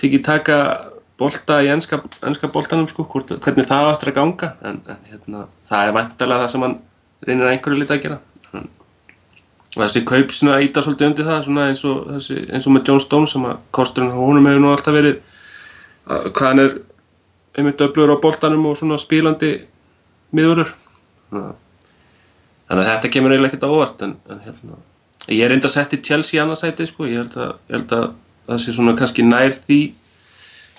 tekið 0.00 0.26
taka 0.26 0.58
bolta 1.18 1.60
í 1.62 1.70
ennska, 1.70 2.00
ennska 2.26 2.50
boltanum 2.52 2.88
sko, 2.90 3.06
hvort, 3.10 3.30
hvernig 3.40 3.68
það 3.68 3.90
áttur 3.92 4.10
að 4.10 4.18
ganga. 4.18 4.52
En, 4.66 4.82
en 4.90 5.10
hérna, 5.10 5.48
það 5.68 5.88
er 5.88 5.98
vantalega 5.98 6.44
það 6.44 6.54
sem 6.54 6.66
hann 6.66 6.78
reynir 7.24 7.50
einhverju 7.52 7.80
liti 7.80 7.96
að 7.96 8.06
gera 8.06 8.22
þessi 9.74 10.04
kaup 10.06 10.30
svona 10.30 10.60
íta 10.62 10.82
svolítið 10.84 11.08
undir 11.10 11.26
það 11.26 11.44
svona 11.48 11.66
eins 11.70 11.84
og, 11.88 12.04
þessi, 12.12 12.40
eins 12.46 12.66
og 12.68 12.74
með 12.76 12.90
John 12.90 13.02
Stone 13.02 13.30
sem 13.30 13.46
að 13.48 13.62
kosturinn 13.74 14.14
á 14.14 14.18
honum 14.18 14.46
hefur 14.46 14.62
nú 14.62 14.70
alltaf 14.70 14.94
verið 14.94 15.16
að, 16.06 16.28
hvað 16.30 16.48
hann 16.48 16.62
er 16.62 16.74
einmitt 17.58 17.82
öflugur 17.82 18.14
á 18.14 18.22
boltanum 18.22 18.68
og 18.70 18.78
svona 18.78 18.98
spílandi 19.02 19.52
miðurur 20.34 20.70
þannig 21.34 22.82
að 22.82 22.90
þetta 22.90 23.10
kemur 23.16 23.34
eiginlega 23.34 23.52
ekkert 23.52 23.66
á 23.66 23.74
óvart 23.74 24.04
en, 24.06 24.14
en 24.30 24.44
hérna, 24.44 24.78
ég 25.30 25.42
er 25.46 25.54
enda 25.56 25.70
sett 25.72 25.96
í 25.96 26.02
Chelsea 26.06 26.42
annarsæti 26.42 26.86
sko, 26.88 27.08
ég 27.10 27.22
held 27.22 27.34
að, 27.38 27.56
ég 27.70 27.78
held 27.78 27.96
að 27.98 28.06
það 28.46 28.62
sé 28.62 28.76
svona 28.76 28.94
kannski 28.98 29.26
nær 29.26 29.56
því 29.58 29.80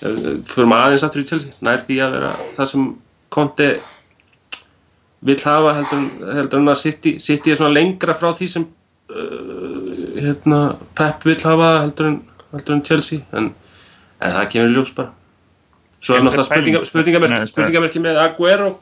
fyrir 0.00 0.68
maður 0.70 0.88
aðeins 0.88 1.04
aftur 1.06 1.24
í 1.24 1.28
Chelsea 1.28 1.64
nær 1.64 1.84
því 1.84 2.00
að 2.04 2.16
vera 2.16 2.32
það 2.56 2.72
sem 2.72 2.88
Conte 3.36 3.68
vill 5.26 5.40
hafa 5.42 5.72
heldur, 5.74 6.02
heldur 6.36 6.60
en 6.62 6.70
að 6.70 6.82
City 6.84 7.50
er 7.50 7.58
svona 7.58 7.74
lengra 7.74 8.14
frá 8.16 8.30
því 8.36 8.48
sem 8.52 8.66
uh, 9.10 10.16
hérna, 10.20 10.60
Pep 10.98 11.24
vill 11.28 11.42
hafa 11.44 11.70
heldur 11.84 12.10
en, 12.10 12.18
heldur 12.52 12.74
en 12.78 12.82
Chelsea 12.86 13.20
en, 13.32 13.52
en 14.20 14.34
það 14.38 14.48
kemur 14.54 14.72
í 14.72 14.76
ljós 14.78 14.92
bara. 14.96 15.12
Svo 16.00 16.16
er 16.16 16.24
náttúrulega 16.26 16.80
er 16.82 16.88
spurningamerki, 16.90 17.50
spurningamerki 17.52 18.02
með 18.04 18.20
Aguero 18.22 18.72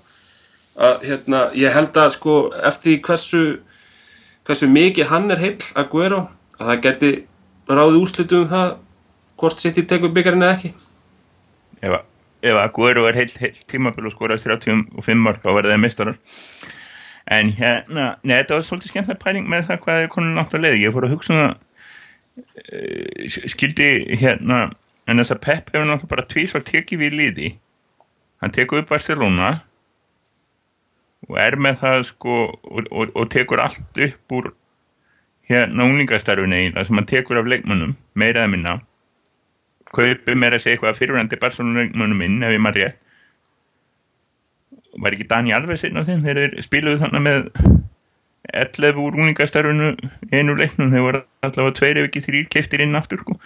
að 0.75 1.05
hérna, 1.09 1.43
ég 1.59 1.73
held 1.77 2.01
að 2.03 2.17
sko 2.17 2.39
eftir 2.71 2.99
hversu 3.07 3.45
hversu 4.45 4.69
mikið 4.69 5.09
hann 5.13 5.31
er 5.33 5.41
heill 5.41 5.61
Aguero 5.81 6.25
að 6.59 6.67
það 6.73 6.83
geti 6.89 7.13
ráðið 7.71 8.01
úrslitu 8.03 8.41
um 8.43 8.49
það 8.51 8.75
hvort 9.41 9.63
City 9.63 9.83
tekur 9.89 10.13
byggarinn 10.15 10.45
eða 10.45 10.57
ekki. 10.59 10.75
Ef, 11.83 11.95
að- 11.95 12.73
Guero 12.75 13.07
er 13.09 13.15
heilt, 13.17 13.37
heilt 13.41 13.63
tímabil 13.71 14.07
og 14.07 14.13
skorar 14.13 14.39
35 14.39 15.17
mark 15.17 15.41
þá 15.43 15.51
verða 15.57 15.73
þeir 15.73 15.81
mistarar 15.81 16.19
en 17.33 17.53
hérna, 17.57 18.15
neða 18.23 18.43
þetta 18.43 18.57
var 18.59 18.65
svolítið 18.69 18.93
skemmtileg 18.93 19.21
pæling 19.23 19.47
með 19.49 19.69
það 19.69 19.85
hvað 19.85 20.01
er 20.03 20.11
konun 20.13 20.35
nátt 20.37 20.57
að 20.57 20.65
leiði 20.67 20.83
ég 20.83 20.95
fór 20.95 21.07
að 21.07 21.15
hugsa 21.15 21.35
um 21.35 21.39
það 21.41 21.55
uh, 22.45 23.39
skildi 23.55 23.91
hérna 24.21 24.59
en 25.09 25.21
þess 25.21 25.35
að 25.35 25.45
Pep 25.45 25.71
hefur 25.73 25.87
náttúrulega 25.89 26.13
bara 26.15 26.27
tvísvar 26.33 26.65
tekið 26.65 27.01
við 27.05 27.17
liði. 27.21 27.53
Hann 28.41 28.53
tekur 28.57 28.83
upp 28.83 28.91
Barcelona 28.93 29.55
og 31.29 31.39
er 31.41 31.57
með 31.61 31.81
það 31.81 32.07
sko 32.11 32.39
og, 32.53 32.89
og, 32.91 33.13
og 33.17 33.31
tekur 33.33 33.63
allt 33.65 34.03
upp 34.09 34.37
úr 34.37 34.51
hérna 35.49 35.87
unglingastarfinu 35.89 36.57
eiginlega 36.57 36.89
sem 36.89 37.01
hann 37.01 37.09
tekur 37.09 37.41
af 37.41 37.49
leikmönnum 37.49 37.97
meira 38.17 38.45
eða 38.45 38.53
minna. 38.53 38.75
Kaupi 39.95 40.37
meira 40.37 40.59
að 40.59 40.65
segja 40.65 40.79
eitthvað 40.79 41.01
fyrirvændi 41.01 41.41
Barcelona-leikmönnum 41.41 42.25
inn 42.27 42.45
ef 42.45 42.57
ég 42.57 42.65
maður 42.65 42.83
rétt 42.83 43.04
var 45.02 45.16
ekki 45.16 45.28
Dani 45.30 45.54
Alves 45.57 45.85
einn 45.87 45.98
á 45.98 46.07
þeim 46.07 46.22
þeir 46.24 46.59
spiluðu 46.64 47.02
þannig 47.02 47.24
með 47.26 47.48
11 48.54 49.00
úr 49.00 49.16
úningastarfinu 49.18 49.94
einu 50.30 50.57
leiknum? 50.59 50.92
Þeir 50.92 51.07
voru 51.07 51.22
allavega 51.46 51.76
tveir 51.78 52.00
ef 52.00 52.09
ekki 52.11 52.24
þrýr 52.26 52.50
keftir 52.52 52.85
inn 52.85 52.98
aftur 52.98 53.22
sko. 53.24 53.38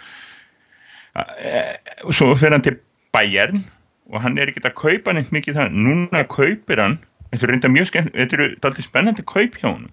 Eh, 1.17 1.75
og 2.05 2.13
svo 2.15 2.35
fer 2.37 2.53
hann 2.53 2.65
til 2.65 2.77
Bayern 3.15 3.63
og 4.09 4.21
hann 4.23 4.37
er 4.37 4.49
ekki 4.49 4.63
að 4.65 4.77
kaupa 4.77 5.13
neitt 5.13 5.31
mikið 5.33 5.57
það 5.57 5.77
núna 5.85 6.25
kaupir 6.29 6.81
hann 6.81 6.97
þetta 7.31 7.45
er 7.45 7.51
reynda 7.53 7.71
mjög 7.73 7.89
skemmt 7.89 8.15
þetta 8.15 8.37
eru 8.37 8.47
dálítið 8.61 8.87
spennandi 8.87 9.25
kaup 9.29 9.57
hjá 9.57 9.67
hann 9.69 9.89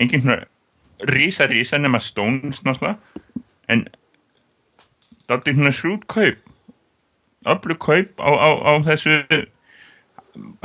engin 0.00 0.24
svona 0.24 0.38
rísa 1.12 1.48
rísa 1.50 1.80
nema 1.80 2.00
Stones 2.04 2.62
náttúrulega 2.64 2.96
en 3.72 3.86
dálítið 5.30 5.60
svona 5.60 5.74
shrút 5.76 6.06
kaup 6.12 6.40
öllu 7.54 7.78
kaup 7.80 8.20
á, 8.20 8.30
á, 8.32 8.48
á 8.60 8.72
þessu 8.88 9.16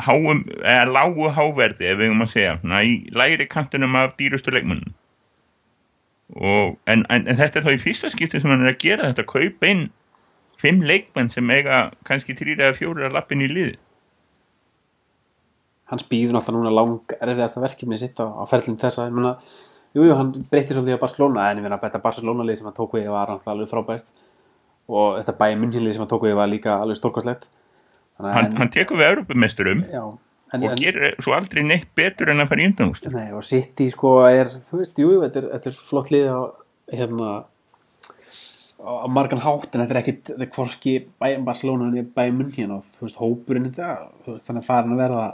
háum, 0.01 0.43
eða 0.62 0.86
lágu 0.91 1.32
háverði 1.34 1.89
ef 1.91 1.99
við 2.01 2.13
um 2.13 2.25
að 2.25 2.34
segja, 2.36 2.58
svona 2.62 2.84
í 2.86 2.97
læri 3.15 3.47
kantinum 3.49 3.97
af 3.99 4.15
dýrustu 4.19 4.54
leikmunum 4.54 4.93
og 6.36 6.75
en, 6.89 7.06
en, 7.10 7.28
en 7.28 7.38
þetta 7.38 7.62
er 7.62 7.67
þá 7.67 7.73
í 7.75 7.82
fyrsta 7.84 8.10
skipti 8.13 8.41
sem 8.41 8.49
hann 8.49 8.65
er 8.65 8.73
að 8.73 8.82
gera 8.82 9.10
þetta 9.12 9.28
kaup 9.30 9.65
inn 9.69 9.88
fimm 10.62 10.82
leikmenn 10.86 11.30
sem 11.34 11.49
eiga 11.54 11.89
kannski 12.08 12.38
þrýr 12.38 12.63
eða 12.63 12.78
fjórir 12.78 13.10
að 13.10 13.17
lappin 13.17 13.43
í 13.45 13.49
liði 13.51 13.75
hann 15.91 16.01
spýður 16.01 16.36
náttúrulega 16.36 16.63
núna 16.63 16.73
lang 16.73 17.15
erfiðasta 17.19 17.62
verkefni 17.63 17.99
sitt 17.99 18.21
á, 18.21 18.25
á 18.25 18.43
ferlum 18.49 18.78
þessa. 18.82 19.06
Ég 19.10 19.15
meina, 19.15 19.36
jú, 19.93 20.06
jú, 20.08 20.15
hann 20.17 20.32
breytti 20.51 20.74
svolítið 20.74 20.97
á 20.97 21.03
Barcelona 21.03 21.49
en 21.49 21.61
ég 21.61 21.66
meina, 21.66 21.80
þetta 21.82 22.01
Barcelona-lið 22.03 22.59
sem 22.59 22.70
hann 22.70 22.78
tók 22.78 22.95
við 22.97 23.11
var 23.13 23.30
náttúrulega 23.30 23.53
alveg 23.53 23.72
frábært. 23.72 24.09
Og 24.89 25.20
þetta 25.20 25.38
bæja 25.41 25.59
munnhjörlið 25.61 25.95
sem 25.95 26.05
hann 26.05 26.11
tók 26.11 26.26
við 26.26 26.38
var 26.39 26.49
líka 26.49 26.80
alveg 26.80 26.97
að 26.97 27.45
hann, 28.20 28.45
en- 28.45 28.55
hann 28.61 28.72
tekur 28.74 28.99
við 29.01 29.09
en, 30.53 30.61
og 30.63 30.70
en, 30.72 30.78
gerir 30.80 31.16
svo 31.24 31.34
aldrei 31.36 31.63
neitt 31.66 31.89
betur 31.97 32.30
en 32.32 32.43
að 32.43 32.51
fara 32.51 32.63
í 32.63 32.70
undanúst 32.70 33.09
nei, 33.11 33.28
og 33.36 33.43
City 33.45 33.89
sko 33.91 34.13
er, 34.30 34.51
þú 34.70 34.80
veist, 34.82 35.01
jú, 35.01 35.11
þetta 35.24 35.41
er, 35.41 35.49
þetta 35.55 35.72
er 35.72 35.80
flott 35.80 36.11
lið 36.13 36.30
á, 36.32 36.39
hérna 36.93 37.32
á 38.86 39.07
margan 39.09 39.41
hátt 39.41 39.74
en 39.74 39.84
þetta 39.84 39.95
er 39.95 40.01
ekkit 40.03 40.32
þetta 40.32 40.45
er 40.45 40.53
hvorki 40.53 40.93
bæja 41.22 41.41
Barcelona 41.47 41.89
en 41.89 42.11
bæja 42.16 42.36
munnhjörn 42.38 42.78
og 42.78 42.88
þú 42.95 43.07
veist, 43.07 43.20
hópurinn 43.22 43.68
þetta, 43.72 43.89
þannig 44.45 44.61
að 44.61 44.70
farin 44.70 44.95
að 44.95 45.01
verða 45.01 45.26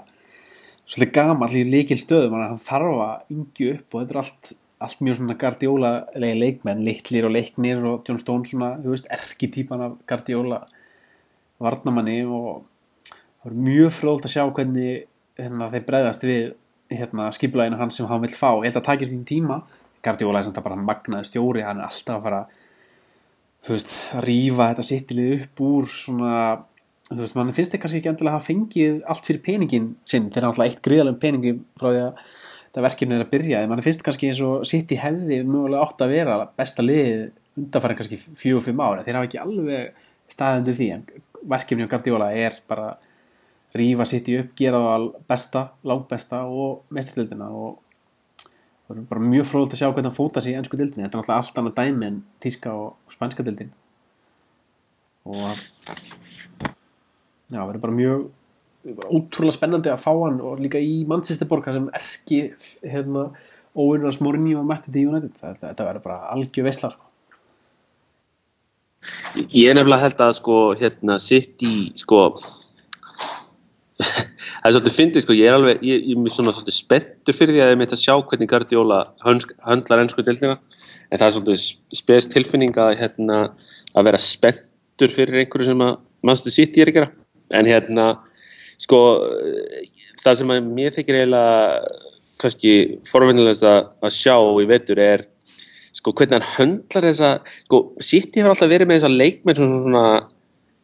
svolítið 0.91 1.13
gamall 1.17 1.55
í 1.59 1.63
leikil 1.67 1.99
stöðum 1.99 2.35
þannig 2.35 2.45
að 2.47 2.51
hann 2.53 2.65
þarf 2.67 3.01
að 3.05 3.35
yngju 3.35 3.71
upp 3.75 3.95
og 3.95 4.03
þetta 4.03 4.15
er 4.15 4.21
allt, 4.23 4.53
allt 4.87 5.03
mjög 5.05 5.19
svona 5.19 5.37
Guardiola 5.43 5.91
leikmenn, 6.17 6.85
litlir 6.87 7.27
og 7.27 7.35
leiknir 7.35 7.83
og 7.91 8.07
John 8.07 8.21
Stone 8.21 8.47
svona, 8.49 8.71
þú 8.81 8.95
veist, 8.95 9.11
erkitýpan 9.11 9.85
af 9.87 9.97
Guardiola 10.09 10.61
varnamanni 11.61 12.21
og 12.25 12.63
það 13.41 13.51
er 13.51 13.59
mjög 13.67 13.93
fróðult 13.97 14.27
að 14.27 14.33
sjá 14.35 14.43
hvernig 14.47 15.05
hérna, 15.41 15.69
þeir 15.73 15.85
bregðast 15.87 16.25
við 16.27 16.41
hérna, 16.91 17.29
skipulæginu 17.35 17.79
hans 17.79 17.99
sem 17.99 18.09
hann 18.09 18.23
vil 18.23 18.33
fá. 18.33 18.49
Ég 18.61 18.69
held 18.69 18.81
að 18.81 18.87
takja 18.89 19.07
svona 19.09 19.29
tíma. 19.29 19.61
Guardiola 20.01 20.41
er 20.41 20.47
samt 20.47 20.59
að 20.59 20.67
bara 20.67 20.81
magnaði 20.81 21.29
stjóri 21.29 21.63
hann 21.65 21.79
er 21.81 21.87
alltaf 21.87 22.17
að 22.17 22.25
fara 22.25 22.41
veist, 23.67 23.95
að 24.17 24.25
rífa 24.25 24.69
þetta 24.71 24.85
sittilið 24.87 25.33
upp 25.37 25.63
úr 25.67 25.89
svona 25.93 26.35
þú 27.11 27.19
veist, 27.19 27.35
mann 27.37 27.51
finnst 27.55 27.75
þið 27.75 27.83
kannski 27.83 27.99
ekki 28.01 28.11
endilega 28.11 28.33
að 28.33 28.39
hafa 28.39 28.49
fengið 28.49 29.01
allt 29.13 29.27
fyrir 29.27 29.43
peningin 29.45 29.91
sinn. 30.09 30.29
Þegar 30.31 30.47
hann 30.47 30.53
alltaf 30.55 30.67
eitt 30.67 30.81
gríðalegum 30.87 31.21
peningi 31.21 31.53
frá 31.79 31.89
því 31.89 32.01
að 32.05 32.23
þetta 32.71 32.85
verkefni 32.87 33.17
er 33.17 33.25
að 33.25 33.31
byrja. 33.35 33.61
Mann 33.69 33.85
finnst 33.85 34.05
kannski 34.05 34.31
eins 34.31 34.41
og 34.47 34.65
sitt 34.69 34.93
í 34.95 34.99
hefði 35.01 35.41
mögulega 35.45 35.85
átt 35.85 36.03
að 36.05 36.15
vera 36.15 36.39
besta 36.57 36.85
liðið 36.85 37.29
undanfæri 37.59 37.97
kannski 37.99 38.19
fjögur, 38.39 38.63
fimm 38.65 38.81
ára 38.81 39.03
þeir 39.05 39.19
hafa 39.19 39.27
ekki 39.27 39.41
alveg 39.41 40.05
staðundu 40.31 40.75
því 40.77 40.89
en 40.95 41.01
verkefni 41.51 41.87
á 41.87 41.91
Guardiola 41.91 42.29
er 42.37 42.55
bara 42.69 42.93
rífa 43.77 44.07
sitt 44.09 44.27
í 44.31 44.37
upp, 44.41 44.51
gera 44.59 44.81
það 44.83 45.07
besta, 45.31 45.63
lágbesta 45.87 46.43
og 46.49 46.83
mestrildina 46.93 47.47
og 47.51 47.79
það 48.87 48.97
er 48.97 49.07
bara 49.13 49.29
mjög 49.31 49.47
fróðult 49.47 49.75
að 49.75 49.81
sjá 49.81 49.87
hvernig 49.87 50.09
hann 50.09 50.17
fóta 50.17 50.43
sig 50.43 50.55
í 50.55 50.59
ennsku 50.59 50.79
dildinni, 50.79 51.05
þetta 51.05 51.17
er 51.17 51.21
náttúrulega 51.21 51.39
allt 51.39 51.61
annað 51.61 51.77
dæmi 51.79 52.09
en 52.09 52.19
tíska 52.43 52.73
og 52.75 53.13
spænska 53.13 53.45
dildin 53.47 53.71
og 55.29 55.55
já, 57.51 57.59
það 57.59 57.67
verður 57.69 57.83
bara 57.85 57.99
mjög 57.99 58.29
bara 58.97 59.13
ótrúlega 59.13 59.55
spennandi 59.55 59.91
að 59.91 60.01
fá 60.01 60.11
hann 60.11 60.41
og 60.43 60.61
líka 60.61 60.81
í 60.81 61.01
Manchester 61.07 61.47
borga 61.49 61.73
sem 61.75 61.87
erki 61.95 62.41
hérna, 62.81 63.29
óunnars 63.77 64.19
Mourinho 64.23 64.61
var 64.61 64.69
mættið 64.73 64.97
til 64.97 65.07
United, 65.11 65.35
þetta, 65.37 65.69
þetta 65.69 65.87
verður 65.87 66.05
bara 66.07 66.31
algjör 66.33 66.67
veisla 66.67 66.91
sko. 66.91 67.07
Ég 69.53 69.69
er 69.69 69.77
nefnilega 69.77 70.03
held 70.03 70.23
að 70.25 70.33
sko 70.37 70.57
hérna 70.77 71.17
sitt 71.21 71.63
í 71.65 71.75
sko 71.97 72.25
það 74.01 74.67
er 74.67 74.75
svolítið 74.75 74.97
fyndið 74.97 75.25
sko, 75.25 75.37
ég 75.37 75.49
er 75.49 75.57
alveg 75.57 75.85
ég, 75.85 76.05
ég 76.11 76.19
er 76.19 76.35
svona 76.35 76.53
svolítið 76.55 76.77
spenntur 76.77 77.37
fyrir 77.37 77.57
því 77.57 77.63
að 77.65 77.73
ég 77.73 77.81
mitt 77.81 77.95
að 77.95 78.03
sjá 78.03 78.13
hvernig 78.17 78.51
Guardiola 78.51 78.99
höndlar 79.25 80.03
ennsku 80.03 80.25
dildina, 80.25 80.57
en 81.09 81.21
það 81.21 81.27
er 81.27 81.35
svolítið 81.37 81.99
spes 82.01 82.29
tilfinning 82.31 82.77
að 82.81 82.95
hérna 83.01 83.41
að 83.95 84.07
vera 84.09 84.21
spenntur 84.21 85.13
fyrir 85.13 85.41
einhverju 85.41 85.71
sem 85.71 85.85
að 85.85 85.97
mannstu 86.25 86.53
sitt 86.53 86.77
í 86.77 86.83
er 86.83 86.91
ekki 86.91 87.07
en 87.51 87.67
hérna 87.69 88.07
sko 88.81 89.01
það 90.21 90.39
sem 90.39 90.53
að 90.53 90.71
mér 90.71 90.95
þykir 90.95 91.19
eiginlega 91.19 92.09
kannski 92.41 92.73
forvinnilegast 93.09 93.65
að 93.67 94.15
sjá 94.15 94.35
í 94.37 94.67
vetur 94.69 95.01
er 95.01 95.25
sko 95.95 96.13
hvernig 96.17 96.39
hann 96.39 96.53
höndlar 96.55 97.09
þessa 97.09 97.31
sko 97.65 97.81
sitt 98.01 98.35
í 98.35 98.41
hefur 98.41 98.55
alltaf 98.55 98.71
verið 98.71 98.89
með 98.89 99.01
þessa 99.01 99.19
leikmenn 99.21 99.59
sem 99.59 99.73
svona, 99.73 100.05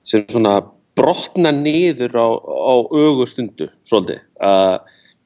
sem 0.06 0.26
svona 0.30 0.56
brotna 0.98 1.52
niður 1.54 2.18
á, 2.18 2.28
á 2.42 2.74
augustundu 2.82 3.70
svolítið. 3.88 4.24
Uh, 4.42 4.78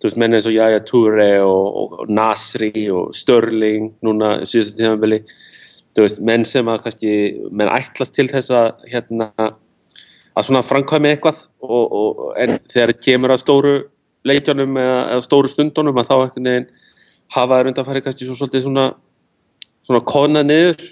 þú 0.02 0.10
veist 0.10 0.20
menn 0.22 0.36
eins 0.38 0.50
og 0.50 0.56
Jaya 0.56 0.82
Toure 0.86 1.30
og, 1.46 1.96
og 2.02 2.12
Nasri 2.12 2.88
og 2.92 3.14
Störling 3.16 3.94
núna 4.06 4.42
síðast 4.50 4.78
tímanveli 4.80 5.22
þú 5.96 6.06
veist 6.06 6.22
menn 6.26 6.46
sem 6.48 6.70
að 6.72 6.86
kannski 6.86 7.14
menn 7.52 7.72
ætlast 7.72 8.16
til 8.16 8.28
þess 8.32 8.54
að 8.56 8.88
hérna 8.92 9.30
að 9.38 10.48
svona 10.48 10.64
framkvæmi 10.64 11.12
eitthvað 11.12 11.44
og, 11.62 11.86
og, 11.86 12.22
en 12.40 12.58
þegar 12.72 12.94
það 12.94 13.04
kemur 13.06 13.34
að 13.36 13.42
stóru 13.44 13.74
leikjanum 14.28 14.78
eða, 14.80 15.00
eða 15.14 15.26
stóru 15.26 15.52
stundunum 15.52 16.00
að 16.00 16.10
þá 16.10 16.16
ekkert 16.18 16.46
neginn 16.46 16.68
hafa 17.36 17.58
það 17.58 17.72
undanfæri 17.72 18.04
kannski 18.06 18.28
svo 18.28 18.38
svolítið 18.40 18.68
svona 18.68 18.92
svona 19.86 20.04
kona 20.08 20.44
niður. 20.46 20.84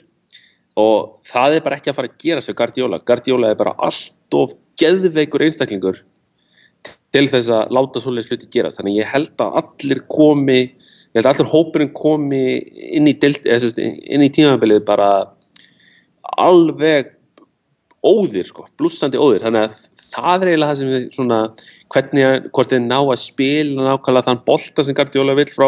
Og 0.80 1.20
það 1.28 1.58
er 1.58 1.64
bara 1.66 1.78
ekki 1.80 1.92
að 1.92 1.98
fara 1.98 2.10
að 2.10 2.20
gera 2.24 2.44
sér 2.44 2.56
Guardiola, 2.56 3.02
Guardiola 3.04 3.50
er 3.52 3.58
bara 3.60 3.76
allt 3.84 4.38
of 4.38 4.54
geðveikur 4.80 5.46
einstaklingur 5.46 6.02
til 7.14 7.26
þess 7.30 7.52
að 7.54 7.74
láta 7.76 8.02
svolítið 8.04 8.28
sluti 8.28 8.52
gera 8.54 8.74
þannig 8.74 9.02
ég 9.02 9.12
held 9.14 9.44
að 9.44 9.60
allir 9.64 10.04
komi 10.08 10.60
ég 10.60 11.18
held 11.18 11.26
að 11.26 11.32
allir 11.34 11.52
hópurinn 11.54 11.94
komi 11.96 12.44
inn 13.00 13.10
í, 13.10 13.16
í 13.16 14.34
tímabilið 14.36 14.84
bara 14.88 15.10
alveg 16.40 17.16
óðir 18.06 18.48
sko, 18.48 18.66
blúsandi 18.80 19.20
óðir. 19.20 19.44
Þannig 19.44 19.66
að 19.66 20.04
það 20.10 20.44
er 20.44 20.52
eiginlega 20.52 20.72
það 20.72 20.80
sem 20.80 20.92
við 20.94 21.08
svona 21.16 21.40
hvernig, 21.94 22.48
hvort 22.56 22.74
þið 22.74 22.86
ná 22.86 22.98
að 23.00 23.22
spila 23.24 23.88
nákvæmlega 23.90 24.28
þann 24.30 24.42
bolta 24.48 24.86
sem 24.86 24.98
Guardiola 24.98 25.36
vil 25.40 25.48
frá, 25.52 25.68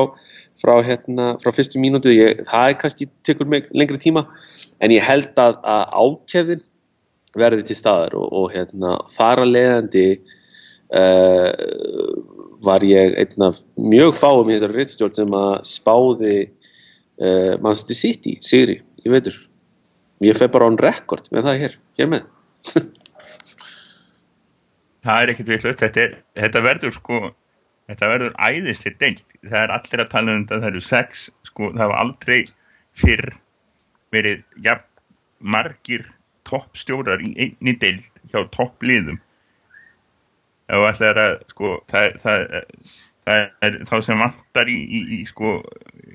frá 0.61 0.73
hérna, 0.87 1.27
frá 1.43 1.55
fyrstu 1.55 1.81
mínútu. 1.81 2.13
Ég, 2.15 2.43
það 2.47 2.67
er 2.69 2.77
kannski 2.83 3.09
tekur 3.27 3.49
mig 3.51 3.67
lengri 3.75 3.99
tíma. 4.01 4.25
En 4.81 4.93
ég 4.95 5.03
held 5.05 5.35
að, 5.41 5.59
að 5.59 5.97
ákjefðin 6.05 6.63
verði 7.37 7.65
til 7.67 7.77
staðar 7.79 8.15
og, 8.19 8.27
og 8.35 8.47
hérna, 8.53 8.97
þar 9.11 9.43
að 9.43 9.53
leiðandi 9.55 10.05
uh, 10.99 11.51
var 12.65 12.85
ég 12.85 13.15
einn 13.21 13.47
af 13.47 13.61
mjög 13.79 14.15
fáum 14.19 14.49
í 14.49 14.57
þessari 14.57 14.79
rittstjórn 14.79 15.17
sem 15.17 15.37
að 15.37 15.53
spáði 15.69 16.35
uh, 16.45 17.53
Manchester 17.63 17.97
City, 17.97 18.37
Sigri, 18.45 18.81
ég 19.05 19.13
veitur 19.13 19.37
ég 20.21 20.37
feg 20.37 20.51
bara 20.53 20.69
án 20.69 20.79
rekord 20.81 21.29
með 21.33 21.47
það 21.47 21.61
hér, 21.63 21.77
hér 21.97 22.11
með. 22.11 22.27
Það 25.01 25.23
er 25.23 25.31
ekkert 25.31 25.47
vittlust 25.49 25.79
þetta, 25.81 26.03
þetta 26.37 26.61
verður 26.61 26.91
sko 26.93 27.19
þetta 27.89 28.09
verður 28.11 28.35
æðist 28.37 28.85
til 28.85 28.93
dengt 29.01 29.37
það 29.41 29.63
er 29.63 29.73
allir 29.73 30.03
að 30.03 30.11
tala 30.11 30.35
um 30.35 30.43
þetta, 30.43 30.59
það 30.61 30.69
eru 30.69 30.81
sex 30.85 31.23
sko, 31.47 31.71
það 31.73 31.91
var 31.91 32.01
aldrei 32.03 32.39
fyrr 33.01 33.31
verið 34.13 34.43
ja, 34.61 34.77
margir 35.39 36.05
toppstjórar 36.51 37.23
í 37.23 37.33
einni 37.35 37.75
deild 37.81 38.07
hjá 38.31 38.43
toppliðum. 38.55 39.19
Og 40.71 40.87
ætla 40.87 41.13
að 41.19 41.37
sko 41.51 41.77
það, 41.91 42.17
það, 42.23 42.43
það 43.27 43.47
er 43.67 43.79
þá 43.89 43.95
sem 44.07 44.21
vantar 44.23 44.71
í, 44.71 44.79
í, 44.79 45.01
í 45.17 45.21
sko 45.27 45.57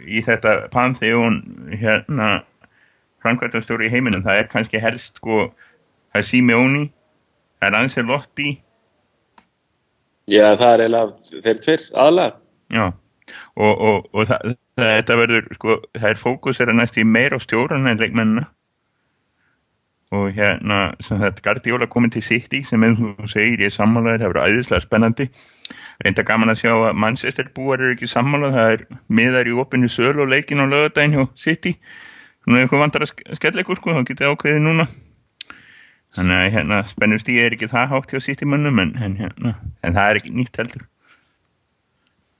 í 0.07 0.23
þetta 0.25 0.59
panþeón 0.73 1.41
hérna 1.77 2.31
framkvæmstjóri 3.25 3.89
í 3.89 3.93
heiminum, 3.93 4.23
það 4.25 4.43
er 4.43 4.53
kannski 4.53 4.81
helst 4.81 5.19
sko, 5.19 5.49
það 6.13 6.23
er 6.23 6.29
Simeoni 6.31 6.85
það 7.57 7.69
er 7.69 7.79
Ancelotti. 7.81 8.53
Já, 10.27 10.47
það 10.59 10.73
er 10.73 10.83
eiginlega 10.85 11.43
þeir 11.45 11.59
tvirr 11.63 11.83
aðalega 11.95 12.33
Já, 12.75 12.87
og, 13.55 13.73
og, 13.73 14.09
og 14.11 14.27
það, 14.27 14.55
þetta 14.81 15.19
verður 15.21 15.51
sko, 15.55 15.77
það 15.95 16.09
er 16.11 16.19
fókus 16.19 16.61
er 16.61 16.73
að 16.73 16.81
næst 16.81 16.99
í 16.99 17.05
meira 17.07 17.39
á 17.39 17.45
stjórun 17.45 17.87
en 17.87 18.01
leikmennina 18.01 18.49
og 20.15 20.29
hérna 20.37 20.81
sem 21.03 21.19
þetta 21.19 21.43
Guardiola 21.43 21.89
komið 21.91 22.17
til 22.17 22.23
City 22.23 22.61
sem 22.67 22.83
eins 22.87 23.01
og 23.03 23.17
þú 23.19 23.31
segir 23.33 23.65
ég 23.65 23.73
er 23.73 23.75
sammálaður, 23.75 24.23
það 24.23 24.33
verður 24.33 24.53
æðislega 24.53 24.85
spennandi. 24.85 25.27
Reynda 26.05 26.27
gaman 26.29 26.53
að 26.53 26.61
sjá 26.61 26.73
að 26.75 26.99
Manchester 27.03 27.49
búar 27.57 27.81
eru 27.81 27.97
ekki 27.97 28.11
sammálað, 28.11 28.55
það 28.55 28.75
er 28.75 28.85
miðar 29.09 29.51
í 29.51 29.57
opinu 29.59 29.91
söl 29.91 30.15
og 30.15 30.31
leikin 30.31 30.63
á 30.63 30.67
lögadaginn 30.69 31.17
hjá 31.17 31.25
City. 31.35 31.75
Nú 32.47 32.55
er 32.55 32.67
eitthvað 32.67 32.85
vandar 32.85 33.07
að 33.07 33.15
skella 33.41 33.65
ykkur 33.65 33.81
sko, 33.81 33.97
þá 33.97 34.11
getið 34.11 34.35
ákveðið 34.35 34.63
núna. 34.63 34.87
Þannig 36.17 36.43
að 36.43 36.53
hérna 36.55 36.83
spennust 36.87 37.33
í 37.33 37.41
er 37.43 37.57
ekki 37.57 37.69
það 37.73 37.91
hátt 37.91 38.13
hjá 38.15 38.23
City 38.29 38.47
mönnum 38.49 38.79
en, 38.81 38.95
en, 39.03 39.17
hérna, 39.19 39.57
en 39.83 39.97
það 39.97 40.13
er 40.13 40.21
ekki 40.21 40.37
nýtt 40.37 40.61
heldur. 40.63 40.87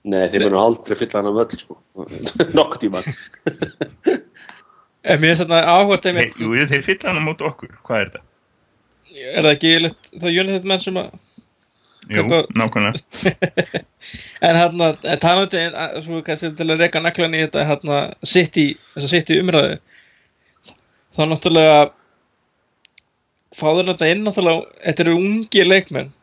Nei, 0.07 0.23
þeir 0.31 0.45
verður 0.45 0.61
aldrei 0.61 0.95
fylla 1.01 1.19
hann 1.19 1.29
af 1.33 1.41
öll 1.43 1.59
sko. 1.59 1.77
nokk 2.57 2.79
tíma 2.79 3.03
En 5.07 5.21
mér 5.21 5.33
er 5.33 5.39
svona 5.39 5.61
áhvert 5.63 6.09
Nei, 6.11 6.27
jú, 6.35 6.51
þeir 6.67 6.83
fylla 6.83 7.11
hann 7.11 7.21
á 7.21 7.27
mót 7.27 7.43
okkur, 7.45 7.71
hvað 7.87 8.01
er 8.01 8.11
þetta? 8.11 8.23
Er 9.17 9.45
það 9.45 9.53
ekki 9.53 9.73
leitt, 9.85 10.09
það 10.11 10.29
er 10.29 10.39
United 10.43 10.67
menn 10.67 10.83
sem 10.83 10.99
að 10.99 11.15
Jú, 12.07 12.23
nákvæmlega. 12.55 13.01
En 14.47 14.55
hérna, 14.55 14.93
en 15.03 15.19
talandi 15.19 15.63
svo 16.05 16.21
kannski 16.23 16.53
til 16.55 16.69
að 16.71 16.83
reyka 16.83 17.01
naklan 17.03 17.35
í 17.35 17.41
þetta 17.41 17.65
hérna, 17.67 17.97
sitt 18.23 18.55
í, 18.61 18.69
þess 18.93 19.07
að 19.09 19.11
sitt 19.11 19.31
í 19.35 19.39
umræðu 19.41 19.79
þá 21.17 21.23
náttúrulega 21.25 21.79
fáður 23.57 23.91
þetta 23.91 24.11
inn 24.13 24.23
náttúrulega, 24.23 24.67
þetta 24.85 25.03
eru 25.03 25.17
ungi 25.17 25.65
leikmenn 25.65 26.13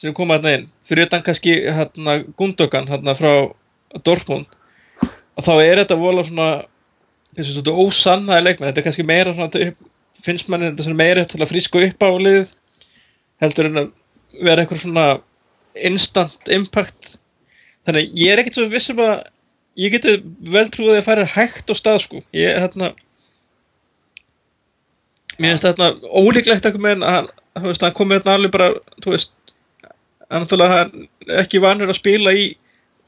sem 0.00 0.16
koma 0.16 0.38
hérna 0.38 0.56
inn. 0.56 0.66
Fyrir 0.88 1.06
utan 1.06 1.24
kannski 1.26 1.58
hérna 1.66 2.16
Gundogan 2.38 2.88
hérna 2.88 3.14
frá 3.18 3.32
Dortmund. 4.06 4.48
Og 5.36 5.44
þá 5.44 5.52
er 5.60 5.82
þetta 5.82 5.98
vola 6.00 6.24
svona 6.24 6.48
þessu 7.38 7.56
svona 7.56 7.74
ósannaði 7.84 8.46
leikmenn 8.46 8.70
þetta 8.70 8.82
er 8.82 8.86
kannski 8.88 9.06
meira 9.06 9.34
svona 9.36 9.72
finnst 10.20 10.50
manni 10.52 10.70
þetta 10.72 10.96
meira 10.96 11.24
til 11.28 11.40
að 11.40 11.50
frísku 11.52 11.82
upp 11.86 12.04
á 12.04 12.10
liðið 12.10 12.54
heldur 13.40 13.70
en 13.70 13.82
að 13.82 13.90
vera 14.44 14.62
eitthvað 14.62 14.82
svona 14.84 15.06
instant 15.74 16.50
impact? 16.52 17.14
Þannig 17.86 18.06
að 18.06 18.22
ég 18.22 18.32
er 18.32 18.42
ekkert 18.42 18.58
svo 18.58 18.66
vissum 18.70 19.02
að 19.04 19.14
ég 19.80 19.94
geti 19.94 20.16
vel 20.52 20.66
trúið 20.72 21.00
að 21.00 21.06
færa 21.06 21.28
hægt 21.34 21.72
á 21.72 21.74
stað 21.78 22.02
sko. 22.04 22.22
Ég 22.36 22.58
hérna 22.60 22.92
mér 25.40 25.54
finnst 25.54 25.68
þetta 25.68 25.92
ólíklegt 26.04 26.66
eitthvað 26.66 26.84
með 26.84 27.04
að 27.06 27.14
hann, 27.16 27.30
þú 27.56 27.68
veist, 27.70 27.84
hann 27.86 27.96
komið 27.96 28.18
hérna 28.18 28.36
alveg 28.36 28.54
bara 28.56 28.72
þú 29.00 29.14
veist 29.14 29.36
hann 30.30 30.46
er 30.66 31.40
ekki 31.40 31.62
vanur 31.62 31.90
að 31.90 31.98
spila 31.98 32.34
í 32.36 32.50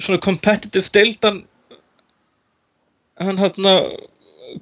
svona 0.02 0.22
competitive 0.22 0.88
deildan. 0.94 1.42
Hann 3.20 3.38
hérna 3.38 3.76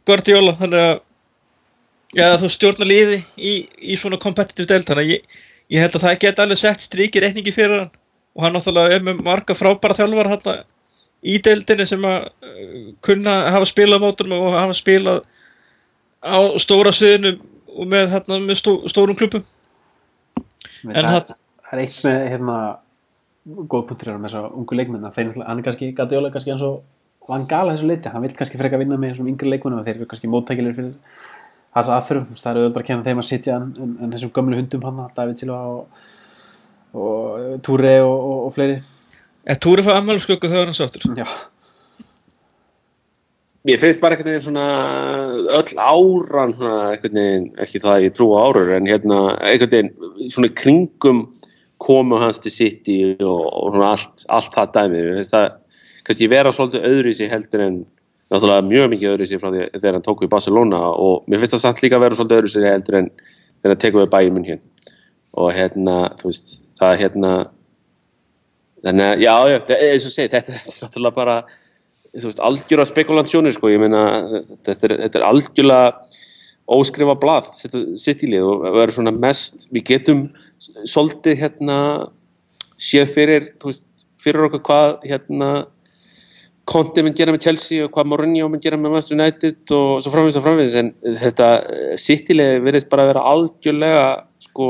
Guardiola 0.07 0.53
þannig 0.59 0.83
að 0.87 1.01
já, 2.19 2.27
þú 2.43 2.51
stjórnar 2.55 2.89
liði 2.91 3.19
í, 3.39 3.55
í 3.93 3.97
svona 4.01 4.19
competitive 4.23 4.67
deild 4.71 4.87
þannig 4.89 5.05
að 5.07 5.13
ég, 5.15 5.39
ég 5.75 5.85
held 5.85 5.97
að 5.99 6.05
það 6.07 6.19
geti 6.25 6.45
alveg 6.45 6.59
sett 6.63 6.85
strikið 6.85 7.25
reikningi 7.27 7.55
fyrir 7.55 7.79
hann. 7.85 7.91
Og 8.39 8.45
hann 8.45 8.55
náttúrulega 8.55 8.95
er 8.95 9.03
með 9.03 9.23
marga 9.27 9.55
frábæra 9.59 9.97
þjálfar 9.99 10.29
hérna 10.31 10.55
í 11.27 11.37
deildinni 11.45 11.87
sem 11.91 12.05
að 12.07 12.29
uh, 12.31 12.93
kunna 13.05 13.35
hafa 13.53 13.67
spilað 13.69 14.01
mótunum 14.05 14.45
og 14.47 14.55
hafa 14.57 14.77
spilað 14.79 15.25
á 16.25 16.39
stóra 16.63 16.93
sviðinu 16.95 17.35
og 17.75 17.89
með, 17.91 18.07
hérna, 18.15 18.39
með 18.47 18.59
stó, 18.63 18.77
stórum 18.91 19.19
klubum 19.19 19.43
En 20.87 20.95
það, 20.95 21.11
það- 21.11 21.35
það 21.67 21.75
er 21.77 21.83
eitt 21.85 21.99
með 22.07 22.23
hérna 22.33 22.57
góð 23.73 23.85
punktur 23.91 24.15
með 24.17 24.31
þess 24.31 24.39
að 24.41 24.57
ungu 24.61 24.79
leikmenn 24.79 25.05
að 25.09 25.15
þeir, 25.19 25.27
náttúrulega- 25.29 25.49
hann 25.51 25.59
er 25.61 25.67
kannski 25.69 25.91
Guardiola 25.99 26.31
kannski 26.35 26.53
eins 26.55 26.65
og 26.67 26.81
Van 27.31 27.47
Gaal 27.51 27.69
að 27.69 27.77
þessu 27.77 27.91
leiti, 27.91 28.13
hann 28.13 28.25
vil 28.25 28.33
kannski 28.39 28.61
freka 28.61 28.81
vinna 28.81 28.99
með 29.01 29.15
þessum 29.15 29.31
yngri 29.33 29.53
leikmennum 29.53 29.81
og 29.81 29.87
þeir 29.87 30.01
eru 30.01 30.09
kannski 30.11 30.31
móttækilegir 30.31 30.79
fyrir 30.79 31.29
Þú 32.27 32.35
veist, 32.35 32.43
það 32.43 32.51
eru 32.51 32.65
öðvöldra 32.65 32.83
að 32.83 32.89
kenna 32.89 33.07
þeim 33.07 33.23
að 33.23 33.29
sitja 33.29 33.57
en, 33.61 33.69
en, 33.79 33.93
en 34.03 34.15
þessum 34.15 34.33
gömlu 34.35 34.59
hundum 34.59 34.89
hann 34.89 35.05
David 35.15 35.39
Silva 35.39 35.61
og, 35.71 36.09
og 36.99 37.63
Túri 37.67 37.95
og, 38.03 38.17
og, 38.17 38.41
og 38.49 38.53
fleiri. 38.57 38.81
En 39.47 39.63
Túri 39.63 39.87
fá 39.87 39.95
ammælusklöku 39.95 40.51
þegar 40.51 40.73
hann 40.73 40.79
sáttur? 40.79 41.07
Já, 41.15 41.29
Mér 43.61 43.77
finnst 43.77 44.01
bara 44.01 44.17
veginn 44.17 44.41
svona 44.41 44.67
öll 45.59 45.75
áran 45.77 46.55
veginn, 47.19 47.51
ekki 47.61 47.83
það 47.83 47.93
að 47.93 48.05
ég 48.07 48.15
trúa 48.17 48.45
árur 48.47 48.71
en 48.73 48.87
hérna 48.89 49.19
einhvern 49.37 49.75
veginn 49.75 50.31
svona 50.33 50.49
kringum 50.57 51.21
komu 51.81 52.17
hans 52.23 52.41
til 52.41 52.55
City 52.55 52.97
og, 53.21 53.43
og 53.45 53.75
svona 53.75 53.91
allt, 53.99 54.25
allt 54.33 54.57
það 54.57 54.73
dæmi 54.79 55.03
Mér 55.19 55.51
það 56.11 56.19
kannski 56.19 56.31
vera 56.31 56.53
svolítið 56.55 56.87
öðru 56.91 57.11
í 57.11 57.17
sig 57.17 57.31
heldur 57.31 57.63
en 57.65 57.77
náttúrulega 58.31 58.67
mjög 58.67 58.91
mikið 58.91 59.13
öðru 59.13 59.27
í 59.27 59.31
sig 59.31 59.41
frá 59.41 59.51
því 59.51 59.63
þegar 59.77 59.97
hann 59.97 60.07
tók 60.07 60.23
við 60.25 60.33
Barcelona 60.33 60.81
og 60.91 61.25
mér 61.31 61.41
finnst 61.41 61.55
það 61.55 61.63
samt 61.65 61.83
líka 61.85 62.01
vera 62.03 62.19
svolítið 62.19 62.39
öðru 62.39 62.51
í 62.51 62.55
sig 62.55 62.67
heldur 62.67 62.99
en 62.99 63.11
þegar 63.15 63.75
hann 63.75 63.83
tekur 63.85 64.03
við 64.03 64.13
bæjum 64.15 64.37
minn 64.37 64.49
hér 64.49 64.61
og 65.41 65.53
hérna, 65.55 65.97
þú 66.19 66.31
veist, 66.31 66.53
það 66.79 66.95
hérna 67.05 67.33
þannig 68.83 69.07
að, 69.07 69.23
já, 69.23 69.35
já, 69.53 69.59
eins 69.77 70.07
og 70.09 70.15
segi, 70.15 70.33
þetta 70.33 70.57
er 70.57 70.71
náttúrulega 70.83 71.17
bara 71.21 71.37
þú 72.17 72.27
veist, 72.27 72.43
algjörða 72.49 72.89
spekulantsjónir 72.91 73.55
sko, 73.55 73.71
ég 73.71 73.83
meina, 73.83 74.05
þetta 74.67 74.89
er, 74.89 74.97
þetta 75.05 75.21
er 75.21 75.27
algjörlega 75.29 76.17
óskrifa 76.71 77.17
blað 77.19 77.51
sitt 77.99 78.25
í 78.27 78.31
lið 78.31 78.47
og 78.47 78.65
verður 78.67 78.97
svona 78.99 79.15
mest 79.15 79.69
við 79.75 79.87
getum 79.91 80.25
svolítið 80.61 81.45
hérna 81.45 81.77
séð 82.81 83.15
fyrir 83.15 83.53
þú 83.61 83.71
veist, 83.71 83.87
fyrir 84.21 84.49
okkur 84.49 84.65
hvað 84.67 85.07
hérna 85.11 85.51
Conte 86.71 87.03
mun 87.03 87.15
gera 87.19 87.33
með 87.35 87.43
Chelsea 87.49 87.83
og 87.85 87.91
hvað 87.95 88.09
Mourinho 88.13 88.49
mun 88.53 88.61
gera 88.63 88.77
með 88.79 88.93
Manchester 88.95 89.17
United 89.19 89.73
og 89.75 90.03
svo 90.05 90.13
framvegis 90.15 90.37
og 90.39 90.45
framvegis 90.45 90.77
en 90.79 90.91
þetta 91.19 91.49
sittilega 91.99 92.61
verðist 92.63 92.91
bara 92.93 93.07
að 93.07 93.11
vera 93.11 93.25
algjörlega 93.33 94.05
sko 94.47 94.69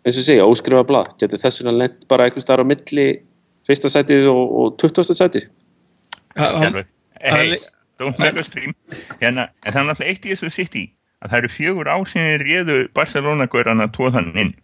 eins 0.00 0.16
og 0.16 0.24
segja, 0.24 0.46
óskrifa 0.48 0.86
blað. 0.88 1.10
Getur 1.20 1.42
þess 1.42 1.60
vegna 1.60 1.74
lent 1.82 2.06
bara 2.08 2.24
einhvers 2.24 2.46
staðar 2.46 2.64
á 2.64 2.70
milli 2.70 3.04
fyrsta 3.68 3.90
sætið 3.92 4.30
og, 4.32 4.40
og 4.62 4.78
20. 4.80 5.12
sætið. 5.20 5.50
Hann- 6.40 6.56
Sjálfur. 6.64 6.88
Hey, 7.20 7.58
don't 8.00 8.16
make 8.18 8.40
a 8.40 8.44
stream 8.46 8.72
hérna, 9.20 9.50
en 9.60 9.74
það 9.74 9.82
er 9.82 9.88
náttúrulega 9.90 10.08
eitt 10.14 10.24
í 10.24 10.32
þessu 10.32 10.48
City 10.56 10.86
að 11.20 11.34
það 11.34 11.38
eru 11.42 11.50
fjögur 11.52 11.90
ár 11.92 12.06
sinni 12.08 12.38
réðu 12.40 12.76
Barcelona-gauran 12.96 13.84
að 13.84 13.92
tóða 13.98 14.14
hann 14.16 14.30
inn. 14.40 14.54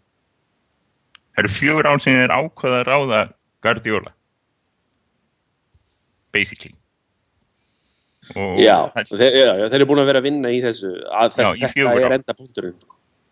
Það 1.37 1.43
eru 1.45 1.53
fjögur 1.53 1.91
ár 1.93 2.01
sinni 2.01 2.23
þeir 2.23 2.33
ákvaða 2.41 2.79
að 2.81 2.87
ráða 2.89 3.21
Guardiola 3.67 4.16
basically. 6.37 6.75
Og 8.35 8.59
Já, 8.59 8.75
það, 8.91 9.11
þeir, 9.21 9.37
já, 9.39 9.53
já, 9.61 9.67
þeir 9.71 9.79
eru 9.81 9.87
búin 9.93 10.03
að 10.03 10.09
vera 10.11 10.21
að 10.23 10.27
vinna 10.27 10.51
í 10.51 10.59
þessu 10.65 10.89
að 11.15 11.37
Já, 11.39 11.51
þetta, 11.55 11.69
fjögur 11.77 12.07
er 12.09 12.15
enda 12.17 12.35
punkturinn. 12.35 12.75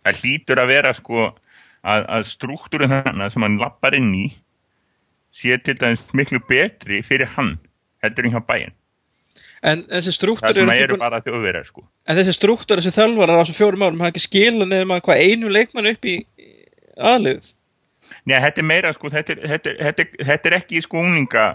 Það 0.06 0.20
hlýtur 0.22 0.60
að 0.62 0.70
vera 0.70 0.92
sko 0.94 1.24
að, 1.26 2.04
að 2.14 2.26
struktúrin 2.28 2.92
þannig 2.92 3.32
sem 3.34 3.46
hann 3.46 3.58
lappar 3.60 3.96
inn 3.98 4.12
í 4.14 4.24
sé 5.34 5.56
til 5.66 5.74
dæmis 5.80 6.04
miklu 6.14 6.38
betri 6.46 7.00
fyrir 7.02 7.32
hann 7.34 7.56
heldur 8.04 8.28
en 8.28 8.36
hjá 8.36 8.42
bæinn 8.46 8.74
En 9.64 9.80
þessi 9.88 10.12
struktúr 10.12 10.52
það 10.52 10.76
eru 10.76 10.92
búin- 10.94 11.00
bara 11.00 11.18
þjóðverðar 11.24 11.64
sko. 11.66 11.82
En 12.06 12.18
þessi 12.18 12.34
struktúr, 12.36 12.78
þessi 12.78 12.92
þjálfarar 12.94 13.40
á 13.40 13.42
þessum 13.42 13.56
fjórum 13.56 13.84
árum 13.86 14.02
hafa 14.04 14.12
ekki 14.12 14.22
skila 14.28 14.66
nefnum 14.68 14.92
að 14.94 15.00
hvað 15.08 15.22
einu 15.24 15.50
leikmann 15.56 15.88
upp 15.90 16.04
í 16.06 16.16
aðlið 17.00 17.48
Nei, 18.28 18.36
þetta 18.44 18.60
er 18.60 18.66
meira 18.68 18.92
sko, 18.94 19.08
þetta 19.10 19.32
er, 19.34 19.40
þetta 19.54 19.70
er, 19.72 19.78
þetta 19.88 20.04
er, 20.04 20.26
þetta 20.28 20.50
er 20.50 20.56
ekki 20.60 20.82
sko 20.84 21.00
úninga, 21.00 21.46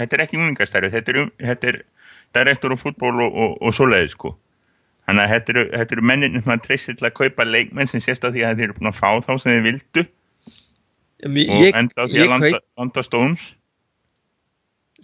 þetta 0.00 0.16
er 0.16 0.24
ekki 0.26 0.40
úningastærið, 0.40 0.96
þetta 0.96 1.12
er, 1.12 1.20
um, 1.22 1.30
þetta 1.42 1.70
er 1.72 1.80
direktor 2.36 2.74
og 2.74 2.82
fútból 2.82 3.14
og, 3.24 3.30
og, 3.32 3.56
og 3.62 3.76
svoleiði 3.76 4.12
sko. 4.12 4.34
Þannig 5.06 5.22
að 5.22 5.32
þetta 5.32 5.52
eru, 5.54 5.64
þetta 5.72 5.96
eru 5.96 6.06
menninir 6.10 6.42
sem 6.42 6.54
að 6.56 6.64
treysti 6.64 6.96
til 6.98 7.06
að 7.06 7.16
kaupa 7.20 7.46
leikmenn 7.46 7.90
sem 7.90 8.02
sést 8.02 8.24
að 8.26 8.36
því 8.36 8.46
að 8.46 8.60
þeir 8.60 8.68
eru 8.68 8.78
búin 8.80 8.90
að 8.90 8.98
fá 8.98 9.10
þá 9.22 9.32
sem 9.36 9.52
þeir 9.52 9.66
vildu 9.68 10.06
og 11.24 11.62
ég, 11.62 11.70
enda 11.72 12.02
á 12.02 12.04
því 12.04 12.18
ég 12.18 12.26
að 12.26 12.32
landa, 12.32 12.50
kaup 12.56 12.82
landa 12.82 13.04
stóms. 13.06 13.44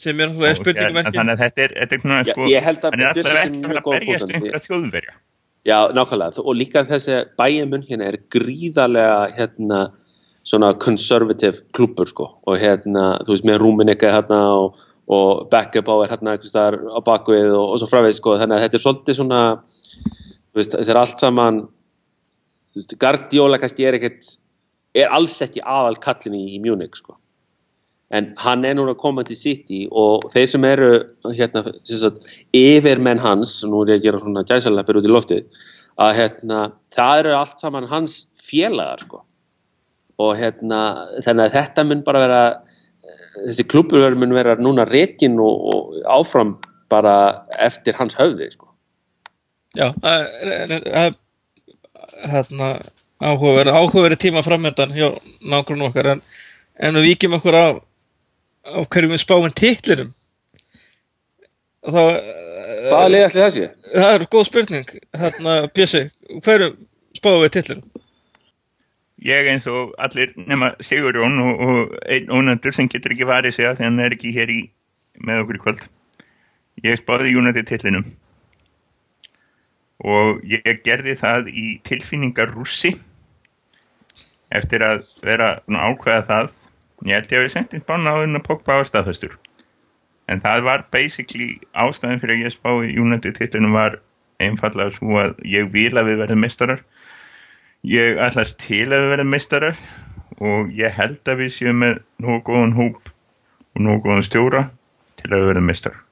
sem 0.02 0.18
er 0.18 0.32
náttúrulega 0.32 0.58
spurningum 0.58 0.98
ekki 1.02 1.16
þannig 1.18 1.34
að 1.36 1.44
þetta 1.44 1.64
er, 1.64 1.74
þetta 1.78 1.94
er 1.94 2.02
svona 2.02 2.18
Já, 2.18 2.32
sko, 2.32 2.48
ég 2.50 2.66
held 2.66 2.82
að 2.82 2.96
hann 2.96 3.02
er 3.02 3.10
alltaf 3.12 3.38
ekki 3.44 3.78
að 3.78 3.88
berjast 3.92 4.32
einhverja 4.32 4.62
þjóðverja. 4.66 5.16
Já, 5.62 5.76
nákvæmlega, 5.94 6.42
og 6.42 6.56
líka 6.58 6.82
þessi 6.88 7.18
bæjamun 7.38 7.84
hérna 7.86 8.08
er 8.10 8.18
gríðarlega 8.34 9.18
hérna 9.36 9.82
svona 10.46 10.72
conservative 10.82 11.62
klúpur 11.74 12.10
sko. 12.10 12.28
Og 12.46 12.58
hérna, 12.60 13.18
þú 13.22 13.36
veist, 13.36 13.46
með 13.48 13.60
Rúmenika 13.62 14.10
hérna 14.12 14.40
og, 14.58 14.80
og 15.12 15.46
Beckerbá 15.52 15.98
er 16.02 16.14
hérna 16.14 16.34
einhvers 16.34 16.52
staðar 16.52 16.78
á 16.90 16.98
bakvið 17.04 17.54
og, 17.54 17.64
og 17.74 17.80
svo 17.80 17.90
frávegis 17.90 18.20
sko, 18.20 18.36
þannig 18.40 18.58
að 18.58 18.66
þetta 18.66 18.78
er 18.78 18.84
svolítið 18.86 19.18
svona 19.18 19.42
þú 20.52 20.60
veist, 20.60 20.76
þetta 20.76 20.94
er 20.94 21.00
allt 21.02 21.24
saman 21.24 21.64
þú 22.72 22.80
veist, 22.80 22.94
Guardiola 23.00 23.60
kannski 23.62 23.88
er 23.88 23.98
ekkert 23.98 24.36
er 24.92 25.12
alls 25.16 25.38
ekki 25.44 25.62
aðal 25.64 25.98
kallin 26.02 26.36
í, 26.36 26.46
í 26.56 26.62
Munich 26.62 26.98
sko. 27.00 27.16
En 28.12 28.34
hann 28.42 28.66
er 28.68 28.76
núna 28.76 28.92
komað 28.98 29.30
til 29.30 29.38
City 29.40 29.78
og 29.88 30.26
þeir 30.34 30.50
sem 30.52 30.66
eru 30.68 30.90
hérna, 31.32 31.62
sagt, 31.88 32.26
yfirmenn 32.52 33.22
hans 33.24 33.62
nú 33.64 33.86
er 33.86 33.94
ég 33.94 34.02
að 34.02 34.08
gera 34.08 34.20
svona 34.20 34.44
gæsaleppir 34.48 34.98
út 35.00 35.08
í 35.08 35.12
loftið 35.12 35.62
að 36.02 36.18
hérna, 36.18 36.58
það 36.92 37.22
eru 37.22 37.34
allt 37.38 37.62
saman 37.62 37.88
hans 37.88 38.18
félagar 38.42 39.00
sko. 39.06 39.22
Og 40.22 40.34
hérna, 40.38 40.80
þannig 41.24 41.48
að 41.48 41.56
þetta 41.58 41.84
mun 41.88 42.02
bara 42.06 42.22
vera 42.24 42.40
þessi 43.48 43.64
klubur 43.68 44.14
mun 44.18 44.34
vera 44.36 44.56
núna 44.60 44.84
rekin 44.88 45.38
og, 45.40 45.66
og 45.74 46.00
áfram 46.18 46.56
bara 46.92 47.14
eftir 47.64 47.96
hans 47.98 48.14
höfði 48.18 48.50
sko. 48.52 48.68
Já, 49.78 49.86
er- 50.04 50.88
er 50.92 51.14
hérna 52.28 52.68
áhugaverið 53.22 53.78
áhugaverið 53.78 54.20
tíma 54.26 54.42
framöndan 54.44 54.92
hjá 54.92 55.08
nákvæmum 55.40 55.86
okkar 55.88 56.10
en, 56.16 56.20
en 56.76 56.98
við 56.98 57.06
víkjum 57.12 57.38
okkur 57.38 57.56
á 57.56 57.66
á 58.62 58.78
hverju 58.84 59.08
við 59.14 59.22
spáum 59.24 59.48
titlinum 59.58 60.12
þá 61.82 62.02
Hvaða 62.82 63.08
leið 63.12 63.24
ætli 63.28 63.40
það 63.42 63.52
sé? 63.56 63.64
það 63.94 64.12
er 64.16 64.24
góð 64.32 64.44
spurning 64.48 64.92
hérna 65.22 65.54
Bjössi, 65.74 66.02
hverju 66.44 66.68
spáum 67.18 67.40
við 67.44 67.52
titlinum? 67.56 68.01
Ég 69.22 69.46
eins 69.46 69.66
og 69.70 69.92
allir 70.02 70.32
nema 70.50 70.72
Sigurjón 70.82 71.38
og, 71.38 71.60
og 71.62 71.92
einn 72.10 72.30
ónöndur 72.32 72.74
sem 72.74 72.88
getur 72.90 73.14
ekki 73.14 73.28
varið 73.28 73.54
sig 73.54 73.68
að 73.68 73.76
því 73.78 73.86
hann 73.86 74.02
er 74.02 74.16
ekki 74.16 74.32
hér 74.34 74.50
í 74.50 74.60
með 75.22 75.44
okkur 75.44 75.58
í 75.58 75.62
kvöld. 75.62 75.84
Ég 76.82 76.98
spáði 76.98 77.36
United 77.38 77.68
tillinum 77.68 78.08
og 80.02 80.40
ég 80.50 80.80
gerði 80.82 81.14
það 81.20 81.52
í 81.54 81.66
tilfinningar 81.86 82.50
rússi 82.50 82.96
eftir 84.50 84.82
að 84.82 85.04
vera 85.22 85.52
að 85.60 85.78
ákveða 85.78 86.26
það. 86.30 86.50
Ég 87.06 87.18
held 87.18 87.32
ég 87.34 87.38
að 87.38 87.46
við 87.46 87.54
sendið 87.54 87.84
spána 87.84 88.14
á 88.14 88.20
þennan 88.22 88.46
Pogba 88.46 88.78
á 88.78 88.86
staðfæstur. 88.86 89.36
En 90.30 90.42
það 90.42 90.66
var 90.66 90.84
basically 90.94 91.60
ástæðan 91.78 92.22
fyrir 92.22 92.40
að 92.40 92.44
ég 92.46 92.56
spáði 92.56 92.96
United 92.98 93.38
tillinum 93.38 93.78
var 93.78 94.00
einfallega 94.42 94.96
svo 94.96 95.18
að 95.22 95.38
ég 95.46 95.70
vil 95.70 95.92
að 95.94 96.10
við 96.10 96.22
verðum 96.24 96.42
mestarar 96.42 96.82
Ég 97.82 98.20
ætlast 98.22 98.60
til 98.62 98.92
að 98.94 99.08
verðum 99.10 99.32
meistarar 99.34 99.78
og 100.38 100.68
ég 100.78 100.92
held 100.94 101.26
að 101.26 101.40
við 101.40 101.48
séum 101.56 101.80
með 101.82 101.96
nógu 102.22 102.44
góðan 102.46 102.76
hóp 102.76 103.08
og 103.10 103.82
nógu 103.82 104.04
góðan 104.04 104.26
stjóra 104.26 104.60
til 105.18 105.32
að 105.32 105.40
við 105.40 105.48
verðum 105.50 105.66
meistarar. 105.66 106.04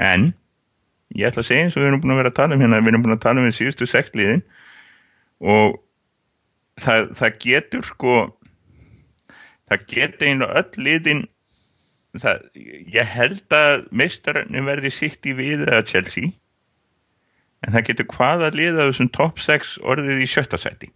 En 0.00 0.24
ég 1.12 1.28
ætla 1.28 1.44
að 1.44 1.50
segja 1.50 1.66
eins 1.66 1.76
og 1.76 1.82
við 1.82 1.90
erum 1.90 2.00
búin 2.00 2.14
að 2.14 2.20
vera 2.22 2.32
að 2.32 2.38
tala 2.40 2.56
um 2.56 2.64
hérna, 2.64 2.80
við 2.80 2.92
erum 2.94 3.04
búin 3.04 3.16
að 3.18 3.24
tala 3.26 3.42
um 3.42 3.48
við 3.50 3.58
síðustu 3.58 3.90
sektliðin 3.92 4.42
og 5.44 5.76
það, 6.80 7.12
það 7.20 7.38
getur 7.44 7.88
sko, 7.92 8.16
það 9.68 9.86
getur 9.92 10.30
einlega 10.32 10.62
öll 10.62 10.84
liðin, 10.88 11.24
það, 12.24 12.44
ég 12.96 13.16
held 13.18 13.58
að 13.60 13.88
meistararnir 13.92 14.64
verði 14.72 14.96
sitt 14.96 15.28
í 15.28 15.36
við 15.36 15.68
eða 15.68 15.84
Chelsea 15.92 16.32
en 17.66 17.74
það 17.74 17.86
getur 17.90 18.08
hvaða 18.14 18.52
liða 18.54 18.88
þessum 18.90 19.10
top 19.14 19.42
6 19.42 19.78
orðið 19.82 20.22
í 20.24 20.28
sjötta 20.30 20.60
sæti 20.60 20.90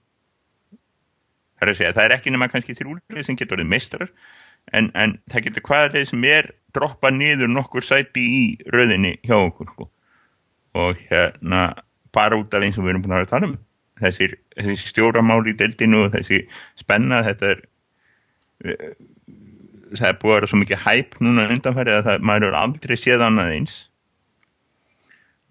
það 1.58 1.66
er 1.66 1.72
að 1.72 1.78
segja, 1.78 1.94
það 1.96 2.04
er 2.04 2.14
ekki 2.16 2.34
nema 2.34 2.50
kannski 2.50 2.76
til 2.78 2.88
úrlið 2.90 3.26
sem 3.26 3.38
getur 3.38 3.58
orðið 3.58 3.72
meistarar 3.72 4.12
en, 4.76 4.90
en 4.94 5.16
það 5.30 5.48
getur 5.48 5.66
hvaða 5.68 5.92
lið 5.96 6.08
sem 6.10 6.28
er 6.30 6.50
droppa 6.76 7.10
niður 7.14 7.50
nokkur 7.52 7.86
sæti 7.86 8.22
í 8.22 8.44
röðinni 8.72 9.16
hjá 9.26 9.36
okkur 9.40 9.72
sko. 9.72 9.88
og 10.78 11.00
hérna 11.10 11.66
bara 12.12 12.38
út 12.38 12.54
af 12.54 12.64
eins 12.64 12.78
og 12.78 12.86
við 12.86 12.94
erum 12.94 13.04
búin 13.04 13.16
að 13.18 13.28
tala 13.32 13.50
um 13.50 13.58
þessir, 14.00 14.36
þessir 14.56 14.88
stjóramál 14.88 15.42
í 15.50 15.56
deildinu 15.58 16.06
og 16.06 16.14
þessi 16.14 16.42
spenna 16.80 17.22
þetta 17.26 17.52
er 17.52 17.62
eh, 18.66 18.94
það 19.92 20.08
er 20.08 20.18
búið 20.22 20.32
að 20.32 20.38
vera 20.38 20.50
svo 20.50 20.60
mikið 20.62 20.84
hæp 20.86 21.16
núna 21.20 21.48
undanfærið 21.52 21.98
að 21.98 22.06
það, 22.08 22.26
maður 22.30 22.48
er 22.48 22.58
aldrei 22.62 22.96
séð 22.98 23.26
annað 23.26 23.54
eins 23.56 23.76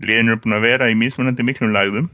liðin 0.02 0.32
eru 0.32 0.42
búin 0.44 0.58
að 0.58 0.68
vera 0.68 0.90
í 0.92 0.98
mismunandi 0.98 1.46
miklum 1.46 1.74
lagðum 1.76 2.10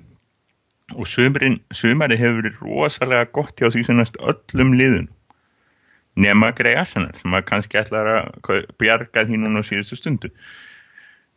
og 0.95 1.07
sömurinn, 1.09 1.59
sömari 1.75 2.17
hefur 2.19 2.41
verið 2.41 2.63
rosalega 2.63 3.27
gott 3.35 3.59
hjá 3.59 3.69
því 3.71 3.83
sem 3.87 3.99
næst 3.99 4.19
öllum 4.23 4.73
liðun 4.77 5.09
nema 6.17 6.51
Grey 6.57 6.75
Arsenal 6.79 7.13
sem 7.19 7.35
að 7.37 7.45
kannski 7.51 7.79
ætlar 7.79 8.09
að 8.09 8.65
bjarga 8.81 9.25
því 9.27 9.41
núna 9.43 9.61
á 9.61 9.67
síðustu 9.67 9.99
stundu. 9.99 10.31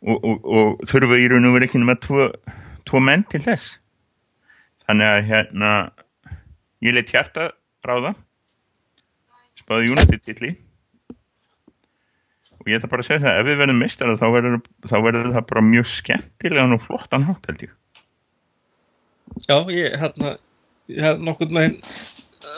Og, 0.01 0.17
og, 0.17 0.47
og 0.49 0.81
þurfa 0.89 1.19
í 1.21 1.27
raun 1.29 1.45
og 1.45 1.55
verið 1.55 1.69
ekki 1.69 1.81
nema 1.83 1.97
tvo, 2.01 2.31
tvo 2.89 3.01
menn 3.05 3.23
til 3.29 3.43
þess. 3.45 3.75
Þannig 4.87 5.11
að 5.11 5.27
hérna 5.29 5.71
ég 6.81 6.97
leitt 6.97 7.13
hjarta 7.13 7.51
ráða. 7.85 8.15
Spáði 9.61 9.93
United 9.93 10.25
tilli 10.25 10.55
og 12.61 12.69
ég 12.69 12.77
ætla 12.77 12.89
bara 12.91 13.01
að 13.01 13.09
segja 13.09 13.23
það 13.25 13.39
ef 13.39 13.47
við 13.47 13.59
verðum 13.61 13.79
mistara 13.81 14.17
þá 14.19 14.25
verður, 14.35 15.29
það 15.33 15.45
bara 15.49 15.63
mjög 15.65 15.87
skemmtilegan 15.89 16.75
og 16.75 16.83
flottan 16.85 17.25
hátt 17.25 17.47
held 17.49 17.63
ég. 17.65 17.73
Já, 19.47 19.55
ég 19.73 19.95
hérna 20.01 20.35
ég 20.91 21.05
hef 21.05 21.21
nokkurn 21.23 21.57
veginn 21.57 21.79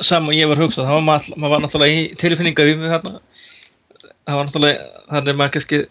saman 0.03 0.35
ég 0.35 0.49
var 0.49 0.59
hugsað, 0.59 0.87
það 0.87 0.97
var 0.97 1.05
maður, 1.07 1.37
maður 1.37 1.53
var 1.53 1.63
náttúrulega 1.63 1.95
í 1.95 2.03
tilfinninga 2.19 2.67
við 2.67 2.85
hérna. 2.91 3.15
Það 4.23 4.39
var 4.39 4.47
náttúrulega, 4.49 4.85
þannig 5.11 5.39
maður 5.39 5.55
kannski 5.57 5.81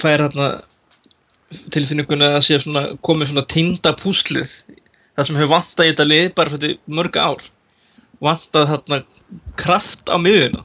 fær 0.00 0.24
hérna 0.26 0.48
tilfinninguna 1.74 2.34
að 2.36 2.44
sé 2.46 2.60
svona 2.62 2.84
komið 3.04 3.32
svona 3.32 3.46
týnda 3.50 3.94
púslið. 3.98 4.56
Það 5.18 5.28
sem 5.28 5.40
hefur 5.40 5.52
vantað 5.52 5.86
í 5.86 5.92
þetta 5.92 6.08
lið 6.08 6.28
bara 6.38 6.54
fyrir 6.54 6.76
mörg 7.00 7.20
ár. 7.20 7.46
Vantað 8.22 8.68
hérna 8.74 9.00
kraft 9.60 10.12
á 10.12 10.16
miðuna 10.20 10.64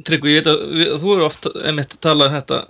Tryggvi, 0.00 0.32
ég 0.32 0.40
veit 0.40 0.48
að 0.48 0.62
við, 0.72 0.94
þú 1.02 1.12
eru 1.16 1.26
oft 1.26 1.48
emitt 1.68 1.98
talað 2.00 2.30
um 2.30 2.36
þetta 2.38 2.60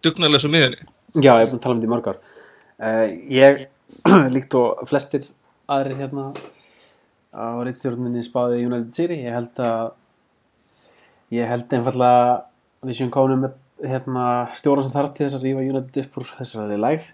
dugnarlega 0.00 0.40
svo 0.40 0.50
miðunni 0.52 0.88
Já, 1.18 1.34
ég 1.34 1.44
er 1.44 1.50
búin 1.50 1.58
að 1.58 1.64
tala 1.64 1.74
um 1.74 1.80
þetta 1.80 1.88
í 1.88 1.90
mörg 1.90 2.08
ár. 2.08 2.18
Uh, 2.80 3.06
Ég, 3.34 3.62
líkt 4.34 4.56
og 4.56 4.84
flestir 4.88 5.26
aðrir 5.70 5.98
hérna 5.98 6.30
á 7.34 7.58
reitstjórninni 7.66 8.22
spáði 8.24 8.64
United 8.64 8.94
City 8.94 9.20
ég 9.24 9.34
held 9.34 9.60
að 9.62 9.92
ég 11.34 11.50
held 11.50 11.76
einfallega 11.76 12.22
að 12.30 12.88
við 12.88 12.98
séum 12.98 13.12
kánum 13.14 13.44
með 13.44 13.58
hérna, 13.90 14.24
stjóra 14.56 14.84
sem 14.84 14.94
þarf 14.94 15.12
til 15.16 15.26
þess 15.26 15.38
að 15.38 15.46
rífa 15.48 15.66
United 15.66 16.00
upp 16.04 16.18
úr 16.20 16.30
þessari 16.38 16.80
lægð. 16.80 17.06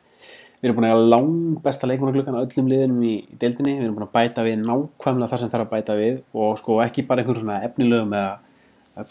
Við 0.56 0.68
erum 0.70 0.78
búin 0.78 0.88
að 0.88 1.04
lang 1.12 1.34
besta 1.64 1.88
leikmannagluggan 1.90 2.38
á 2.38 2.44
öllum 2.44 2.70
liðinum 2.70 3.02
í, 3.04 3.14
deildinni, 3.40 3.76
við 3.76 3.88
erum 3.88 3.98
búin 3.98 4.06
að 4.06 4.14
bæta 4.16 4.44
við 4.46 4.62
nákvæmlega 4.62 5.32
það 5.32 5.42
sem 5.42 5.52
þarf 5.52 5.66
að 5.66 5.74
bæta 5.74 5.96
við 5.98 6.16
og 6.32 6.56
sko 6.60 6.78
ekki 6.84 7.04
bara 7.08 7.22
einhver 7.22 7.42
svona 7.42 7.60
efnilegum 7.66 8.14
eða 8.16 8.32
eða 8.32 8.45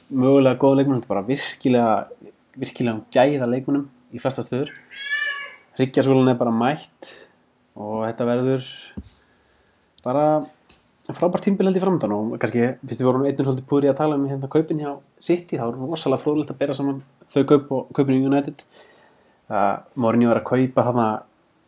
mögulega 0.09 0.57
góða 0.61 0.79
leikmannum, 0.79 1.01
þetta 1.03 1.11
er 1.11 1.13
bara 1.13 1.27
virkilega 1.27 1.89
virkilega 2.55 3.03
gæða 3.13 3.49
leikmannum 3.51 3.85
í 4.15 4.21
flesta 4.21 4.43
stöður. 4.45 4.71
Ríkjaskólan 5.79 6.31
er 6.31 6.39
bara 6.39 6.53
mætt 6.55 7.11
og 7.75 8.05
þetta 8.05 8.27
verður 8.29 8.67
bara 10.05 10.25
frábært 11.13 11.45
tímbil 11.45 11.67
held 11.67 11.77
ég 11.77 11.83
framöndan 11.83 12.15
og 12.15 12.35
kannski 12.41 12.71
fyrst 12.79 13.01
við 13.01 13.09
vorum 13.09 13.25
einnum 13.27 13.45
svolítið 13.45 13.69
púri 13.69 13.89
að 13.91 13.99
tala 13.99 14.17
um 14.17 14.25
hérna 14.29 14.49
kaupin 14.49 14.81
hjá 14.81 14.91
City, 15.21 15.59
þá 15.59 15.67
er 15.67 15.79
rosalega 15.83 16.23
fróðlegt 16.23 16.53
að 16.55 16.61
bera 16.63 16.77
saman 16.77 17.01
þau 17.29 17.43
kaup 17.51 17.73
og 17.75 17.89
kaupin 17.93 18.17
í 18.17 18.25
United. 18.25 18.63
Það 19.51 19.71
Mourinho 20.01 20.31
er 20.31 20.39
að 20.39 20.47
kaupa 20.49 20.85
þarna 20.87 21.09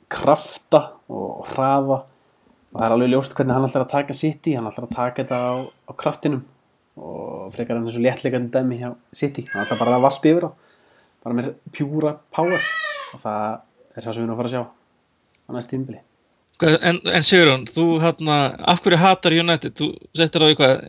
krafta 0.10 0.82
og 1.12 1.50
hraða 1.52 2.00
og 2.02 2.78
það 2.80 2.86
er 2.88 2.96
alveg 2.96 3.12
ljóst 3.12 3.36
hvernig 3.38 3.58
hann 3.58 3.68
ætlar 3.68 3.86
að 3.86 3.94
taka 3.94 4.16
City, 4.18 4.56
hann 4.58 4.70
ætlar 4.70 4.88
að 4.88 4.96
taka 4.96 5.24
þetta 5.24 5.38
á, 5.38 5.54
á 5.68 5.92
kraftinum 6.00 6.46
og 6.98 7.54
frekar 7.54 7.78
hann 7.78 7.88
þessu 7.88 8.02
léttleikandi 8.04 8.54
dæmi 8.54 8.80
hjá 8.82 8.92
City, 9.16 9.46
hann 9.54 9.66
ætlar 9.66 9.82
bara 9.82 10.00
að 10.00 10.08
valda 10.08 10.34
yfir 10.34 10.50
á. 10.50 10.52
Bara 11.24 11.38
með 11.38 11.54
pjúra 11.76 12.18
power. 12.34 12.68
Og 13.14 13.24
það 13.24 13.48
er 13.98 14.06
það 14.06 14.12
sem 14.12 14.22
við 14.22 14.28
erum 14.28 14.36
að 14.36 14.42
fara 14.42 14.52
að 14.52 14.56
sjá 14.56 14.64
á 15.48 15.50
næst 15.56 15.72
tímbili 15.72 16.02
En, 16.58 16.98
en 17.06 17.26
Sigurðun, 17.26 17.68
þú 17.70 17.84
hérna, 18.02 18.36
af 18.66 18.80
hverju 18.82 18.98
hatar 18.98 19.36
United? 19.38 19.76
Þú 19.78 19.92
settir 20.18 20.42
á 20.42 20.48
í 20.50 20.56
hvað, 20.58 20.88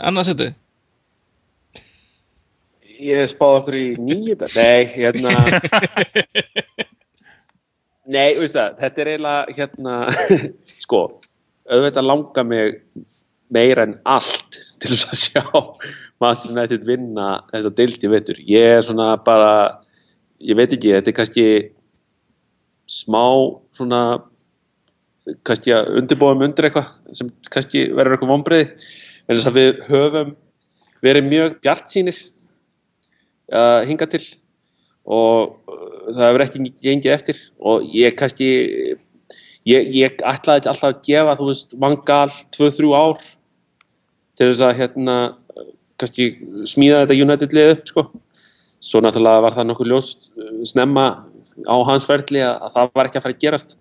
annað 0.00 0.30
setið? 0.30 0.54
Ég 3.00 3.32
spáði 3.34 3.58
okkur 3.58 3.76
í 3.76 3.84
nýju 4.00 4.34
Nei, 4.54 4.80
hérna. 4.94 5.34
Nei, 8.16 8.30
veist 8.38 8.56
það, 8.56 8.80
þetta 8.80 9.04
er 9.04 9.10
eiginlega 9.12 9.56
hérna, 9.58 9.98
sko 10.86 11.02
auðvitað 11.70 12.08
langar 12.08 12.48
mig 12.48 12.80
meira 13.52 13.84
en 13.86 13.94
allt 14.08 14.62
til 14.80 14.94
þess 14.94 15.10
að 15.10 15.22
sjá 15.24 15.44
Master 16.20 16.52
United 16.52 16.86
vinna 16.88 17.28
þessa 17.52 17.74
deildi 17.76 18.10
veitur. 18.12 18.40
Ég 18.44 18.76
er 18.78 18.82
svona 18.84 19.12
bara 19.24 19.52
ég 20.40 20.56
veit 20.56 20.72
ekki, 20.72 20.94
þetta 20.96 21.12
er 21.12 21.16
kannski 21.16 21.46
smá 22.90 23.24
svona 23.76 24.02
kannski 25.46 25.72
að 25.74 25.94
undirbúum 26.00 26.44
undir 26.46 26.68
eitthvað 26.68 26.92
sem 27.16 27.30
kannski 27.52 27.86
verður 27.94 28.16
eitthvað 28.16 28.32
vonbreiði 28.32 28.68
en 28.70 29.36
þess 29.36 29.50
að 29.50 29.58
við 29.58 29.82
höfum 29.88 30.32
verið 31.04 31.28
mjög 31.28 31.58
bjart 31.64 31.92
sínir 31.92 32.18
uh, 33.52 33.82
hinga 33.86 34.08
til 34.10 34.22
og 35.06 35.60
uh, 35.70 36.08
það 36.10 36.24
hefur 36.26 36.44
ekki 36.46 36.72
gengið 36.80 37.14
eftir 37.14 37.44
og 37.60 37.86
ég 37.94 38.16
kannski 38.18 38.48
ég, 39.68 39.92
ég 39.94 40.24
ætlaði 40.24 40.70
alltaf 40.72 40.88
að 40.90 41.02
gefa 41.06 41.36
þú 41.38 41.50
veist 41.52 41.76
vangal 41.84 42.26
2-3 42.56 42.92
ár 42.96 43.22
til 44.40 44.48
þess 44.48 44.64
að 44.64 44.78
hérna 44.78 45.16
kannski 46.00 46.30
smíða 46.68 47.02
þetta 47.04 47.18
United 47.26 47.54
lið 47.56 47.74
upp 47.74 47.90
sko. 47.90 48.06
Svo 48.80 49.02
náttúrulega 49.04 49.44
var 49.44 49.56
það 49.58 49.68
nokkuð 49.68 49.90
ljóst 49.92 50.30
uh, 50.32 50.62
snemma 50.64 51.06
á 51.68 51.76
hans 51.84 52.06
ferli 52.08 52.40
að, 52.40 52.54
að 52.56 52.76
það 52.76 52.92
var 52.96 53.10
ekki 53.10 53.20
að 53.20 53.26
fara 53.26 53.36
að 53.36 53.44
gerast. 53.44 53.76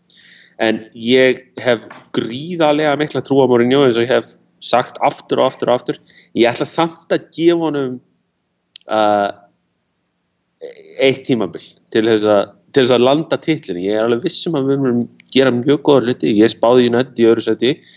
En 0.60 0.82
ég 1.00 1.46
hef 1.64 1.86
gríðarlega 2.16 2.98
mikla 3.00 3.24
trú 3.24 3.40
á 3.40 3.48
Mourinho 3.48 3.86
eins 3.86 3.96
og 3.96 4.04
ég 4.04 4.12
hef 4.12 4.34
sagt 4.60 5.00
aftur 5.00 5.40
og 5.40 5.54
aftur 5.54 5.72
og 5.72 5.80
aftur. 5.80 6.02
Ég 6.36 6.52
ætla 6.52 6.68
samt 6.68 7.16
að 7.16 7.30
gefa 7.38 7.62
honum 7.62 7.96
uh, 8.92 9.30
eitt 11.00 11.24
tímabil 11.30 11.64
til 11.94 12.04
þess 12.10 12.28
að, 12.28 12.52
til 12.76 12.84
þess 12.84 12.98
að 12.98 13.06
landa 13.06 13.40
titlinu 13.40 13.86
ég 13.86 13.96
er 13.96 14.04
alveg 14.04 14.28
vissum 14.28 14.60
að 14.60 14.74
við 14.74 14.84
munum 14.84 15.02
gera 15.32 15.56
mjög 15.56 15.80
góða 15.88 16.10
hluti, 16.10 16.36
ég 16.36 16.52
spáði 16.52 16.90
United 16.92 17.22
í 17.24 17.28
öðru 17.30 17.46
seti 17.46 17.72
að 17.72 17.88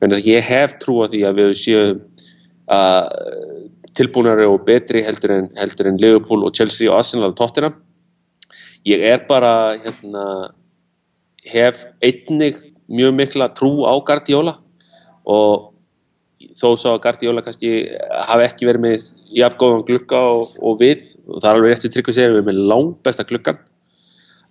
ég 0.00 0.44
hef 0.44 0.78
trú 0.78 1.02
á 1.02 1.10
því 1.10 1.24
að 1.26 1.40
við 1.40 1.54
séum 1.58 2.00
uh, 2.70 3.08
tilbúinari 3.98 4.46
og 4.46 4.64
betri 4.66 5.02
heldur 5.02 5.34
en, 5.34 5.48
heldur 5.58 5.90
en 5.90 5.98
Liverpool 5.98 6.44
og 6.46 6.54
Chelsea 6.54 6.90
og 6.90 6.98
Arsenal 6.98 7.32
og 7.32 7.36
Tottenham. 7.36 7.74
Ég 8.86 9.02
er 9.02 9.26
bara 9.26 9.76
hérna 9.76 10.52
hef 11.44 11.84
einnig 12.02 12.56
mjög 12.88 13.14
mikla 13.14 13.50
trú 13.56 13.84
á 13.84 13.92
Guardiola 14.00 14.58
og 15.28 15.74
þó 16.54 16.76
svo 16.78 16.94
að 16.94 17.02
Guardiola 17.04 17.42
kannski 17.42 17.72
hafi 18.28 18.46
ekki 18.46 18.68
verið 18.68 18.84
með 18.84 19.08
jafn 19.34 19.58
góðan 19.58 19.84
glugga 19.88 20.20
og, 20.30 20.54
og 20.62 20.78
við 20.80 21.02
og 21.26 21.42
það 21.42 21.50
er 21.50 21.58
alveg 21.58 21.72
rétt 21.72 21.84
sem 21.84 21.92
Tryggvi 21.94 22.14
segir 22.14 22.32
við 22.32 22.40
erum 22.40 22.48
með 22.48 22.60
langt 22.70 23.00
besta 23.04 23.26
gluggan 23.28 23.60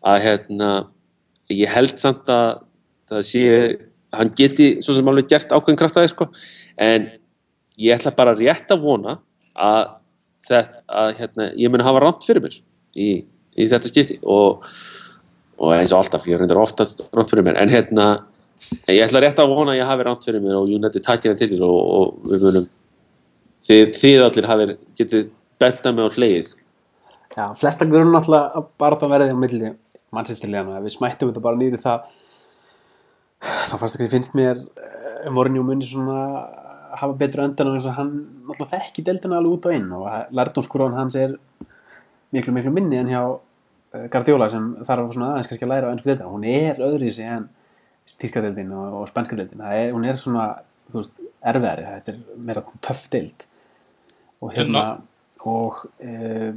að 0.07 0.23
hérna 0.25 0.71
ég 1.53 1.71
held 1.71 1.95
samt 2.01 2.29
að 2.29 2.59
það 3.07 3.27
sé 3.31 3.45
hann 4.19 4.33
geti 4.37 4.69
svo 4.81 4.95
sem 4.97 5.07
alveg 5.09 5.29
gert 5.31 5.53
ákveðin 5.53 5.79
kraftaði 5.79 6.11
sko. 6.11 6.29
En 6.77 7.09
ég 7.77 7.95
ætla 7.95 8.15
bara 8.17 8.35
rétt 8.37 8.71
að 8.73 8.83
vona 8.83 9.17
að, 9.53 9.95
þetta, 10.49 10.83
að 11.01 11.15
hérna, 11.21 11.49
ég 11.57 11.73
muni 11.73 11.85
hafa 11.87 12.03
rámt 12.03 12.27
fyrir 12.27 12.45
mér 12.45 12.59
í, 12.97 13.09
í 13.57 13.67
þetta 13.69 13.91
skipti 13.91 14.19
og 14.23 14.65
og 15.57 15.73
eins 15.73 15.93
og 15.93 16.03
alltaf, 16.03 16.25
ég 16.29 16.39
reyndir 16.39 16.59
ofta 16.61 16.85
rátt 16.85 17.31
fyrir 17.31 17.45
mér, 17.47 17.57
en 17.61 17.71
hérna 17.71 18.07
ég 18.89 19.03
ætla 19.05 19.21
rétt 19.23 19.39
að 19.41 19.53
vona 19.53 19.73
að 19.73 19.79
ég 19.79 19.89
hafi 19.89 20.05
rátt 20.05 20.27
fyrir 20.27 20.43
mér 20.43 20.59
og 20.59 20.69
United 20.69 21.05
takkir 21.05 21.33
það 21.33 21.53
til 21.53 21.63
og, 21.65 21.79
og 21.97 22.29
við 22.31 22.45
munum 22.45 22.69
þið, 23.67 23.83
þið 23.97 24.23
allir 24.27 24.49
hafi 24.51 24.67
getið 24.99 25.27
benda 25.61 25.93
mig 25.93 26.09
á 26.09 26.09
hleið 26.17 26.53
Já, 27.37 27.45
flesta 27.57 27.85
grunn 27.89 28.17
að 28.17 28.29
bara 28.81 28.97
það 28.97 29.13
verði 29.13 29.33
á 29.33 29.41
milli 29.41 29.73
mannsistirlega 30.13 30.81
við 30.85 30.95
smættum 30.95 31.31
þetta 31.31 31.43
bara 31.43 31.59
nýri 31.59 31.81
það 31.81 32.07
þá 33.41 33.75
fannst 33.77 33.97
ekki 33.97 34.11
finnst 34.11 34.37
mér 34.37 34.63
uh, 34.63 35.27
Mourinho 35.33 35.63
muni 35.65 35.85
svona 35.85 36.21
hafa 36.97 37.13
betur 37.19 37.43
öndan 37.45 37.71
og 37.71 37.77
eins 37.77 37.89
og 37.89 37.97
hann 37.97 38.13
náttúrulega 38.47 38.79
þekki 38.79 39.03
deildina 39.05 39.37
alveg 39.37 39.57
út 39.57 39.67
og 39.69 39.75
inn 39.75 39.91
og 39.93 40.07
lærdomskurðan 40.37 40.97
hans 40.97 41.17
er 41.19 41.35
miklu 42.33 42.53
miklu 42.55 42.73
minni 42.73 42.99
en 43.01 43.11
hjá 43.11 43.21
uh, 43.27 44.07
Guardiola 44.13 44.49
sem 44.51 44.71
þarf 44.87 45.13
svona 45.13 45.33
aðeins 45.35 45.51
kannski 45.51 45.67
að 45.67 45.73
læra 45.73 45.91
á 45.91 45.93
ennsku 45.93 46.09
deildina. 46.09 46.31
Hún 46.31 46.47
er 46.49 46.81
öðri 46.87 47.11
sig 47.13 47.29
en 47.29 47.49
tíska 48.17 48.41
deildin 48.43 48.71
og, 48.73 49.01
og 49.01 49.11
spænska 49.11 49.37
deildin. 49.37 49.63
Er, 49.67 49.91
hún 49.95 50.07
er 50.07 50.19
svona 50.19 50.47
þú 50.89 51.01
veist, 51.01 51.21
erfiðari. 51.51 51.85
Þetta 51.91 52.13
er 52.13 52.41
meira 52.49 52.65
töff 52.85 53.05
deild. 53.13 53.47
Og 54.41 54.53
hérna 54.55 54.85
og 55.47 55.83
uh, 55.85 56.51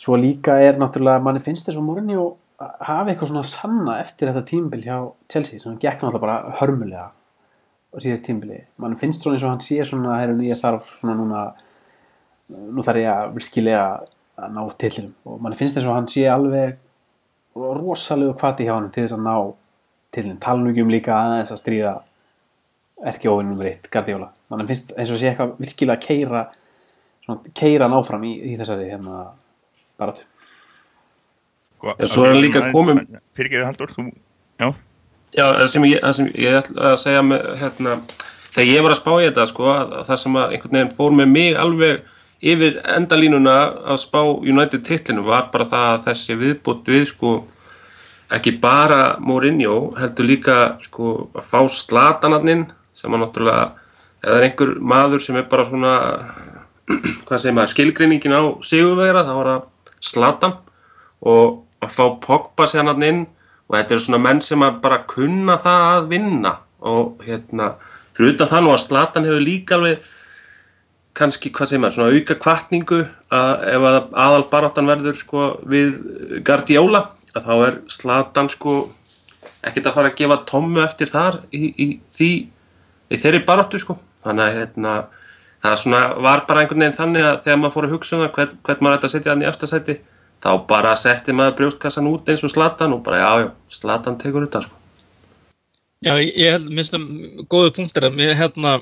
svo 0.00 0.16
líka 0.16 0.56
er 0.64 0.78
náttúrulega 0.80 1.22
manni 1.22 1.42
finnst 1.44 1.68
þess 1.68 1.78
að 1.78 1.86
Mourinho 1.86 2.24
hafi 2.60 3.12
eitthvað 3.12 3.32
svona 3.32 3.46
sanna 3.48 3.96
eftir 4.02 4.30
þetta 4.30 4.44
tímbil 4.50 4.82
hjá 4.84 4.96
Chelsea 5.32 5.60
sem 5.60 5.70
hann 5.70 5.80
gekk 5.80 6.02
náttúrulega 6.02 6.24
bara 6.26 6.56
hörmulega 6.60 7.06
á 7.90 7.96
síðast 7.96 8.26
tímbili 8.26 8.60
manni 8.82 8.98
finnst 9.00 9.24
svona 9.24 9.38
eins 9.38 9.46
og 9.46 9.54
hann 9.54 9.64
sé 9.64 9.80
svona 9.88 10.18
herrun 10.20 10.44
ég 10.44 10.60
þarf 10.60 10.90
svona 11.00 11.16
núna 11.18 11.46
nú 12.50 12.84
þarf 12.84 13.00
ég 13.00 13.10
að 13.14 13.32
virkilega 13.38 13.86
að 14.40 14.54
ná 14.56 14.62
tillinum 14.82 15.16
og 15.24 15.40
manni 15.40 15.58
finnst 15.58 15.78
þess 15.78 15.88
að 15.88 15.98
hann 15.98 16.12
sé 16.12 16.28
alveg 16.30 16.78
rosalegu 17.56 18.36
kvati 18.38 18.68
hjá 18.68 18.76
hann 18.76 18.92
til 18.94 19.06
þess 19.06 19.16
að 19.16 19.26
ná 19.26 19.34
tillin 20.14 20.40
talnúgjum 20.42 20.90
líka 20.92 21.16
aðeins 21.16 21.52
að 21.54 21.62
stríða 21.62 21.94
erki 23.06 23.30
óvinnum 23.30 23.54
nummer 23.54 23.70
eitt, 23.70 23.88
Guardiola. 23.92 24.30
Mann 24.50 24.66
finnst 24.68 24.92
eins 24.98 25.12
og 25.12 25.20
sé 25.20 25.30
eitthvað 25.30 25.54
virkilega 25.62 25.96
að 25.96 26.04
keira 26.04 26.42
svona, 27.24 27.52
keira 27.56 27.86
hann 27.86 27.96
áfram 27.96 28.26
í, 28.28 28.34
í 28.50 28.56
þessari 28.58 28.90
hérna 28.90 29.22
baráttu 30.00 30.26
Sko, 31.80 31.94
En 31.96 32.08
svo 32.12 32.24
er 32.26 32.34
hann 32.34 32.42
líka 32.44 32.60
kominn- 32.74 33.06
Fyrirgeðu 33.36 33.64
Haldur, 33.64 33.92
þú, 33.96 34.06
já, 34.60 34.68
Já, 35.32 35.44
það 35.56 35.68
sem 35.72 35.84
ég, 35.86 36.00
það 36.02 36.14
sem 36.18 36.26
ég 36.42 36.56
ætla 36.58 36.88
að 36.90 36.96
segja 36.98 37.20
með, 37.22 37.44
hérna, 37.60 37.92
þegar 38.50 38.66
ég 38.74 38.82
var 38.82 38.90
að 38.90 38.98
spá 38.98 39.10
í 39.14 39.26
þetta, 39.28 39.44
sko, 39.46 39.68
að 39.70 39.92
það 40.08 40.18
sem 40.24 40.38
að 40.40 40.54
einhvern 40.56 40.74
veginn 40.76 40.96
fór 40.98 41.14
með 41.20 41.28
mig 41.30 41.54
alveg 41.56 42.00
yfir 42.50 42.80
endalínuna 42.96 43.54
að 43.94 44.00
spá 44.02 44.18
United 44.42 44.82
titlinu 44.88 45.22
var 45.28 45.46
bara 45.54 45.68
það 45.70 45.86
að 45.94 46.04
þessi 46.08 46.36
viðbútt 46.40 46.90
við, 46.90 47.06
sko, 47.12 47.32
ekki 48.34 48.56
bara 48.60 49.00
Mourinho, 49.22 49.78
heldur 50.02 50.26
líka, 50.26 50.58
sko, 50.82 51.30
að 51.38 51.46
fá 51.54 51.60
slatanarnin 51.78 52.66
sem 52.98 53.14
að 53.14 53.22
náttúrulega, 53.24 53.70
eða 54.26 54.36
er 54.36 54.48
einhver 54.50 54.74
maður 54.82 55.22
sem 55.24 55.38
er 55.40 55.46
bara 55.48 55.64
svona, 55.70 55.94
hvað 57.30 57.38
segir 57.38 57.54
maður, 57.56 57.72
skilgreiningin 57.76 58.34
á 58.34 58.42
sigurvegra, 58.66 59.22
þá 59.30 59.34
var 59.38 59.52
það 59.54 59.66
slatan 60.10 60.58
og 61.22 61.60
að 61.80 61.94
fá 61.96 62.04
Pogba 62.24 62.66
sér 62.68 62.88
hann 62.88 63.06
inn 63.06 63.26
og 63.68 63.76
þetta 63.76 63.96
eru 63.96 64.04
svona 64.04 64.22
menn 64.24 64.42
sem 64.44 64.64
bara 64.82 65.02
kunna 65.08 65.56
það 65.60 65.86
að 65.90 66.08
vinna 66.10 66.54
og 66.90 67.22
hérna 67.26 67.74
fyrir 68.16 68.34
utan 68.34 68.50
það 68.50 68.64
nú 68.66 68.72
að 68.74 68.82
Slatan 68.84 69.28
hefur 69.28 69.44
líka 69.44 69.76
alveg 69.78 70.08
kannski, 71.20 71.50
hvað 71.52 71.68
segir 71.68 71.82
maður, 71.82 71.96
svona 71.96 72.16
auka 72.16 72.36
kvartningu 72.40 73.00
að 73.34 73.64
ef 73.74 73.86
að 73.90 73.98
aðal 74.24 74.44
baráttan 74.52 74.88
verður 74.90 75.18
sko 75.18 75.46
við 75.68 75.98
Guardiola 76.46 77.02
að 77.34 77.46
þá 77.46 77.54
er 77.66 77.78
Slatan 77.90 78.50
sko 78.52 78.76
ekkert 79.66 79.90
að 79.90 79.96
fara 79.96 80.10
að 80.12 80.18
gefa 80.20 80.38
tommu 80.48 80.82
eftir 80.84 81.10
þar 81.10 81.40
í, 81.52 81.70
í 81.70 81.88
því 82.10 82.30
í 83.10 83.18
þeirri 83.18 83.42
baráttu 83.46 83.80
sko. 83.82 83.96
Þannig 84.24 84.46
að 84.46 84.56
hérna 84.58 84.94
það 85.60 85.76
svona 85.82 86.00
var 86.24 86.44
bara 86.48 86.62
einhvern 86.62 86.84
veginn 86.84 86.96
þannig 86.96 87.26
að 87.26 87.42
þegar 87.44 87.60
maður 87.60 87.74
fór 87.76 87.88
að 87.88 87.94
hugsa 87.96 88.16
um 88.16 88.22
það 88.24 88.32
hvern, 88.36 88.56
hvern 88.66 88.84
maður 88.84 88.98
ætti 88.98 89.08
að 89.08 89.14
setja 89.14 89.32
hann 89.32 89.44
í 89.44 89.48
aftasæti 89.50 89.96
þá 90.40 90.50
bara 90.68 90.94
setti 90.96 91.34
maður 91.36 91.58
brjóstkassan 91.58 92.08
út 92.10 92.28
eins 92.30 92.44
og 92.46 92.52
Slatan 92.52 92.94
og 92.96 93.02
bara 93.06 93.20
já 93.20 93.32
já, 93.44 93.48
Slatan 93.80 94.18
tekur 94.20 94.46
þetta 94.46 94.64
sko. 94.64 94.78
Já, 96.00 96.14
ég 96.16 96.54
held, 96.54 96.70
minnst 96.72 96.94
það 96.94 97.04
góðu 97.52 97.74
punktir 97.76 98.06
að 98.08 98.16
mér 98.16 98.38
hérna 98.38 98.78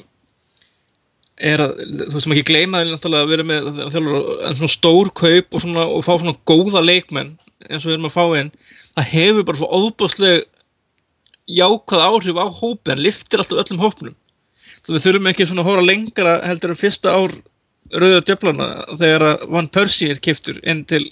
er 1.39 1.63
að, 1.63 1.73
þú 1.81 2.15
veist, 2.15 2.29
maður 2.31 2.41
ekki 2.41 2.53
gleyma 2.53 2.83
að 2.83 3.33
vera 3.33 3.47
með 3.47 3.69
þjálfur 3.95 4.71
stór 4.71 5.11
kaup 5.15 5.55
og, 5.55 5.63
svona, 5.63 5.87
og 5.87 6.05
fá 6.07 6.13
svona 6.15 6.37
góða 6.47 6.83
leikmenn 6.83 7.35
eins 7.67 7.83
og 7.83 7.91
við 7.91 7.97
erum 7.97 8.09
að 8.09 8.15
fá 8.15 8.25
inn 8.39 8.53
það 8.99 9.11
hefur 9.13 9.47
bara 9.47 9.61
svo 9.61 9.69
óbúsleg 9.83 10.47
jákvæð 11.49 12.05
áhrif 12.05 12.39
á 12.39 12.47
hópi 12.61 12.93
en 12.93 13.03
liftir 13.03 13.41
alltaf 13.41 13.63
öllum 13.63 13.83
hópnum. 13.83 14.17
Svo 14.85 14.97
við 14.97 15.07
þurfum 15.07 15.31
ekki 15.31 15.47
svona 15.49 15.65
að 15.65 15.71
hóra 15.71 15.87
lengra 15.87 16.35
heldur 16.45 16.75
en 16.75 16.81
fyrsta 16.81 17.15
ár 17.15 17.35
rauða 17.95 18.25
djöflana 18.27 18.69
þegar 18.99 19.25
að 19.31 19.47
Van 19.55 19.71
Persie 19.73 20.13
er 20.13 20.21
kiptur 20.23 20.61
inn 20.63 20.85
til 20.89 21.07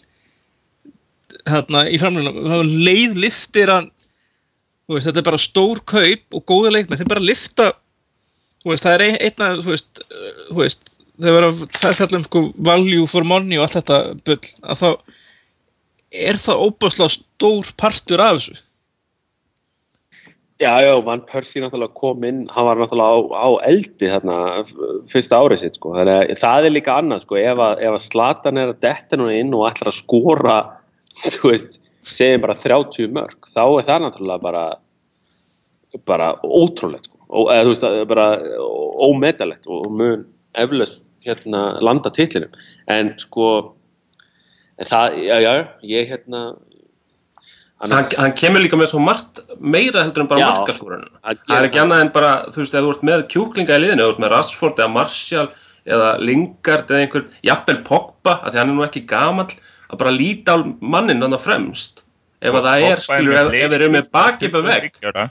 hérna 1.46 1.84
í 1.90 1.98
framlunum 2.02 2.40
þá 2.50 2.56
leið 2.86 3.18
liftir 3.26 3.72
hann 3.72 3.90
veist, 4.90 5.06
þetta 5.08 5.22
er 5.22 5.28
bara 5.30 5.42
stór 5.42 5.80
kaup 5.86 6.36
og 6.38 6.44
góða 6.46 6.74
leikmenn, 6.76 7.00
þeir 7.00 7.10
bara 7.14 7.24
lifta 7.26 7.70
veist, 8.66 8.84
það 8.86 8.94
er 8.96 9.04
ein- 9.06 9.18
einn 9.28 9.46
af 9.46 9.64
þú 9.64 10.58
veist, 10.60 10.92
þegar 11.16 11.32
við 11.32 11.40
erum 11.40 11.64
að 11.64 11.96
fjalla 12.00 12.20
um 12.20 12.26
sko 12.28 12.44
value 12.70 13.06
for 13.10 13.24
money 13.24 13.58
og 13.58 13.66
allt 13.66 13.78
þetta 13.80 13.98
bull, 14.26 14.40
að 14.62 14.82
þá 14.82 14.90
er 16.30 16.38
það 16.40 16.62
óbúslega 16.66 17.14
stór 17.16 17.72
partur 17.76 18.22
af 18.22 18.38
þessu. 18.38 18.56
Já, 20.56 20.72
já, 20.80 20.94
Van 21.04 21.20
Persie 21.28 21.60
náttúrulega 21.60 21.92
kom 21.98 22.22
inn, 22.24 22.46
hann 22.48 22.64
var 22.64 22.78
náttúrulega 22.80 23.12
á, 23.12 23.44
á 23.44 23.48
eldi 23.68 24.08
þarna 24.08 24.36
fyrsta 25.12 25.36
árið 25.36 25.60
sitt, 25.60 25.74
sko. 25.76 25.92
Þannig 25.92 26.14
að 26.32 26.40
það 26.40 26.68
er 26.68 26.72
líka 26.72 26.94
annað, 26.96 27.26
sko, 27.26 27.36
ef 27.36 27.60
að, 27.60 27.82
ef 27.84 27.96
að 27.98 28.06
Slatan 28.08 28.60
er 28.62 28.72
að 28.72 28.78
detta 28.86 29.18
nú 29.20 29.26
inn 29.28 29.52
og 29.52 29.66
ætlar 29.68 29.90
að 29.92 29.98
skora, 29.98 30.56
þú 31.38 31.52
veist, 31.52 31.78
segjum 32.06 32.44
bara 32.44 32.58
30 32.62 33.12
mörg, 33.16 33.50
þá 33.54 33.62
er 33.64 33.88
það 33.88 34.04
náttúrulega 34.04 34.44
bara, 34.44 34.64
bara 36.08 36.30
ótrúlegt, 36.44 37.08
sko. 37.08 37.22
Og, 37.26 37.50
eða, 37.50 37.64
þú 37.66 37.72
veist, 37.72 37.88
bara 38.12 38.28
ómetalegt 39.06 39.66
og 39.70 39.88
mun 39.90 40.26
eflaust 40.56 41.08
hérna 41.26 41.64
landa 41.82 42.12
titlinum. 42.14 42.54
En, 42.90 43.14
sko, 43.20 43.50
en 44.78 44.88
það, 44.88 45.18
já, 45.26 45.40
já, 45.42 45.52
ég 45.90 46.12
hérna, 46.12 46.42
hann, 47.82 47.92
hann 48.16 48.34
kemur 48.38 48.62
líka 48.64 48.78
með 48.78 48.92
svo 48.92 49.02
margt 49.04 49.42
meira 49.60 50.04
heldur 50.04 50.24
en 50.24 50.30
bara 50.30 50.42
Já. 50.42 50.48
markaskorun 50.54 51.06
Að 51.20 51.40
það 51.44 51.58
er 51.58 51.68
ekki 51.68 51.80
annað 51.82 52.02
en 52.04 52.12
bara, 52.14 52.32
þú 52.52 52.62
veist, 52.62 52.74
ef 52.74 52.84
þú 52.86 52.92
ert 52.94 53.06
með 53.10 53.24
kjúklinga 53.34 53.78
í 53.78 53.82
liðinu, 53.84 54.02
ef 54.02 54.06
þú 54.06 54.14
ert 54.14 54.22
með 54.24 54.32
Rashford 54.32 54.82
eða 54.82 54.92
Martial 54.94 55.46
eða 55.86 56.10
Lingard 56.22 56.90
eða 56.90 57.02
einhver 57.04 57.26
jafnvel 57.46 57.78
Pogba, 57.86 58.38
af 58.40 58.52
því 58.52 58.62
hann 58.62 58.72
er 58.72 58.78
nú 58.78 58.86
ekki 58.86 59.04
gamall 59.10 59.50
að 59.90 59.98
bara 60.02 60.14
líta 60.14 60.56
á 60.56 60.58
mannin 60.80 61.22
hann 61.22 61.38
fremst. 61.38 62.02
Ef 62.40 62.54
að 62.54 62.66
það 62.68 62.86
er, 62.90 63.00
skilur, 63.00 63.38
ef, 63.40 63.46
ef 63.54 63.70
þeir 63.70 63.80
eru 63.80 63.92
með 63.94 64.10
baki 64.12 64.50
upp 64.50 64.58
að 64.60 64.68
veg 64.70 64.90
23 65.00 65.12
ára, 65.12 65.30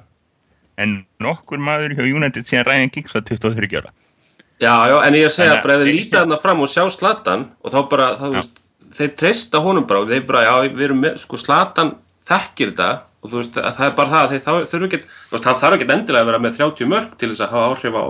En 0.78 1.06
nokkur 1.24 1.62
maður 1.64 1.94
hjá 1.96 2.04
United 2.04 2.44
síðan 2.48 2.90
Giggs 2.92 3.14
var 3.16 3.24
23 3.24 3.78
ára. 3.80 3.92
Já, 4.60 4.88
já, 4.88 4.96
en 5.04 5.16
ég 5.16 5.32
segja 5.32 5.52
Þannig 5.58 5.64
bara 5.64 5.74
ef 5.76 5.82
þeir- 5.84 5.96
líta 5.96 6.22
þarna 6.22 6.38
fram 6.40 6.62
og 6.64 6.70
sjá 6.72 6.84
Slatan 6.92 7.46
og 7.64 7.72
þá 7.72 7.90
bara, 7.92 8.08
þá, 8.16 8.26
veist, 8.34 8.62
þeir 8.96 9.12
treysta 9.20 9.60
honum 9.60 9.86
bara 9.88 10.00
og 10.00 10.10
þeir 10.10 10.26
bara, 10.28 10.44
já, 10.44 10.56
við 10.72 10.84
erum 10.88 11.02
með, 11.04 11.18
sko, 11.20 11.38
Slatan 11.38 11.96
þekkir 12.26 12.72
þetta 12.72 12.90
og 13.22 13.32
þú 13.32 13.42
veist, 13.42 13.58
að 13.58 13.76
það 13.76 13.88
er 13.90 13.96
bara 14.00 14.14
það, 14.14 14.30
þeir 14.32 14.44
þá 14.46 14.52
þurfu 14.72 14.88
ekki, 14.90 15.02
hann 15.32 15.60
þarf 15.62 15.76
ekki 15.76 15.90
endilega 15.96 16.22
að 16.24 16.30
vera 16.32 16.40
með 16.40 16.58
30 16.60 16.90
mörg 16.94 17.18
til 17.20 17.30
þess 17.32 17.44
að 17.46 17.56
hafa 17.56 17.68
áhrif 17.76 17.96
á, 18.00 18.06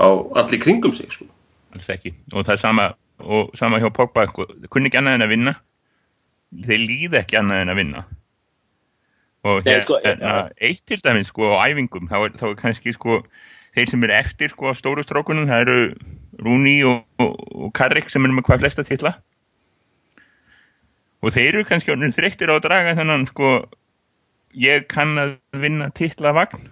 á 0.00 0.06
allir 0.42 0.62
kringum 0.64 0.94
sig, 0.96 1.12
sko. 1.12 1.26
alls 1.74 1.88
ekki. 1.92 2.14
Og 2.32 2.44
það 2.46 2.54
er 2.56 2.62
sama, 2.62 2.94
og 3.20 3.52
sama 3.58 3.80
hjá 3.82 3.90
Pogba 3.92 4.26
sko, 4.30 4.46
kunni 4.72 4.88
ekki 4.88 5.00
annað 5.00 5.18
en 5.20 5.26
að 5.28 5.32
vinna 5.36 5.54
þeir 6.60 6.84
líða 6.84 7.22
ekki 7.22 7.38
annað 7.40 7.64
en 7.64 7.72
að 7.72 7.80
vinna. 7.80 8.02
Og 9.42 9.64
Nei, 9.66 9.72
hér, 9.72 9.82
sko, 9.82 9.98
hérna, 10.04 10.34
eitt 10.62 10.84
til 10.86 11.00
dæmis 11.02 11.32
sko 11.32 11.50
á 11.58 11.66
æfingum 11.66 12.06
þá 12.10 12.16
er, 12.20 12.34
þá 12.38 12.46
er 12.52 12.58
kannski 12.60 12.94
sko 12.94 13.18
þeir 13.74 13.90
sem 13.90 14.04
eru 14.06 14.14
eftir 14.14 14.52
sko 14.52 14.70
á 14.70 14.72
stóru 14.78 15.02
strókunum 15.02 15.48
það 15.50 15.64
eru 15.64 15.78
Rúni 16.42 16.76
og, 16.86 17.02
og, 17.22 17.34
og 17.66 17.72
Karrik 17.76 18.10
sem 18.10 18.24
eru 18.24 18.36
með 18.36 18.46
hvað 18.48 18.62
flesta 18.64 18.84
titla. 18.86 19.16
Og 21.22 21.34
þeir 21.34 21.56
eru 21.56 21.66
kannski 21.66 21.96
þreyttir 22.14 22.50
á 22.50 22.56
að 22.56 22.64
draga 22.68 22.94
þennan 22.98 23.26
sko 23.30 23.50
ég 24.58 24.86
kann 24.92 25.16
að 25.18 25.34
vinna 25.58 25.90
titlavagn 25.96 26.70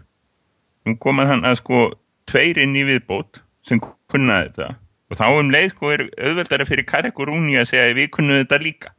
og 0.87 0.97
komað 1.03 1.35
hann 1.35 1.45
að 1.49 1.59
sko 1.61 1.83
tveir 2.31 2.59
inn 2.63 2.77
í 2.79 2.87
viðbót 2.87 3.43
sem 3.67 3.83
kunna 3.83 4.45
þetta. 4.45 4.73
Og 5.11 5.19
þá 5.19 5.27
um 5.33 5.51
leið 5.51 5.73
sko 5.75 5.93
er 5.97 6.07
auðveldara 6.23 6.67
fyrir 6.69 6.87
Karek 6.87 7.19
og 7.19 7.31
Rúni 7.31 7.59
að 7.59 7.73
segja 7.73 7.99
við 7.99 8.13
kunnum 8.15 8.39
þetta 8.45 8.63
líka 8.63 8.95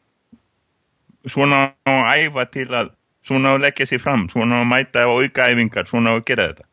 svona 1.29 1.61
á 1.85 1.91
að 1.91 2.25
æfa 2.25 2.45
til 2.55 2.67
að 2.69 2.91
svona 3.27 3.53
á 3.53 3.55
að 3.55 3.63
leggja 3.67 3.89
sér 3.91 4.03
fram 4.03 4.27
svona 4.31 4.59
á 4.59 4.61
að 4.63 4.69
mæta 4.73 5.05
á 5.05 5.09
auka 5.11 5.49
æfingar 5.51 5.89
svona 5.89 6.13
á 6.13 6.17
að 6.17 6.25
gera 6.29 6.51
þetta. 6.51 6.67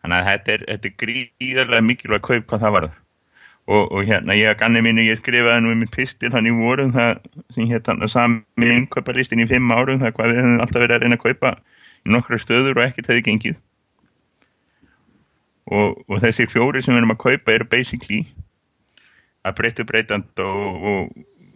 Þannig 0.00 0.18
að 0.18 0.28
þetta 0.30 0.52
er, 0.52 0.66
þetta 0.68 0.88
er 0.88 0.98
gríðarlega 1.02 1.86
mikilvæg 1.86 2.26
kaup 2.26 2.46
hvað 2.46 2.66
það 2.66 2.76
varð 2.78 2.98
og, 3.70 3.92
og 3.92 4.06
hérna 4.08 4.34
ég 4.34 4.50
að 4.50 4.60
ganni 4.62 4.82
minni 4.84 5.06
ég 5.06 5.20
skrifaði 5.20 5.62
nú 5.64 5.72
um 5.74 5.82
mitt 5.82 5.92
pistil 5.94 6.32
hann 6.34 6.48
í 6.48 6.54
vorum 6.56 6.92
það 6.94 7.20
sem 7.54 7.68
hérna 7.70 8.08
sami 8.10 8.70
innkauparlistin 8.74 9.42
í 9.44 9.48
fimm 9.50 9.70
árum 9.74 10.00
það 10.02 10.14
hvað 10.16 10.32
við 10.32 10.40
höfum 10.40 10.62
alltaf 10.64 10.84
verið 10.84 10.96
að 10.96 11.04
reyna 11.04 11.18
að 11.18 11.26
kaupa 11.26 11.52
í 12.00 12.14
nokkra 12.14 12.40
stöður 12.40 12.80
og 12.80 12.86
ekkert 12.86 13.10
hefði 13.12 13.26
gengið. 13.28 13.58
Og, 15.70 16.00
og 16.10 16.22
þessi 16.24 16.48
fjóri 16.50 16.82
sem 16.82 16.96
við 16.96 17.02
erum 17.02 17.14
að 17.14 17.22
kaupa 17.26 17.54
eru 17.54 17.68
basically 17.70 18.24
að 19.46 19.56
breyttu 19.60 19.86
breytand 19.86 20.42
og, 20.42 20.88
og 20.90 21.12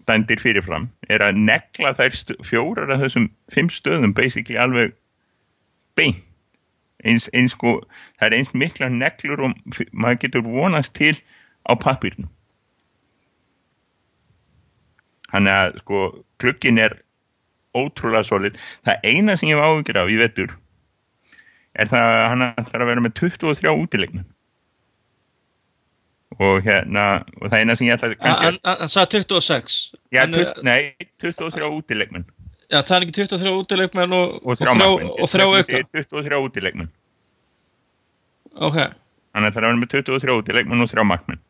dændir 0.09 0.41
fyrirfram 0.43 0.89
er 1.09 1.25
að 1.25 1.41
negla 1.47 1.95
þær 1.99 2.19
fjórar 2.47 2.93
af 2.93 3.03
þessum 3.05 3.31
fimm 3.53 3.71
stöðum 3.73 4.15
basically 4.15 4.59
alveg 4.61 4.95
beint. 5.99 6.23
Eins, 7.05 7.27
eins 7.37 7.53
sko, 7.53 7.83
það 8.17 8.31
er 8.31 8.35
eins 8.39 8.53
mikla 8.57 8.89
neglur 8.89 9.43
og 9.45 9.81
maður 9.93 10.23
getur 10.23 10.47
vonast 10.47 10.95
til 10.97 11.13
á 11.69 11.77
pappirnum 11.77 12.31
þannig 15.35 15.53
að 15.53 15.79
sko 15.83 16.01
klukkin 16.41 16.79
er 16.81 16.95
ótrúlega 17.75 18.25
solid. 18.25 18.59
Það 18.87 19.09
eina 19.11 19.35
sem 19.37 19.51
ég 19.51 19.59
hef 19.59 19.67
áhugir 19.67 19.99
af 19.99 20.13
í 20.13 20.21
vettur 20.21 20.55
er 21.75 21.91
það 21.91 22.13
að 22.13 22.29
hann 22.31 22.47
ætlar 22.47 22.85
að 22.85 22.91
vera 22.93 23.05
með 23.05 23.17
23 23.19 23.75
útilegnum 23.83 24.27
og 26.39 26.63
hérna 26.67 27.05
og 27.41 27.51
það 27.51 27.59
eina 27.61 27.77
sem 27.79 27.87
ég 27.89 27.95
ætla 27.97 28.09
að 28.11 28.17
Hann 28.25 28.59
hann- 28.65 28.79
hann 28.81 28.89
sagði 28.93 29.23
26 29.25 29.77
Já, 30.13 30.21
Hann 30.21 30.35
er- 30.35 30.53
20, 30.55 30.63
nei, 30.63 30.95
23 31.23 31.71
útileikmenn. 31.71 32.25
Já, 32.71 32.81
það 32.83 32.97
er 32.97 33.07
ekki 33.07 33.17
23 33.21 33.53
útileikmenn 33.61 34.13
og, 34.13 34.35
og 34.43 34.55
og 34.55 35.29
þrjá 35.31 35.65
segir 35.65 35.85
23 35.93 36.41
útileikmenn. 36.49 36.89
Ok, 38.55 38.79
Þannig 39.35 39.51
að 39.51 39.55
það 39.55 39.65
er 39.69 39.79
með 39.83 39.91
23 39.97 40.39
útileikmenn 40.39 40.83
og 40.85 40.91
þrjá 40.91 41.05
markmenn. 41.11 41.41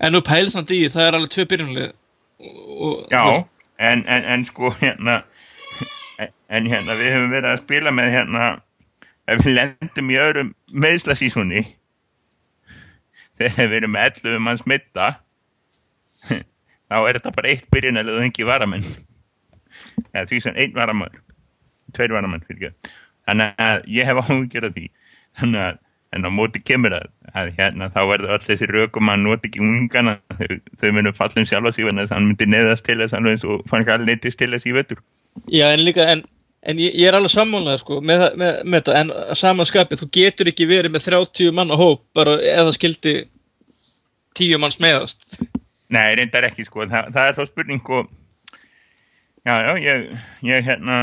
En 0.00 0.12
nú 0.12 0.20
samt 0.50 0.70
í 0.70 0.80
því, 0.84 0.90
það 0.94 1.06
er 1.08 1.16
alveg 1.18 1.30
tvö 1.34 1.44
byrjunlið 1.50 1.92
og, 2.40 3.06
Já, 3.10 3.44
en, 3.78 4.04
en, 4.06 4.24
en 4.24 4.44
sko 4.44 4.70
hérna 4.80 5.22
en, 6.18 6.28
en 6.48 6.66
hérna 6.66 6.96
við 6.98 7.12
höfum 7.14 7.30
verið 7.30 7.50
að 7.52 7.62
spila 7.62 7.90
með 7.94 8.10
hérna 8.14 8.60
ef 9.26 9.44
við 9.44 9.54
lendum 9.58 10.10
í 10.10 10.18
öðrum 10.20 10.54
meðslasísunni 10.72 11.64
þegar 13.40 13.68
við 13.70 13.78
erum 13.80 13.94
með 13.94 14.20
11 14.24 14.42
manns 14.46 14.64
mitta 14.70 15.10
þá 16.88 16.96
er 16.98 17.18
þetta 17.18 17.34
bara 17.36 17.52
eitt 17.52 17.70
byrjunalið 17.74 18.18
og 18.18 18.26
engi 18.26 18.48
varamenn. 18.48 18.84
Eða 20.14 20.26
því 20.30 20.42
sem 20.44 20.60
einn 20.60 20.76
varamann 20.76 21.22
tveir 21.94 22.14
varamenn 22.14 22.44
fyrir 22.46 22.70
ekki. 22.70 22.92
Þannig 23.24 23.64
að 23.64 23.88
ég 23.94 24.08
hef 24.08 24.20
áhugjör 24.20 24.68
af 24.68 24.76
því. 24.76 24.86
Þannig 25.40 25.66
að 25.68 25.80
en 26.14 26.28
á 26.28 26.30
móti 26.30 26.60
kemur 26.62 26.94
að, 26.94 27.08
að 27.34 27.48
hérna 27.56 27.88
þá 27.90 28.00
verður 28.06 28.36
öll 28.36 28.44
þessi 28.44 28.68
rökum 28.70 29.10
að 29.10 29.24
nota 29.24 29.48
ekki 29.48 29.62
ungana. 29.64 30.12
Þau, 30.38 30.60
þau 30.78 30.90
munum 30.94 31.16
fallum 31.16 31.48
sjálf 31.48 31.66
á 31.66 31.70
sig 31.74 31.88
þannig 31.88 32.06
að 32.06 32.14
hann 32.14 32.28
myndi 32.28 32.46
neðast 32.50 32.86
til 32.86 33.00
þess 33.00 33.16
eins 33.18 33.46
og 33.48 33.64
fann 33.70 33.82
ekki 33.82 33.94
allir 33.96 34.12
neytist 34.12 34.38
til 34.38 34.52
þess 34.54 34.68
í 34.70 34.74
vettur 34.76 35.02
Já, 35.50 35.66
en 35.72 35.82
líka, 35.82 36.06
en, 36.12 36.22
en 36.64 36.80
ég, 36.80 36.94
ég 36.96 37.08
er 37.10 37.16
alveg 37.18 37.32
sammálað 37.34 37.80
sko, 37.82 38.00
með, 38.00 38.24
með, 38.40 38.58
með 38.64 38.80
þetta, 38.82 38.96
en 39.02 39.12
samanskapið, 39.40 40.00
þú 40.02 40.08
getur 40.16 40.50
ekki 40.52 40.66
verið 40.70 40.94
með 40.94 41.06
30 41.10 41.52
manna 41.56 41.76
hóp, 41.80 42.02
bara 42.16 42.36
eða 42.40 42.72
skildi 42.76 43.14
10 44.38 44.58
manns 44.62 44.80
meðast. 44.82 45.24
Nei, 45.94 46.14
reyndar 46.18 46.46
ekki 46.48 46.64
sko, 46.66 46.86
Þa, 46.90 47.04
það 47.14 47.26
er 47.30 47.36
þá 47.38 47.42
spurning 47.50 47.80
sko 47.84 47.98
Já, 49.44 49.54
já, 49.60 49.72
ég, 49.84 50.06
ég 50.48 50.64
hérna 50.64 51.02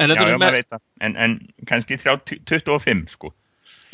En, 0.00 0.10
Já, 0.10 0.22
já, 0.26 0.36
með, 0.38 0.52
veit 0.54 0.66
það. 0.70 0.80
En, 1.06 1.14
en 1.18 1.32
kannski 1.66 1.96
30, 1.98 2.40
25 2.46 3.08
sko. 3.14 3.30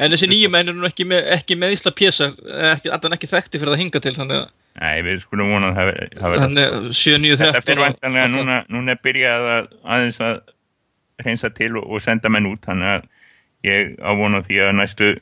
En 0.01 0.13
þessi 0.13 0.29
nýju 0.29 0.51
menn 0.53 0.69
er 0.69 0.77
nú 0.77 0.85
ekki 0.89 1.07
með, 1.09 1.29
ekki 1.39 1.57
með 1.57 1.73
Ísla 1.77 1.93
pjésar, 1.97 2.35
ekki, 2.73 2.91
allan 2.93 3.17
ekki 3.17 3.29
þekkti 3.31 3.61
fyrir 3.61 3.73
það 3.73 3.81
hinga 3.85 4.03
til, 4.05 4.13
þannig 4.19 4.41
að 4.43 4.51
Nei, 4.77 4.99
við 5.07 5.23
skulum 5.25 5.53
vona 5.55 5.71
að 5.71 5.79
það 5.79 5.87
ver- 5.89 6.11
það 6.19 6.33
verður 6.35 6.43
hann 6.45 6.61
er 6.65 6.75
7, 7.01 7.15
9, 7.23 7.39
13 7.41 7.55
Þetta 7.57 7.73
er 7.73 7.79
og- 7.81 7.85
vantanlega 7.87 8.27
núna, 8.35 8.59
núna 8.77 8.93
er 8.97 9.01
byrjað 9.07 9.47
að 9.55 9.71
aðeins 9.97 10.21
að 10.27 10.35
reynsa 11.25 11.51
til 11.55 11.77
og, 11.77 11.87
og 11.91 12.03
senda 12.05 12.29
menn 12.29 12.47
út. 12.51 12.61
Þannig 12.67 12.91
að 12.97 13.07
ég 13.65 13.95
ávona 14.01 14.43
því 14.47 14.61
að 14.67 14.75
næstu 14.81 15.13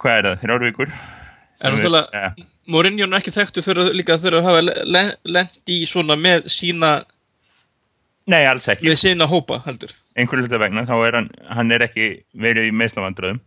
hvað 0.00 0.16
er 0.20 0.28
það, 0.28 0.40
þrjár 0.44 0.64
vikur? 0.68 0.92
En 1.60 1.74
náttúrulega- 1.74 2.12
ja, 2.14 2.34
Mourinho 2.70 3.02
er 3.04 3.08
nú 3.10 3.16
ekki 3.18 3.32
þekktu 3.34 3.62
fyrir 3.66 3.90
líka 3.92 4.14
að 4.14 4.22
þurfa 4.24 4.38
að 4.38 4.46
hafa 4.46 4.60
le- 4.86 5.16
lent 5.24 5.60
í 5.66 5.80
svona 5.86 6.14
með 6.16 6.46
sína, 6.48 7.04
Nei, 8.30 8.44
alls 8.46 8.68
ekki, 8.68 8.86
með 8.86 9.00
sína 9.00 9.26
hópa, 9.26 9.58
heldur. 9.66 9.90
einhver 10.16 10.38
hluta 10.40 10.58
vegna 10.60 10.84
þá 10.86 10.94
er 11.08 11.12
hann, 11.18 11.30
hann 11.50 11.72
er 11.72 11.80
ekki 11.88 12.22
verið 12.36 12.68
í 12.70 12.72
meðslavandröðum 12.72 13.40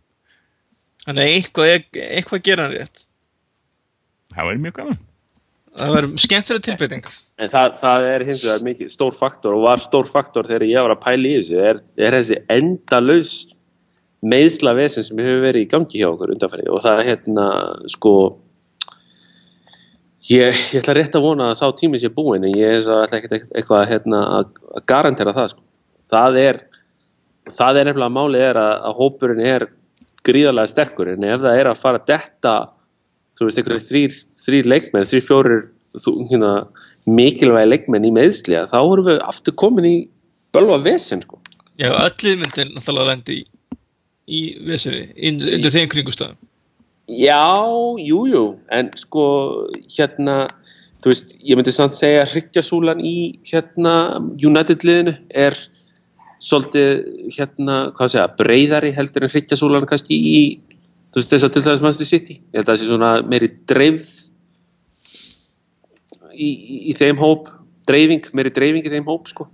Þannig 1.06 1.24
að 1.24 1.34
eitthvað, 1.38 1.66
er- 1.74 2.18
eitthvað 2.20 2.42
gera 2.44 2.62
hann 2.68 2.76
rétt. 2.76 3.04
það 4.34 4.50
er 4.52 4.58
mjög 4.58 4.72
gaman 4.74 4.98
Það 5.74 5.96
verður 5.96 6.22
skemmtileg 6.22 6.64
tilbreyting. 6.64 7.08
En 7.42 7.50
það, 7.50 7.72
það 7.80 8.04
er 8.12 8.24
hins 8.28 8.44
vegar 8.46 8.62
mikið 8.68 8.92
stór 8.94 9.16
faktor 9.18 9.56
og 9.56 9.64
var 9.64 9.82
stór 9.88 10.10
faktor 10.12 10.46
þegar 10.46 10.66
ég 10.68 10.86
var 10.86 10.94
að 10.94 11.02
pæla 11.02 11.30
í 11.30 11.40
þessu 11.40 11.64
er, 11.70 11.80
er 11.98 12.16
þessi 12.20 12.38
endalaus 12.54 13.34
meðsla 14.24 14.74
vesen 14.78 15.04
sem 15.06 15.20
hefur 15.20 15.42
verið 15.44 15.66
í 15.66 15.70
gangi 15.72 16.00
hjá 16.00 16.08
okkur 16.12 16.32
undanfærið 16.34 16.70
og 16.72 16.82
það 16.84 17.00
er 17.00 17.08
hérna 17.10 17.46
sko 17.92 18.14
ég, 20.30 20.60
ég 20.72 20.78
ætla 20.80 20.96
rétt 20.96 21.18
að 21.18 21.26
vona 21.26 21.50
að 21.50 21.58
sá 21.60 21.66
tími 21.76 22.00
sé 22.00 22.10
búin 22.14 22.46
en 22.46 22.56
ég 22.56 22.78
ætla 22.80 23.18
ekkert 23.18 23.50
eitthvað 23.50 23.88
hérna, 23.90 24.22
að 24.38 24.84
garantera 24.88 25.34
það 25.36 25.50
sko. 25.52 25.64
það 26.14 26.40
er 26.44 26.60
það 27.52 27.80
er 27.80 27.90
nefnilega 27.90 28.16
málið 28.16 28.46
er 28.46 28.60
að, 28.62 28.74
að 28.88 29.02
hópurinn 29.02 29.44
er 29.44 29.66
gríðarlega 30.24 30.72
sterkur 30.72 31.12
en 31.12 31.28
ef 31.28 31.42
það 31.44 31.60
er 31.60 31.70
að 31.70 31.82
fara 31.82 32.00
að 32.00 32.08
detta 32.14 32.54
þú 33.38 33.48
veist, 33.48 33.60
einhverjir 33.60 33.86
þrýr, 33.88 34.18
þrýr 34.44 34.70
leikmenn, 34.70 35.08
þrýr 35.10 35.26
fjórir 35.26 35.64
hérna, 36.30 36.52
mikilvægi 37.06 37.70
leikmenn 37.70 38.08
í 38.08 38.12
meðsliða, 38.14 38.68
þá 38.72 38.78
erum 38.80 39.08
við 39.10 39.20
aftur 39.26 39.56
komin 39.60 39.88
í 39.88 39.96
bölva 40.54 40.78
vesen, 40.82 41.22
sko. 41.24 41.40
Já, 41.78 41.90
öllið 41.90 42.40
myndir 42.40 42.70
náttúrulega 42.70 43.10
lendi 43.10 43.38
í, 43.40 43.44
í 44.30 44.42
vesinni, 44.68 45.06
undir 45.18 45.74
þeim 45.74 45.90
kringustöðum. 45.92 46.38
Já, 47.10 47.44
jú, 48.00 48.24
jú, 48.30 48.44
en 48.72 48.88
sko, 48.96 49.24
hérna, 49.92 50.46
þú 51.04 51.10
veist, 51.10 51.34
ég 51.44 51.58
myndi 51.58 51.74
samt 51.74 51.98
segja 51.98 52.22
að 52.22 52.36
hryggjasúlan 52.36 53.02
í, 53.04 53.16
hérna, 53.50 54.22
United-liðinu 54.40 55.18
er 55.28 55.58
svolítið, 56.44 57.02
hérna, 57.36 57.80
hvað 57.96 58.14
segja, 58.14 58.30
breyðari 58.38 58.94
heldur 58.96 59.26
en 59.26 59.34
hryggjasúlan 59.34 59.88
kannski 59.90 60.16
í, 60.16 60.40
þú 61.14 61.20
veist, 61.20 61.30
þess 61.30 61.46
að 61.46 61.52
til 61.54 61.62
dæmis 61.62 61.82
Manchester 61.84 62.08
City. 62.10 62.34
Ég 62.50 62.58
held 62.58 62.66
að 62.66 62.72
það 62.72 62.80
sé 62.80 62.88
svona 62.88 63.10
meiri 63.30 63.48
dreifð 63.70 64.08
í, 66.34 66.48
í, 66.48 66.78
í 66.90 66.96
þeim 66.98 67.20
hóp, 67.22 67.52
dreifing, 67.86 68.26
meiri 68.34 68.50
dreifing 68.54 68.88
í 68.88 68.90
þeim 68.90 69.06
hóp, 69.06 69.30
sko. 69.30 69.46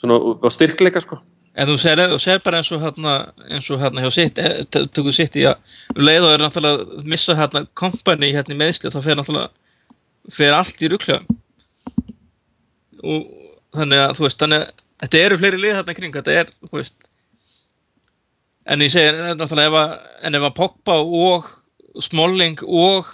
Svona 0.00 0.16
á 0.40 0.48
styrkleika, 0.54 1.02
sko. 1.04 1.20
En 1.52 1.68
þú 1.68 1.76
segir, 1.82 2.00
þú 2.14 2.18
segir 2.24 2.40
bara 2.46 2.62
eins 2.62 2.70
og 2.72 2.80
hérna, 2.80 3.16
eins 3.52 3.68
og 3.68 3.82
hérna 3.82 4.06
hjá 4.06 4.14
sitt, 4.16 4.40
tökur 4.72 5.12
sitt 5.12 5.36
í 5.36 5.44
að 5.50 6.00
leið 6.00 6.24
og 6.24 6.32
er 6.32 6.44
náttúrulega 6.46 6.86
að 6.86 7.10
missa 7.12 7.36
hérna 7.36 7.66
kompani 7.76 8.32
hérna 8.32 8.56
í 8.56 8.60
meðsli, 8.62 8.92
þá 8.94 9.00
fer 9.04 9.20
náttúrulega, 9.20 9.52
fer 10.32 10.56
allt 10.56 10.80
í 10.80 10.88
rugglega. 10.88 11.36
Og 13.04 13.28
þannig 13.76 14.06
að, 14.06 14.14
þú 14.16 14.24
veist, 14.24 14.40
þannig 14.40 14.64
að 14.64 14.84
þetta 15.04 15.22
eru 15.26 15.40
fleiri 15.42 15.60
lið 15.60 15.76
hérna 15.76 15.96
kring, 15.98 16.16
þetta 16.16 16.38
er, 16.40 16.54
þú 16.70 16.78
veist, 16.78 16.96
en 18.66 18.84
ég 18.84 18.92
segir, 18.94 19.16
náttúrulega, 19.38 19.68
ef 19.68 19.78
að, 19.80 19.96
en 20.28 20.34
ef 20.38 20.46
að 20.48 20.54
Pogba 20.60 20.98
og 21.02 21.48
Smalling 22.02 22.60
og 22.64 23.08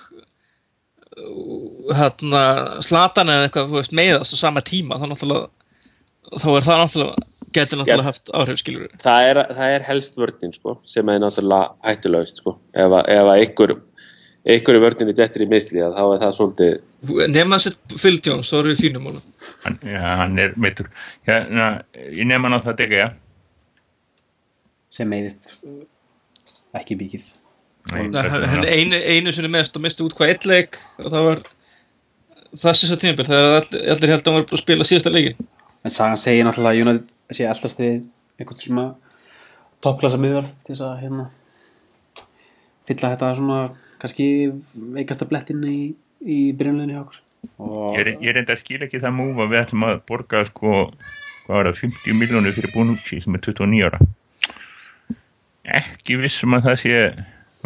hérna 1.98 2.42
Slatan 2.84 3.30
eða 3.32 3.48
eitthvað, 3.48 3.70
þú 3.72 3.80
veist, 3.80 3.94
meiðast 3.96 4.36
á 4.36 4.38
sama 4.38 4.62
tíma, 4.66 4.98
þá 5.00 5.08
náttúrulega, 5.10 5.48
þá 6.38 6.46
er 6.52 6.66
það 6.68 6.80
náttúrulega, 6.84 7.26
getur 7.56 7.80
náttúrulega 7.80 8.06
haft 8.10 8.32
áhrif, 8.36 8.60
skilur 8.60 8.88
það 9.02 9.28
er, 9.30 9.40
það 9.56 9.74
er 9.78 9.86
helst 9.88 10.18
vörnin 10.20 10.52
sko, 10.54 10.76
sem 10.86 11.08
er 11.14 11.22
náttúrulega 11.24 11.70
hættulegust 11.88 12.42
sko. 12.42 12.58
ef, 12.74 12.90
að- 12.92 13.08
ef 13.16 13.22
að 13.24 13.38
einhver 13.42 13.76
einhver 14.48 14.78
í 14.78 14.82
vörninni 14.84 15.14
dettur 15.16 15.42
í 15.44 15.48
misliða 15.50 15.90
þá 15.96 16.02
er 16.14 16.20
það 16.22 16.36
svolítið 16.38 16.76
Nefn 17.34 17.54
að 17.56 17.62
setja 17.64 17.98
Phil 18.02 18.20
Jones, 18.24 18.48
þá 18.50 18.56
erum 18.58 18.72
við 18.74 18.80
fínum 18.84 19.02
málum. 19.08 19.22
hann, 19.64 19.78
ja, 19.86 20.04
hann 20.22 20.38
er 20.38 20.54
meitur 20.56 20.88
hérna, 21.26 21.66
ég 21.96 22.26
nefn 22.28 22.46
hann 22.48 22.56
á 22.60 22.66
það 22.68 22.78
degi 22.84 23.00
ja. 23.02 23.08
Sem 24.92 25.08
meiðist 25.10 25.54
uh, 25.66 25.82
ekki 26.78 26.96
vegna- 27.88 28.72
einu, 28.72 28.96
einu 28.96 29.32
sinni 29.32 29.50
mest 29.52 29.76
og 29.76 29.84
misti 29.84 30.04
út 30.04 30.16
hvað 30.16 30.32
eitt 30.34 30.46
leik 30.48 30.78
og 30.98 31.10
það 31.12 31.28
var 31.28 31.42
það 32.58 32.74
sem 32.78 32.88
svo 32.88 32.96
tímabil, 33.00 33.26
það 33.28 33.38
er 33.44 33.56
allir, 33.58 33.84
allir 33.94 34.12
held 34.14 34.22
að 34.22 34.32
hann 34.32 34.38
var 34.40 34.46
búin 34.48 34.58
að 34.58 34.64
spila 34.64 34.88
síðasta 34.88 35.12
leikin. 35.12 35.46
en 35.84 35.94
sagan 35.94 36.20
segir 36.20 36.44
náttúrulega 36.48 36.74
að 36.74 36.82
United 36.84 37.36
sé 37.36 37.46
eldast 37.48 37.80
við 37.82 37.94
einhvern 38.38 38.62
svona 38.62 38.86
toppklassa 39.84 40.18
miðverð 40.20 40.50
til 40.64 40.74
þess 40.74 40.84
að 40.88 41.00
hérna 41.04 41.28
fylla 42.88 43.12
þetta 43.14 43.32
svona 43.38 43.58
kannski 44.02 44.28
veikasta 44.96 45.28
blettin 45.28 45.64
í, 45.68 45.78
í 46.24 46.38
byrjunleginni 46.56 46.96
hjá 46.96 47.02
okkur 47.04 47.24
og 47.62 47.98
Ég, 47.98 48.12
ég 48.24 48.34
reynda 48.34 48.54
að 48.56 48.62
skila 48.64 48.88
ekki 48.88 49.00
það 49.02 49.16
múf 49.18 49.42
að 49.44 49.52
við 49.52 49.60
ætlum 49.62 49.84
að 49.88 50.00
borga 50.08 50.44
sko, 50.48 50.72
hvað 51.46 51.54
var 51.54 51.68
það, 51.70 51.82
50 51.84 52.18
miljónir 52.18 52.56
fyrir 52.56 52.72
Bonucci 52.74 53.20
sem 53.22 53.36
er 53.38 53.44
29 53.44 53.84
ára. 53.86 54.00
Ekki 55.78 56.16
vissum 56.22 56.54
að 56.56 56.68
það 56.68 56.76
sé 56.82 56.98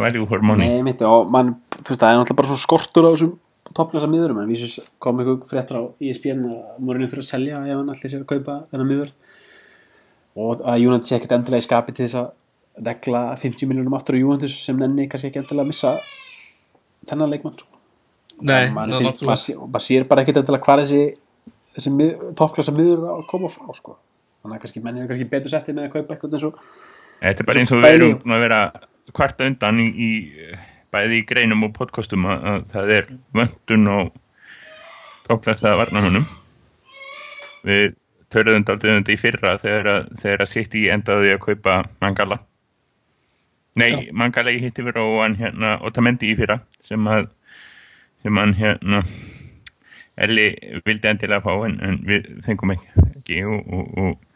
value 0.01 0.27
for 0.27 0.43
money. 0.45 0.69
Nei, 0.69 0.83
mitt, 0.87 1.03
og 1.07 1.31
mann, 1.33 1.55
veist, 1.77 2.01
það 2.01 2.09
er 2.09 2.19
náttúrulega 2.19 2.39
bara 2.41 2.51
svo 2.51 2.59
skortur 2.63 3.07
á 3.07 3.13
þessum 3.13 3.35
toppklassa 3.73 4.09
miðurum, 4.11 4.41
en 4.43 4.51
vísus 4.51 4.79
kom 5.01 5.21
eitthvað 5.23 5.45
fréttur 5.49 5.79
á 5.81 5.83
ESPN 6.03 6.43
að 6.51 6.81
morinu 6.85 7.07
þurfa 7.09 7.23
að 7.25 7.29
selja 7.31 7.61
ef 7.63 7.79
hann 7.79 7.93
allir 7.93 8.11
sé 8.13 8.19
að 8.19 8.27
kaupa 8.29 8.57
þennan 8.73 8.89
miður 8.91 9.13
og 10.43 10.65
að 10.69 10.85
United 10.89 11.09
sé 11.09 11.17
ekkert 11.17 11.35
endilega 11.39 11.63
í 11.63 11.67
skapi 11.69 11.95
til 11.97 12.05
þess 12.05 12.19
að 12.21 12.87
regla 12.89 13.23
50 13.41 13.69
miljónum 13.71 13.97
aftur 13.97 14.17
á 14.17 14.21
Juventus 14.21 14.57
sem 14.65 14.77
nenni 14.81 15.07
kannski 15.09 15.31
ekki 15.31 15.41
endilega 15.43 15.65
að 15.65 15.71
missa 15.73 15.95
þennan 17.09 17.33
leikmann 17.33 17.57
sko. 17.59 17.69
Nei, 18.43 18.71
Man 18.73 18.93
það 18.93 18.99
er 18.99 19.07
náttúrulega. 19.09 19.41
sé, 19.45 19.57
maður 19.61 19.87
sér 19.87 20.07
bara 20.11 20.25
ekkert 20.25 20.41
endilega 20.43 20.67
hvað 20.67 20.83
þessi, 20.85 21.03
þessi 21.77 21.93
mið, 21.97 22.25
toppklassa 22.41 22.75
miður 22.77 23.05
að 23.13 23.27
koma 23.31 23.51
frá 23.53 23.77
sko. 23.77 23.99
þannig 24.43 24.57
að 24.57 24.63
kannski 24.65 24.83
menn 24.85 24.99
er 24.99 25.11
kannski 25.11 25.29
betur 25.31 25.53
settið 25.53 25.77
með 25.79 25.85
að 25.89 25.93
kaupa 25.97 26.15
eitthvað 26.17 26.37
eins 26.37 26.47
og 26.49 26.63
Þetta 27.23 27.43
er 27.43 27.47
bara 27.47 27.63
eins 27.63 27.73
og 27.73 27.83
við 27.83 27.97
erum 27.97 28.15
búin 28.19 28.35
að 28.35 28.41
vera 28.43 28.61
kvarta 29.15 29.47
undan 29.47 29.79
í, 29.79 29.89
í 29.95 30.11
bæði 30.93 31.21
í 31.21 31.27
greinum 31.29 31.67
og 31.69 31.75
podcastum 31.77 32.27
að, 32.27 32.47
að 32.51 32.65
það 32.73 32.95
er 32.97 33.11
vöndun 33.39 33.91
og 33.93 34.09
tóklæstaða 35.29 35.79
varnahunum. 35.85 36.25
Við 37.69 37.95
töluðum 38.33 38.65
daldið 38.67 38.97
um 38.97 39.05
í 39.15 39.19
fyrra 39.21 39.55
þegar 39.63 39.91
að, 39.93 40.09
þegar 40.23 40.43
að 40.43 40.51
sitt 40.51 40.75
í 40.79 40.89
endaði 40.91 41.37
að 41.37 41.45
kaupa 41.45 41.77
Mangala. 42.03 42.41
Nei, 43.79 44.09
Mangala 44.11 44.53
í 44.53 44.59
hitti 44.65 44.83
fyrir 44.85 45.05
og 45.05 45.23
hann 45.23 45.39
hérna 45.39 45.77
Otamendi 45.87 46.33
í 46.33 46.37
fyrra 46.37 46.59
sem 46.85 47.07
að 47.09 47.31
sem 48.23 48.37
hann 48.39 48.57
hérna 48.59 49.05
Elli 50.23 50.51
vildi 50.85 51.09
endilega 51.09 51.41
fá 51.45 51.55
en, 51.67 51.79
en 51.87 52.03
við 52.07 52.29
fengum 52.45 52.75
ekki, 52.75 53.07
ekki 53.15 53.39
og, 53.49 53.63
og, 53.73 53.95
og 54.03 54.32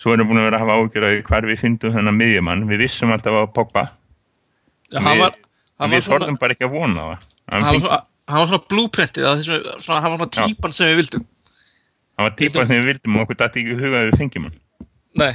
svo 0.00 0.14
erum 0.14 0.26
við 0.26 0.32
búin 0.32 0.40
að 0.42 0.46
vera 0.48 0.60
að 0.60 0.64
hafa 0.64 0.78
ágjör 0.80 1.06
að 1.08 1.16
hvar 1.28 1.48
við 1.48 1.60
fyndum 1.60 1.94
þennan 1.96 2.18
miðjumann, 2.18 2.66
við 2.70 2.84
vissum 2.86 3.12
alltaf 3.14 3.36
á 3.36 3.44
Pogba 3.54 3.84
Já, 4.90 4.98
Hann 5.04 5.20
var, 5.20 5.36
við 5.86 6.00
svona, 6.02 6.06
þorðum 6.08 6.38
bara 6.40 6.56
ekki 6.56 6.66
að 6.66 6.72
vona 6.74 7.04
það. 7.04 7.28
Hann 7.52 7.66
var 7.66 7.76
svona, 7.76 7.98
hann 8.30 8.40
var 8.40 8.48
svona 8.50 8.64
blúprintið, 8.72 9.28
hann 9.28 9.44
var 9.44 9.84
svona 9.84 10.26
Já. 10.26 10.40
típan 10.40 10.74
sem 10.74 10.90
við 10.90 11.00
vildum. 11.04 11.28
hann 12.16 12.26
var 12.26 12.34
típa 12.40 12.66
sem 12.66 12.80
við 12.80 12.88
vildum 12.90 13.16
og 13.16 13.24
okkur 13.26 13.38
dætti 13.38 13.62
ekki 13.62 13.76
í 13.76 13.78
huga 13.78 14.00
að 14.00 14.08
við 14.08 14.18
fengjum 14.24 14.48
hann. 14.48 14.58
Nei, 15.20 15.34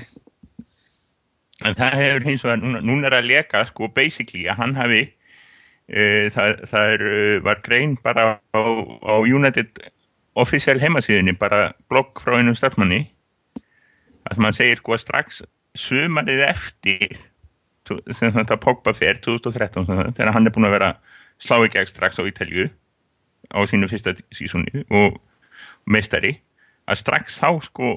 en 1.64 1.78
það 1.78 1.98
hefur 2.02 2.28
hins 2.28 2.44
vegar, 2.44 2.62
núna, 2.62 2.82
núna 2.84 3.10
er 3.10 3.18
að 3.20 3.30
leka 3.32 3.64
sko 3.70 3.90
basically 3.96 4.46
að 4.52 4.60
hann 4.60 4.76
hafi 4.78 5.02
uh, 5.08 6.28
það, 6.36 6.62
það 6.72 6.96
er, 6.96 7.06
uh, 7.08 7.36
var 7.46 7.62
grein 7.66 7.96
bara 8.04 8.28
á, 8.36 8.60
á 8.60 9.16
United 9.24 9.84
official 10.36 10.80
heimasíðinni, 10.82 11.38
bara 11.40 11.70
blogg 11.92 12.20
frá 12.24 12.36
einum 12.42 12.58
starfmanni 12.58 13.06
að 14.32 14.42
mann 14.42 14.58
segir 14.58 14.82
sko 14.82 14.98
strax 15.00 15.44
sumarið 15.78 16.42
eftir 16.48 17.18
sem 18.16 18.34
þetta 18.34 18.58
Pogba 18.62 18.96
fer 18.98 19.20
2013 19.22 19.86
sem 19.86 20.00
sagt, 20.00 20.18
þegar 20.18 20.34
hann 20.34 20.50
er 20.50 20.56
búin 20.56 20.68
að 20.70 20.76
vera 20.80 20.92
slá 21.44 21.60
í 21.62 21.70
gegn 21.74 21.90
strax 21.90 22.18
á 22.18 22.24
Ítalju 22.26 22.68
á 23.54 23.60
sínu 23.70 23.90
fyrsta 23.92 24.16
sísóni 24.34 24.86
og 24.90 25.20
meistari 25.86 26.34
að 26.90 27.02
strax 27.04 27.38
þá 27.42 27.50
sko 27.68 27.92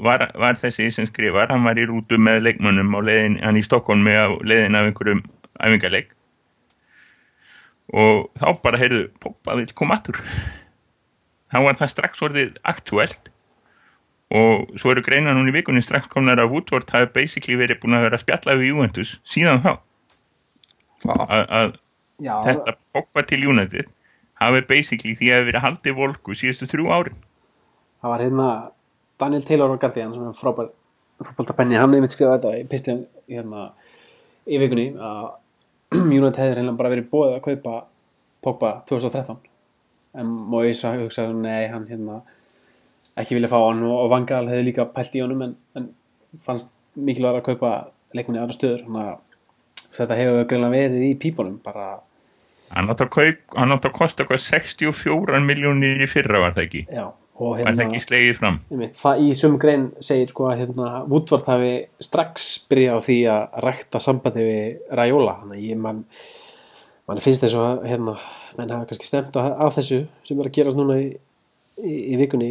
var, 0.00 0.30
var 0.34 0.58
þessi 0.58 0.88
sem 0.94 1.06
skrifar, 1.06 1.50
hann 1.52 1.66
var 1.66 1.78
í 1.78 1.86
rútu 1.86 2.18
með 2.18 2.44
leikmönnum 2.46 2.96
á 2.96 3.00
leiðin, 3.04 3.38
hann 3.44 3.58
í 3.60 3.64
Stokkólmi 3.66 4.14
á 4.16 4.26
leiðin 4.42 4.78
af 4.78 4.88
einhverjum 4.88 5.22
æfingarleik 5.60 6.14
og 7.90 8.30
þá 8.38 8.46
bara 8.62 8.80
heyrðu, 8.80 9.08
Pogba 9.22 9.56
vil 9.58 9.66
koma 9.74 9.96
aftur. 9.98 10.20
Þá 11.50 11.58
var 11.64 11.78
það 11.80 11.90
strax 11.90 12.22
orðið 12.22 12.58
aktúelt 12.70 13.30
og 14.30 14.74
svo 14.78 14.92
eru 14.94 15.02
greina 15.02 15.34
núna 15.34 15.50
í 15.50 15.54
vikunni 15.58 15.82
strax 15.82 16.06
komnar 16.12 16.38
að 16.38 16.52
Woodward 16.54 16.90
hafi 16.94 17.10
basically 17.14 17.58
verið 17.58 17.80
búin 17.82 17.98
að 17.98 18.06
vera 18.06 18.18
að 18.18 18.24
spjalla 18.24 18.58
við 18.60 18.70
Juventus 18.70 19.14
síðan 19.26 19.64
þá. 19.64 19.72
Að, 21.10 21.72
þetta 22.20 22.76
Pogba 22.94 23.24
til 23.26 23.40
United 23.48 23.90
hafi 24.40 24.62
basically 24.68 25.16
því 25.18 25.32
að 25.34 25.46
verið 25.50 25.64
haldið 25.64 25.98
volku 25.98 26.36
síðustu 26.36 26.68
þrjú 26.70 26.92
árin. 26.94 27.18
Það 28.00 28.14
var 28.14 28.24
hérna 28.24 28.48
Daniel 29.20 29.44
Taylor 29.44 29.74
og 29.74 29.80
Guardian 29.82 30.14
sem 30.14 30.28
er 30.30 30.38
frábær 30.38 30.70
fótboltapenni, 31.20 31.76
hann 31.76 31.92
hefði 31.92 32.06
mitt 32.06 32.14
skrifað 32.14 32.38
þetta 32.38 32.56
í 32.56 32.66
pistin 32.70 33.02
hérna 33.28 33.66
í 34.48 34.60
vikunni 34.62 34.86
að 34.96 35.26
United 36.20 36.38
hefði 36.40 36.56
reynilega 36.56 36.78
bara 36.78 36.92
verið 36.94 37.10
bóðið 37.12 37.36
að 37.36 37.46
kaupa 37.48 37.74
Pogba 38.40 38.70
2013 38.88 39.40
en 40.20 40.30
Mois 40.52 40.84
að 40.86 41.04
hugsa 41.04 41.26
nei, 41.34 41.68
hann 41.70 41.88
hérna 41.90 42.22
ekki 43.18 43.38
vilja 43.38 43.50
fá 43.50 43.58
hann 43.58 43.82
og 43.88 44.10
Vangal 44.12 44.44
hefði 44.48 44.68
líka 44.68 44.86
pælt 44.94 45.16
í 45.18 45.24
honum 45.24 45.46
en, 45.46 45.56
en 45.78 45.88
fannst 46.38 46.70
mikilvæg 46.94 47.40
að 47.40 47.48
kaupa 47.50 47.72
leikmunni 48.16 48.42
aðra 48.42 48.56
stöður. 48.56 48.84
Að 49.00 49.16
þetta 49.96 50.20
hefur 50.20 50.46
greinlega 50.50 50.76
verið 50.76 51.08
í 51.08 51.14
pípunum 51.18 51.58
bara, 51.64 51.88
hann 52.70 52.92
átt 52.92 53.02
að, 53.02 53.16
að 53.56 53.88
kosta 53.96 54.22
eitthvað 54.22 54.44
64 54.46 55.42
miljónir 55.46 56.04
í 56.04 56.10
fyrra 56.10 56.44
var 56.44 56.54
það 56.54 56.68
ekki? 56.68 56.84
Já 56.90 57.08
og 57.40 57.56
var 57.56 57.72
það 57.72 57.86
ekki 57.86 58.02
slegið 58.04 58.36
fram? 58.36 58.58
Einmitt, 58.68 58.98
í 59.24 59.30
sömu 59.36 59.60
grein 59.60 59.86
segir 60.04 60.28
sko 60.28 60.50
að 60.50 60.62
hérna, 60.64 60.90
Woodward 61.08 61.48
hafi 61.48 61.72
strax 62.02 62.50
byrjað 62.68 63.00
á 63.00 63.06
því 63.06 63.16
að 63.32 63.56
rækta 63.64 64.02
sambandi 64.04 64.44
við 64.44 64.96
Raiola. 65.00 65.38
Þannig 65.40 65.56
að 65.62 65.70
ég 65.70 65.80
man 65.80 66.02
mann 67.08 67.22
finnst 67.24 67.46
þess 67.46 67.56
að 67.58 67.86
hérna, 67.88 68.16
menn 68.58 68.74
hafa 68.74 68.90
kannski 68.90 69.08
stemt 69.08 69.38
af 69.40 69.78
þessu 69.78 70.02
sem 70.26 70.40
er 70.40 70.50
að 70.50 70.56
gerast 70.58 70.78
núna 70.78 70.98
í, 71.00 71.08
í, 71.80 71.94
í 72.12 72.20
vikunni 72.20 72.50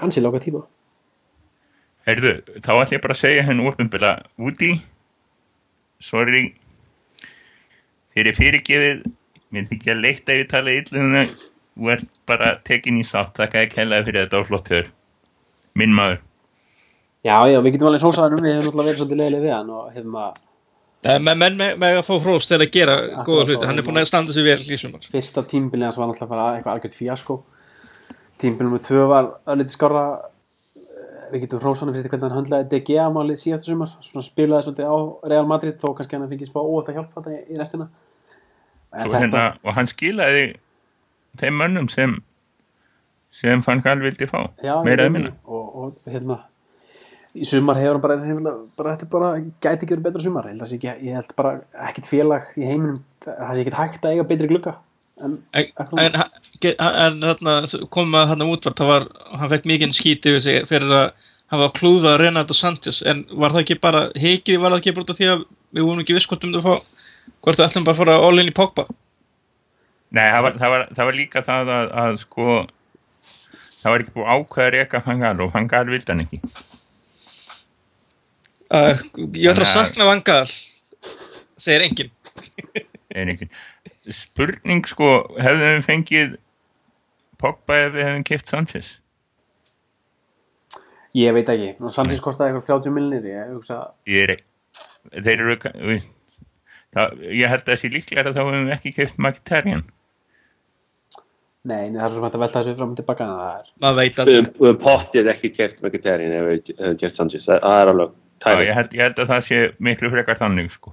hansi 0.00 0.22
lága 0.22 0.40
tíma. 0.42 0.62
Heyrðu, 2.06 2.36
þá 2.62 2.70
ætlum 2.76 2.94
ég 2.96 3.02
bara 3.02 3.16
að 3.16 3.22
segja 3.22 3.46
henni 3.46 3.66
ofinbila 3.66 4.12
úti 4.38 4.76
sorry. 6.02 6.54
Þeir 8.14 8.24
eru 8.24 8.36
fyrirgefið. 8.36 9.02
Mér 9.54 9.68
þykja 9.70 9.94
að 9.94 10.02
leita 10.02 10.34
ef 10.34 10.40
ég 10.42 10.48
tala 10.50 10.74
illum 10.74 11.12
það 11.14 11.34
þú 11.76 11.90
ert 11.92 12.08
bara 12.28 12.54
tekin 12.66 13.00
í 13.00 13.04
sátt. 13.06 13.36
Þakka 13.36 13.62
ekki 13.64 13.80
hellaði 13.82 14.08
fyrir 14.08 14.24
þetta 14.24 14.40
og 14.40 14.48
flott 14.50 14.72
hör. 14.72 14.88
Minn 15.76 15.94
maður. 15.96 16.22
Já 17.26 17.36
já 17.50 17.58
við 17.60 17.74
getum 17.74 17.90
alveg 17.90 18.02
sósaðanum 18.02 18.44
við 18.44 18.54
hefum 18.54 18.66
náttúrulega 18.68 18.88
verið 18.88 19.00
svolítið 19.00 19.20
leiðileg 19.20 19.44
við 19.46 19.54
hann 19.56 19.70
og 19.74 19.86
hérna 19.94 20.26
Nei, 21.06 21.18
menn 21.22 21.38
menn 21.38 21.58
með, 21.58 21.72
með 21.78 21.96
að 22.00 22.06
fá 22.06 22.14
hrós 22.22 22.46
til 22.48 22.56
að 22.56 22.70
gera 22.74 22.94
góða 23.26 23.42
hluti, 23.44 23.58
og 23.60 23.68
hann 23.68 23.78
er 23.78 23.84
búin 23.86 24.00
að 24.00 24.08
standa 24.08 24.34
sig 24.34 24.46
vel 24.46 24.56
í 24.58 24.78
sumar. 24.80 25.04
Fyrsta 25.10 25.44
tímbilið 25.46 25.86
hans 25.86 25.98
var 26.00 26.08
náttúrulega 26.10 26.30
bara 26.32 26.46
eitthvað 26.56 26.72
algjört 26.72 26.96
fíasko 26.96 27.36
tímbilið 28.40 28.68
nummer 28.68 28.82
tvö 28.84 29.04
var 29.10 29.30
ölliti 29.52 29.76
skára 29.76 30.06
Eh, 30.76 31.32
við 31.32 31.40
getum 31.42 31.58
hrósanum 31.60 31.94
fyrir 31.96 32.08
hvernig 32.12 32.28
hann 32.30 32.36
höndlaði 32.38 32.68
DGA 32.70 33.06
málið 33.10 33.40
síðastu 33.40 33.72
sumar. 33.72 33.90
Svona 34.04 34.22
spilaði 34.22 34.66
svolítið 34.68 34.86
á 34.86 34.96
Real 35.32 35.46
Madrid 35.50 35.80
þó 35.80 35.88
kannski 35.98 36.14
hann 36.16 36.28
fengið 36.30 36.48
spá 36.52 36.60
óvægt 36.62 36.90
að 36.92 36.98
hjálpa 37.00 37.22
þetta 37.24 37.40
í 37.50 37.56
restina. 37.58 37.88
En 38.94 39.08
Svo 39.10 39.18
hérna, 39.18 39.42
og 39.64 39.74
hann 39.74 39.90
skilaði 39.90 40.44
þeim 41.42 41.58
mönnum 41.60 41.88
sem 41.90 42.14
sem 43.34 43.64
fann 43.66 43.82
hvað 43.82 44.04
vildi 44.06 44.28
fá. 44.30 44.38
Já, 44.62 44.76
að 44.78 45.10
minna. 45.12 45.32
Og, 45.44 45.66
og 45.82 45.98
hérna 46.14 46.38
í 47.36 47.44
sumar 47.44 47.76
hefur 47.82 47.98
hann 47.98 48.04
bara, 48.06 48.16
hreinlega- 48.22 48.66
bara 48.78 48.94
þetta 48.96 49.10
bara 49.10 49.32
gæti 49.42 49.82
ekki 49.82 49.92
verið 49.96 50.06
betra 50.06 50.22
sumar. 50.22 50.46
Ég 50.46 51.12
held, 51.12 51.26
að 51.26 51.36
bara 51.36 51.56
ekkit 51.90 52.06
félag 52.08 52.54
í 52.56 52.64
heiminum 52.70 53.02
það 53.26 53.50
sé 53.58 53.66
ekkit 53.66 53.80
hægt 53.82 54.06
að 54.06 54.14
eiga 54.14 54.28
betri 54.30 54.48
glugga 54.54 54.76
en, 55.16 55.36
En, 55.56 55.70
en, 55.98 56.16
en, 56.76 57.24
að 57.24 58.28
hann 58.30 58.44
útvart, 58.44 58.76
það 58.76 58.90
var, 58.90 59.06
hann 59.40 59.50
fekk 59.52 59.68
mikið 59.70 59.94
skíti 59.96 60.34
við 60.34 60.42
sig 60.44 60.66
fyrir 60.68 60.92
að 60.92 61.06
hann 61.50 61.62
var 61.62 61.70
að 61.70 61.76
klúða 61.78 62.16
Renato 62.20 62.56
Sanchez, 62.56 63.00
en 63.06 63.24
var 63.30 63.54
það 63.54 63.62
ekki 63.62 63.78
bara 63.80 64.02
heikið 64.18 64.60
var 64.60 64.74
það 64.74 64.80
ekki 64.82 64.94
bara 64.98 65.16
því 65.16 65.28
að 65.32 65.44
við 65.76 65.86
vorum 65.86 66.02
ekki 66.02 66.16
viss 66.16 66.28
hvort 66.28 66.46
um 66.46 66.54
að 66.58 66.66
fá, 66.66 66.74
hvort 67.44 67.60
við 67.60 67.66
ætlum 67.68 67.86
bara 67.86 67.96
að 67.96 68.00
fara 68.02 68.16
all 68.26 68.42
in 68.42 68.50
í 68.50 68.56
Pogba? 68.56 68.86
Nei, 70.16 70.24
það 70.24 70.42
var, 70.46 70.58
það 70.60 70.74
var, 70.74 70.86
það 70.98 71.10
var 71.10 71.18
líka 71.20 71.44
það 71.46 71.72
að, 71.76 71.92
að 72.02 72.18
sko 72.22 72.48
það 73.80 73.90
var 73.92 74.04
ekki 74.04 74.16
búið 74.16 74.26
að 74.26 74.40
ákveða 74.40 74.66
að 74.66 74.74
reka 74.76 75.02
Fangal 75.06 75.36
og 75.44 75.52
Fangal 75.54 75.84
vildi 75.90 76.12
hann 76.12 76.24
ekki. 76.26 76.42
Uh, 78.66 78.98
ég 79.38 79.52
ætla 79.52 79.64
að 79.64 79.72
sakna 79.72 80.10
Vangal 80.10 80.44
segir 81.56 81.86
enginn. 81.86 82.12
Er 83.16 83.30
ekki 83.32 83.48
spurning 84.14 84.86
sko, 84.88 85.10
hefðum 85.40 85.78
við 85.78 85.86
fengið 85.86 86.36
Pogba 87.40 87.80
ef 87.84 87.92
við 87.96 88.06
hefðum 88.06 88.26
keft 88.30 88.52
Sanchez 88.52 88.92
ég 91.16 91.34
veit 91.36 91.48
ekki, 91.52 91.72
Nú, 91.80 91.90
Sanchez 91.92 92.22
kostaði 92.24 92.52
eitthvað 92.54 92.70
30 92.84 92.96
millinir 92.96 93.30
ég 93.32 93.50
hugsa 93.54 93.80
ég 94.10 94.36
er 94.36 94.44
þeir 95.16 95.42
eru 95.42 95.58
það, 96.94 97.20
ég 97.30 97.52
held 97.52 97.62
að 97.64 97.70
það 97.72 97.82
sé 97.82 97.92
líklega 97.92 98.26
að 98.30 98.38
þá 98.38 98.42
hefðum 98.44 98.68
við 98.70 98.76
ekki 98.78 98.94
keft 98.96 99.22
Mkhitaryan 99.22 99.86
nei, 101.66 101.88
nei, 101.90 101.98
það 101.98 102.04
er 102.04 102.12
svo 102.12 102.18
sem 102.20 102.26
hægt 102.26 102.38
að 102.38 102.44
velta 102.44 102.60
þessu 102.60 102.76
fram 102.78 102.92
og 102.94 103.00
tilbaka 103.00 103.26
en 103.26 103.34
það 103.82 104.02
er 104.02 104.06
Við 104.06 104.22
að 104.22 104.30
höfum 104.36 104.78
pottið 104.84 105.32
ekki 105.32 105.52
kert 105.56 105.82
Mkhitaryan 105.82 106.36
ef 106.36 106.46
við 106.46 106.70
hefum 106.76 107.00
gert 107.02 107.18
Sanchez. 107.18 107.46
Það 107.48 107.66
er 107.72 107.92
alveg 107.92 108.14
Já, 108.36 108.44
tæri. 108.44 108.66
ég, 108.68 108.74
held, 108.76 108.94
ég 108.94 109.02
held 109.06 109.20
að 109.24 109.30
það 109.32 109.44
sé 109.48 109.60
miklu 109.88 110.10
frekar 110.12 110.38
þannig 110.38 110.70
sko. 110.74 110.92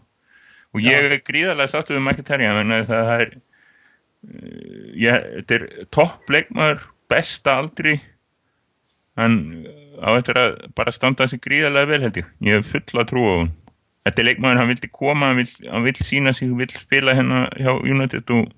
Og 0.74 0.84
ég 0.84 1.10
er 1.10 1.20
gríðarlega 1.22 1.72
sáttu 1.72 1.96
við 1.96 2.06
Mkhitaryan 2.08 2.62
en 2.64 2.88
það 2.90 3.12
er 3.16 3.34
uh, 3.34 4.88
ég, 4.98 5.28
þetta 5.40 5.60
er 5.60 5.68
topp 5.94 6.34
leikmaður 6.34 6.88
besta 7.12 7.60
aldri. 7.62 8.00
Hann 9.20 9.68
á 10.02 10.18
eftir 10.18 10.40
að 10.42 10.56
bara 10.74 10.94
standa 10.96 11.28
sig 11.30 11.44
gríðarlega 11.44 11.92
vel 11.92 12.02
held 12.08 12.24
ég. 12.24 12.32
Ég 12.42 12.62
hef 12.62 12.74
fulla 12.74 13.06
trú 13.10 13.28
á 13.30 13.34
hún 13.44 13.52
þetta 14.04 14.22
er 14.22 14.28
leikmaður, 14.30 14.60
hann 14.60 14.72
vildi 14.72 14.90
koma 14.92 15.30
hann 15.30 15.40
vill, 15.40 15.52
hann 15.72 15.86
vill 15.88 16.00
sína 16.04 16.34
sig, 16.36 16.52
vill 16.58 16.72
spila 16.76 17.16
hérna 17.16 17.46
hjá 17.56 17.72
United 17.80 18.34
og, 18.36 18.50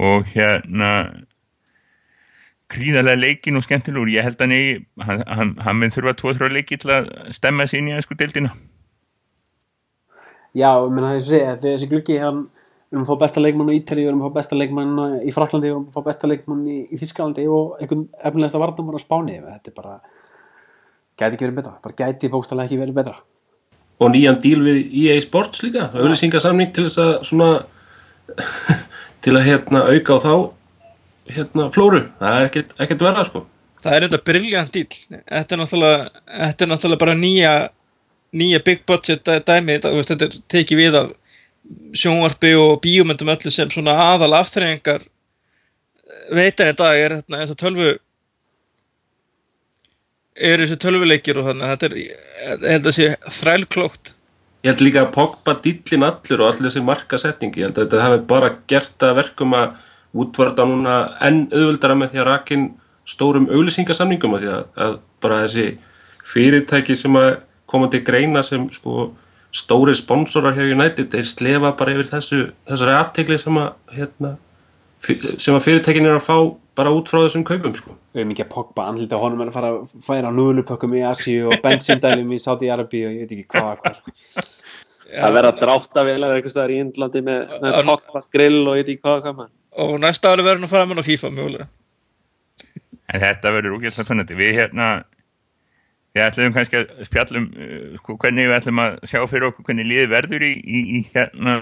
og 0.00 0.30
hérna 0.32 0.92
gríðarlega 2.72 3.20
leikin 3.20 3.56
og 3.56 3.64
skemmtilegur. 3.64 4.10
Ég 4.12 4.24
held 4.26 4.40
að 4.44 4.54
hann, 5.04 5.22
hann, 5.28 5.54
hann 5.64 5.78
minn 5.80 5.92
þurfa 5.92 6.16
tvo-þrjá 6.20 6.52
leiki 6.52 6.80
til 6.80 6.92
að 6.92 7.12
stemma 7.36 7.68
sér 7.68 7.82
inn 7.82 7.92
í 7.92 7.96
ennsku 7.96 8.16
deildina 8.18 8.52
já, 10.58 10.70
ég 10.74 10.94
meina 10.94 11.12
það 11.12 11.18
ég 11.18 11.28
segja, 11.28 11.56
þegar 11.58 11.76
þessi 11.76 11.90
gluggi 11.92 12.18
hann 12.22 12.42
við 12.88 12.96
erum 12.96 13.04
að 13.04 13.10
fá 13.10 13.20
besta 13.20 13.40
leikmann 13.44 13.68
á 13.68 13.76
Ítali, 13.76 14.04
við 14.04 14.10
erum 14.10 14.22
að 14.22 14.30
fá 14.30 14.36
besta 14.38 14.56
leikmann 14.56 14.92
í 15.20 15.32
Fraklandi, 15.36 15.68
við 15.68 15.74
erum 15.74 15.88
að 15.88 15.96
fá 15.96 16.04
besta 16.06 16.30
leikmann 16.30 16.62
í, 16.64 16.76
í 16.88 17.00
Þískalandi 17.00 17.44
og 17.52 17.74
einhvern 17.82 18.06
efnilegsta 18.30 18.60
varnamann 18.62 18.96
á 18.96 19.00
Spáni. 19.02 19.34
Þetta 19.44 19.72
er 19.72 19.76
bara, 19.76 19.96
gæti 21.18 21.36
ekki 21.36 21.44
verið 21.44 21.58
betra 21.58 21.74
bara 21.84 21.98
gæti 21.98 22.30
bókstælega 22.32 22.70
ekki 22.70 22.80
verið 22.80 22.96
betra. 22.96 23.18
Og 23.98 24.12
nýjan 24.14 24.38
díl 24.40 24.62
við 24.64 24.80
EA 25.02 25.18
Sports 25.20 25.60
líka 25.66 25.90
auðlýsingarsamning 25.92 26.72
til 26.72 26.86
þess 26.86 27.02
að 27.02 27.12
svona 27.28 27.50
til 29.26 29.36
að 29.36 29.48
hérna 29.50 29.84
auka 29.90 30.16
á 30.16 30.18
þá 30.24 30.34
hérna 31.34 31.68
flóru. 31.74 32.04
Það 32.22 32.38
er 32.38 32.48
ekkert, 32.48 32.76
ekkert 32.80 33.04
verða 33.04 33.26
sko. 33.28 33.44
Það 33.82 33.96
er 33.96 34.06
þetta 34.06 34.24
briljant 34.26 34.72
dýl 34.74 34.86
þetta 34.88 35.54
er 35.54 35.60
náttúrulega, 35.60 36.22
þetta 36.46 36.64
er 36.64 36.72
náttúrulega 36.72 37.02
bara 37.04 37.18
nýja 37.18 37.52
nýja 38.36 38.60
big 38.64 38.84
budget 38.86 39.24
dæ- 39.24 39.40
dæmi 39.44 39.78
þetta, 39.78 40.18
er 40.26 40.36
tekið 40.52 40.80
við 40.82 40.98
af 40.98 41.12
sjónvarpi 41.96 42.52
og 42.58 42.80
bíómyndum 42.84 43.30
öllu 43.32 43.52
sem 43.52 43.70
svona 43.70 43.94
aðal 44.14 44.34
afþreyingar 44.38 45.04
veitan 46.32 46.70
í 46.72 46.76
dag 46.76 46.96
er 46.98 47.16
hérna, 47.18 47.40
eins 47.40 47.52
og 47.52 47.58
tölvu 47.60 47.96
er 50.38 50.62
þessi 50.62 50.78
tölvuleikir 50.80 51.40
og 51.40 51.48
þannig 51.48 51.72
þetta 51.72 51.88
er, 51.88 51.96
ég 51.98 52.64
held 52.72 52.86
að 52.86 52.94
sé 52.94 53.08
þrælklókt. 53.40 54.12
Ég 54.62 54.72
held 54.72 54.84
líka 54.86 55.02
að 55.04 55.12
Pogba 55.14 55.54
dýllin 55.64 56.04
allur 56.06 56.42
og 56.42 56.52
allir 56.52 56.68
þessi 56.68 56.82
markasetningi, 56.86 57.62
ég 57.62 57.68
held 57.68 57.78
að 57.78 57.86
þetta 57.88 58.04
hafi 58.04 58.20
bara 58.30 58.52
gert 58.70 59.06
að 59.06 59.16
verkum 59.18 59.56
að 59.58 59.84
útvarta 60.18 60.66
núna 60.66 60.98
enn 61.26 61.44
auðvöldara 61.52 61.98
með 61.98 62.14
því 62.14 62.22
að 62.22 62.28
rakin 62.30 62.64
stórum 63.08 63.48
auglýsingasamningum 63.50 64.36
að 64.36 64.44
því 64.44 64.52
að, 64.54 64.64
að 64.86 64.96
bara 65.24 65.42
þessi 65.44 65.66
fyrirtæki 66.28 66.96
sem 66.98 67.18
að 67.18 67.30
komandi 67.68 68.00
greina 68.04 68.42
sem 68.46 68.66
sko 68.72 69.10
stóri 69.54 69.94
sponsorar 69.96 70.56
hjá 70.56 70.66
United 70.66 71.10
þeir 71.12 71.28
slefa 71.28 71.72
bara 71.78 71.94
yfir 71.96 72.10
þessu 72.10 72.40
þessari 72.68 72.96
aðtegli 72.98 73.38
sem 73.40 73.60
að 73.60 73.96
hérna, 73.96 74.34
sem 75.40 75.56
að 75.56 75.64
fyrirtækin 75.64 76.08
er 76.08 76.18
að 76.18 76.26
fá 76.26 76.36
bara 76.78 76.92
út 76.94 77.08
frá 77.10 77.22
þessum 77.24 77.46
kaupum 77.48 77.74
sko 77.76 77.96
Við 78.12 78.22
erum 78.22 78.34
ekki 78.34 78.44
að 78.44 78.52
pogba 78.52 78.86
andlita 78.90 79.20
honum 79.20 79.42
er 79.44 79.50
að 79.50 79.56
fara 79.56 79.72
að 79.74 80.04
færa 80.04 80.30
núðlupökkum 80.34 80.94
í 80.98 81.02
Asíu 81.06 81.48
og 81.50 81.60
bensindælum 81.64 82.32
í 82.34 82.38
Saudi 82.42 82.70
Arabi 82.72 83.04
og 83.06 83.14
ég 83.14 83.24
veit 83.24 83.34
ekki 83.36 83.48
hvað, 83.52 83.82
hvað 83.82 83.98
sko. 83.98 84.14
Það 85.08 85.36
verða 85.38 85.52
dráttavélar 85.56 86.34
eitthvað 86.36 86.54
staðar 86.54 86.72
í 86.74 86.78
Indlandi 86.82 87.22
með, 87.24 87.52
með 87.62 87.76
Pogba 87.88 88.24
grill 88.34 88.62
og 88.64 88.78
ég 88.78 88.82
veit 88.82 88.94
ekki 88.94 89.04
hvað 89.04 89.20
hvað 89.26 89.36
maður. 89.42 89.52
og 89.84 89.92
næsta 90.02 90.32
ári 90.32 90.46
verður 90.46 90.58
hann 90.58 90.68
að 90.68 90.74
fara 90.74 90.88
með 90.88 91.00
á 91.00 91.08
FIFA 91.08 91.30
mögulega 91.36 91.68
En 93.08 93.22
þetta 93.22 93.52
verður 93.54 93.78
að 93.78 93.94
spennandi. 93.96 94.34
Við 96.18 96.24
ætlum 96.24 96.54
kannski 96.56 96.80
að 96.80 96.92
spjallum 97.06 97.48
uh, 97.54 98.12
hvernig 98.18 98.48
við 98.48 98.56
ætlum 98.56 98.82
að 98.82 98.98
sjá 99.06 99.20
fyrir 99.30 99.48
okkur 99.52 99.68
hvernig 99.68 99.86
liðið 99.86 100.12
verður 100.16 100.44
í, 100.48 100.52
í, 100.58 100.80
í 100.98 101.02
hérna 101.12 101.54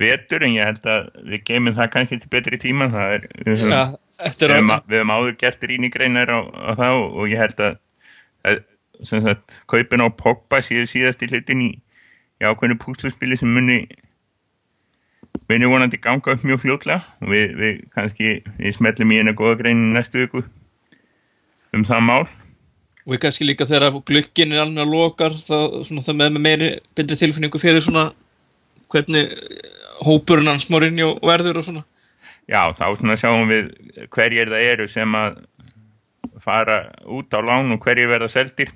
vetur 0.00 0.46
en 0.46 0.56
ég 0.56 0.70
held 0.70 0.88
að 0.88 1.10
við 1.28 1.44
geymum 1.50 1.76
það 1.76 1.90
kannski 1.92 2.18
til 2.22 2.30
betri 2.32 2.60
tíma. 2.62 2.88
Það 2.94 3.16
er, 3.18 3.26
við 3.44 3.62
höfum, 3.62 3.96
þetta 4.22 4.48
við 4.48 4.56
höfum, 4.56 4.74
við 4.88 5.02
höfum 5.02 5.14
áður 5.18 5.36
gert 5.44 5.66
rýnigreinar 5.68 6.32
á, 6.32 6.40
á 6.48 6.70
það 6.80 7.00
og, 7.02 7.08
og 7.12 7.34
ég 7.34 7.42
held 7.44 7.64
að, 7.68 7.76
að 8.48 8.62
sem 9.12 9.26
sagt, 9.26 9.60
kaupin 9.70 10.04
á 10.04 10.08
Pogba 10.16 10.62
síðu 10.64 10.88
síðast 10.88 11.22
í 11.26 11.28
hlutin 11.28 11.66
í, 11.66 11.70
í 12.40 12.48
ákveðnu 12.48 12.78
púsluspili 12.80 13.38
sem 13.38 13.52
muni 13.52 13.82
muni 15.50 15.68
vonandi 15.68 16.00
ganga 16.00 16.32
upp 16.34 16.44
mjög 16.46 16.62
fljótlega 16.62 17.02
og 17.20 17.32
við, 17.32 17.56
við 17.58 17.80
kannski 17.96 18.34
við 18.58 18.76
smellum 18.76 19.12
í 19.12 19.20
eina 19.20 19.34
góða 19.36 19.58
grein 19.60 19.90
næstu 19.92 20.24
viku 20.24 20.44
um 21.76 21.84
það 21.88 22.06
mál 22.08 22.24
og 23.06 23.18
kannski 23.22 23.46
líka 23.46 23.66
þegar 23.66 23.98
glukkin 24.06 24.52
er 24.54 24.62
alveg 24.62 24.84
að 24.84 24.92
lokar 24.92 25.34
það, 25.34 25.78
svona, 25.88 26.04
það 26.06 26.18
með, 26.20 26.36
meiri 26.46 26.68
betri 26.96 27.18
tilfinningu 27.18 27.60
fyrir 27.62 27.82
svona 27.82 28.10
hvernig 28.92 29.32
hópurinn 30.06 30.50
hans 30.52 30.68
Mourinho 30.70 31.16
verður 31.22 31.60
og 31.60 31.66
svona. 31.66 31.82
Já, 32.50 32.70
þá 32.76 32.86
svona 32.98 33.16
sjáum 33.18 33.50
við 33.50 33.72
hverjir 34.12 34.50
það 34.50 34.68
eru 34.74 34.86
sem 34.90 35.16
að 35.18 35.40
fara 36.42 36.78
út 37.06 37.34
á 37.34 37.40
lán 37.42 37.74
og 37.74 37.82
hverjir 37.82 38.10
verða 38.10 38.30
seldir. 38.30 38.70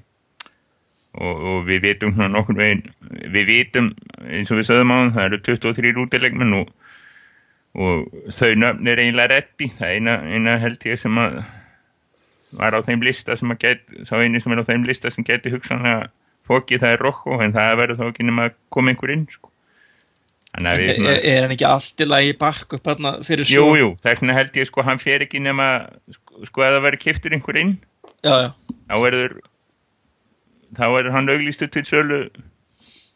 Og, 1.16 1.36
og 1.48 1.60
við 1.64 1.86
vitum 1.86 2.12
svona 2.12 2.28
nokkur 2.28 2.58
veginn, 2.58 2.82
við 3.32 3.46
vitum 3.48 3.92
eins 4.26 4.50
og 4.52 4.58
við 4.60 4.66
sögum 4.68 4.92
á 4.92 4.98
það 5.14 5.22
eru 5.22 5.38
23 5.46 5.94
útilegmenn 6.02 6.58
og, 6.58 6.74
og 7.72 8.02
þau 8.36 8.50
nöfn 8.60 8.90
er 8.90 9.00
eiginlega 9.00 9.30
reddi, 9.32 9.70
það 9.78 9.86
er 9.86 9.94
eina, 9.96 10.18
eina 10.28 10.58
held 10.60 10.84
ég 10.84 11.00
sem 11.00 11.22
að 11.22 11.38
var 12.54 12.76
á 12.76 12.80
þeim 12.86 13.02
lista 13.04 13.36
sem 13.38 13.50
að 13.52 13.60
get, 13.64 13.82
sá 14.06 14.16
einu 14.20 14.40
sem 14.42 14.54
er 14.54 14.62
á 14.62 14.68
þeim 14.68 14.86
lista 14.86 15.10
sem 15.10 15.26
geti 15.26 15.52
hugsanlega 15.54 16.08
fókið 16.46 16.84
það 16.84 16.94
er 16.94 17.02
Rokko 17.02 17.38
en 17.42 17.54
það 17.54 17.76
verður 17.80 18.00
þá 18.00 18.08
ekki 18.10 18.26
nema 18.28 18.48
að 18.48 18.56
koma 18.74 18.92
einhver 18.92 19.12
inn 19.16 19.26
sko. 19.32 19.50
Er, 20.56 20.80
er, 20.80 21.18
er 21.20 21.42
hann 21.44 21.52
ekki 21.52 21.66
allt 21.68 22.00
í 22.00 22.06
lagi 22.06 22.36
bakk 22.40 22.78
upp 22.78 22.86
hann 22.88 23.18
fyrir 23.26 23.44
Jú, 23.44 23.60
svo 23.60 23.72
jú, 23.76 23.88
þess 24.00 24.22
vegna 24.22 24.36
held 24.38 24.54
ég 24.56 24.68
sko 24.70 24.84
hann 24.86 25.02
fer 25.02 25.20
ekki 25.26 25.42
nema 25.44 25.66
sko, 26.14 26.46
sko 26.48 26.64
að 26.64 26.78
það 26.78 26.84
verður 26.86 27.02
kiptur 27.02 27.36
einhver 27.36 27.58
inn 27.60 27.74
já, 28.24 28.32
já. 28.46 28.48
þá 28.88 28.94
verður 29.02 29.34
þá 30.78 30.84
verður 30.94 31.12
hann 31.18 31.28
auglýstu 31.34 31.68
til 31.74 31.84
sölu 31.84 32.20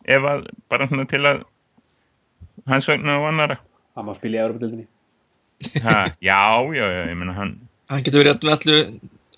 ef 0.05 0.29
að 0.35 0.45
bara 0.69 0.91
svona 0.91 1.07
til 1.09 1.23
að 1.31 1.41
hans 2.69 2.91
vegna 2.93 3.17
og 3.23 3.31
annara 3.31 3.57
Það 3.97 4.07
má 4.11 4.13
spila 4.19 4.37
í 4.37 4.43
Európa-dildinni 4.45 5.81
ha, 5.87 5.97
já, 6.21 6.43
já, 6.77 6.85
já, 6.85 7.03
ég 7.09 7.17
meina 7.23 7.39
hann 7.41 7.57
hann 7.89 8.05
getur 8.05 8.21
verið 8.21 8.53
allu 8.53 8.79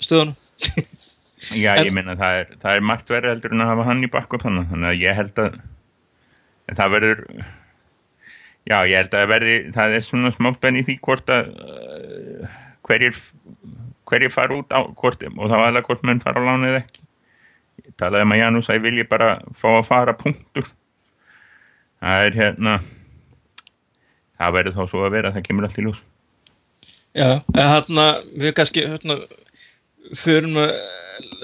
stöðunum. 0.07 0.37
Já, 1.51 1.73
En- 1.75 1.87
ég 1.89 1.95
meina 1.95 2.15
það 2.19 2.41
er, 2.41 2.51
það 2.63 2.77
er 2.77 2.85
margt 2.87 3.09
verið 3.11 3.35
heldur 3.35 3.55
en 3.57 3.65
að 3.65 3.73
hafa 3.73 3.87
hann 3.89 4.07
í 4.07 4.11
bakkup 4.13 4.45
þannig 4.45 4.69
þannig 4.71 4.91
að 4.93 5.01
ég 5.03 5.17
held 5.19 5.41
að 5.43 5.57
það 6.79 6.93
verður 6.95 7.23
já, 8.71 8.77
ég 8.87 8.95
held 9.01 9.17
að 9.19 9.31
verði 9.33 9.57
það 9.75 9.97
er 9.97 10.05
svona 10.07 10.31
smátt 10.37 10.69
í 10.71 10.85
því 10.87 10.97
hvort 11.03 11.33
að 11.35 11.51
uh, 11.51 12.53
hverjir 12.87 13.19
hverjir 14.13 14.35
fara 14.35 14.61
út 14.61 14.71
á 14.75 14.81
hvort 14.87 15.25
og 15.25 15.49
það 15.49 15.57
var 15.57 15.69
alveg 15.71 15.89
hvort 15.89 16.07
menn 16.07 16.23
fara 16.23 16.43
á 16.43 16.47
lánu 16.47 16.71
eða 16.71 16.83
ekki. 16.85 17.03
Ég 17.83 17.95
talaði 17.99 18.27
um 18.27 18.35
að 18.35 18.43
Janús 18.43 18.71
að 18.71 18.79
ég 18.79 18.87
vilji 18.87 19.09
bara 19.09 19.29
fá 19.59 19.69
að 19.73 19.87
fara 19.89 20.15
punktur. 20.19 20.67
Það 22.03 22.27
er 22.27 22.39
hérna 22.39 22.79
það 24.39 24.57
verður 24.59 24.77
þá 24.79 24.83
svo 24.91 25.05
að 25.07 25.15
vera 25.17 25.33
það 25.35 25.47
kemur 25.49 25.69
allt 25.69 25.79
í 25.79 25.87
ljós. 25.87 26.03
Já, 27.13 27.29
en 27.55 27.69
hann 27.69 28.03
við 28.41 28.55
kannski 28.57 28.85
hérna, 28.89 29.19
förum 30.19 30.59
að 30.63 30.75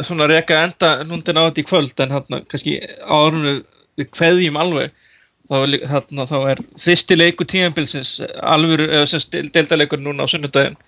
svona 0.07 0.29
reka 0.31 0.63
enda 0.65 0.91
núndin 1.07 1.39
á 1.39 1.47
þetta 1.49 1.63
í 1.63 1.69
kvöld 1.69 2.03
en 2.03 2.15
hann 2.15 2.47
kannski 2.51 2.79
árum 3.05 3.45
við, 3.45 4.09
kveðjum 4.15 4.59
alveg 4.61 4.93
þá 5.49 5.57
er, 5.59 5.75
þarna, 5.91 6.27
þá 6.29 6.39
er 6.53 6.63
fyrsti 6.81 7.17
leikur 7.17 7.49
tíðanbilsins 7.49 8.19
alvöru, 8.43 8.89
eða 8.91 9.09
sem 9.11 9.49
deildaleikur 9.55 10.03
núna 10.03 10.27
á 10.29 10.31
sunnudaginn 10.31 10.79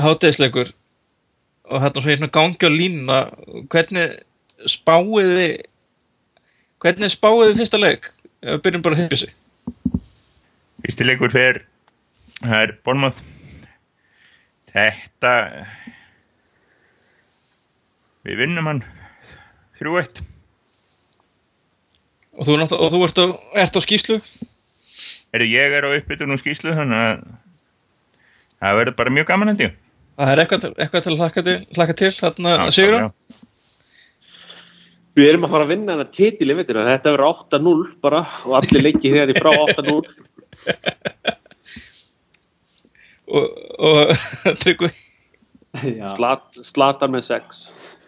hátegisleikur 0.00 0.72
og 1.72 1.82
hérna 1.82 2.02
svo 2.02 2.12
hérna 2.12 2.30
gangi 2.32 2.68
á 2.68 2.70
línuna 2.72 3.18
hvernig 3.72 4.16
spáið 4.70 5.34
þið 5.36 5.54
hvernig 6.82 7.14
spáið 7.14 7.44
þið 7.50 7.60
fyrsta 7.62 7.80
leik? 7.80 8.10
Við 8.42 8.62
byrjum 8.64 8.84
bara 8.84 8.98
að 8.98 9.04
hefja 9.04 9.20
sig 9.22 9.36
Fyrsti 10.82 11.06
leikur 11.06 11.34
fer 11.34 11.62
það 12.40 12.60
er 12.62 12.76
Bormað 12.86 13.20
þetta 14.72 15.34
við 18.26 18.42
vinnum 18.42 18.68
hann 18.70 18.82
3-1 19.80 20.22
og 22.32 22.48
þú, 22.48 22.56
og 22.78 22.88
þú 22.92 23.00
ert, 23.06 23.20
á, 23.20 23.26
ert 23.64 23.78
á 23.78 23.80
skýslu 23.84 24.18
er 25.32 25.44
ég 25.48 25.76
er 25.76 25.86
á 25.88 25.90
uppbytun 25.96 26.34
og 26.34 26.40
skýslu 26.40 26.74
þannig 26.76 27.00
að 27.02 27.24
það 28.62 28.78
verður 28.78 28.98
bara 29.00 29.14
mjög 29.16 29.28
gaman 29.32 29.50
held 29.52 29.64
ég. 29.64 29.78
Það 30.12 30.32
er 30.32 30.42
eitthvað, 30.42 30.64
eitthvað 30.76 31.04
til 31.04 31.12
að 31.12 31.20
hlaka 31.22 31.44
til, 31.46 31.56
hlaka 31.76 31.94
til 31.98 32.12
þarna 32.18 32.54
Já, 32.54 32.64
sigur 32.76 32.98
já. 32.98 33.06
Við 35.12 35.28
erum 35.28 35.44
að 35.44 35.52
fara 35.52 35.64
að 35.66 35.72
vinna 35.74 35.96
í 36.00 36.56
veitur 36.56 36.78
þetta 36.88 37.12
verður 37.12 37.28
8-0 37.28 37.86
bara 38.04 38.20
og 38.46 38.52
allir 38.60 38.86
leikið 38.86 39.16
þegar 39.16 39.32
í 39.32 39.40
frá 39.40 39.50
8-0 39.66 39.98
og, 43.32 43.46
og 43.88 44.14
tryggvi 44.62 44.92
Já, 45.72 46.12
Slat, 46.16 46.60
slatar 46.68 47.08
með 47.12 47.26
6 47.30 47.60
ég, 47.72 48.01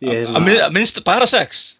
að 0.00 0.40
mið- 0.46 0.64
minnst 0.76 1.02
bara 1.04 1.26
sex? 1.28 1.78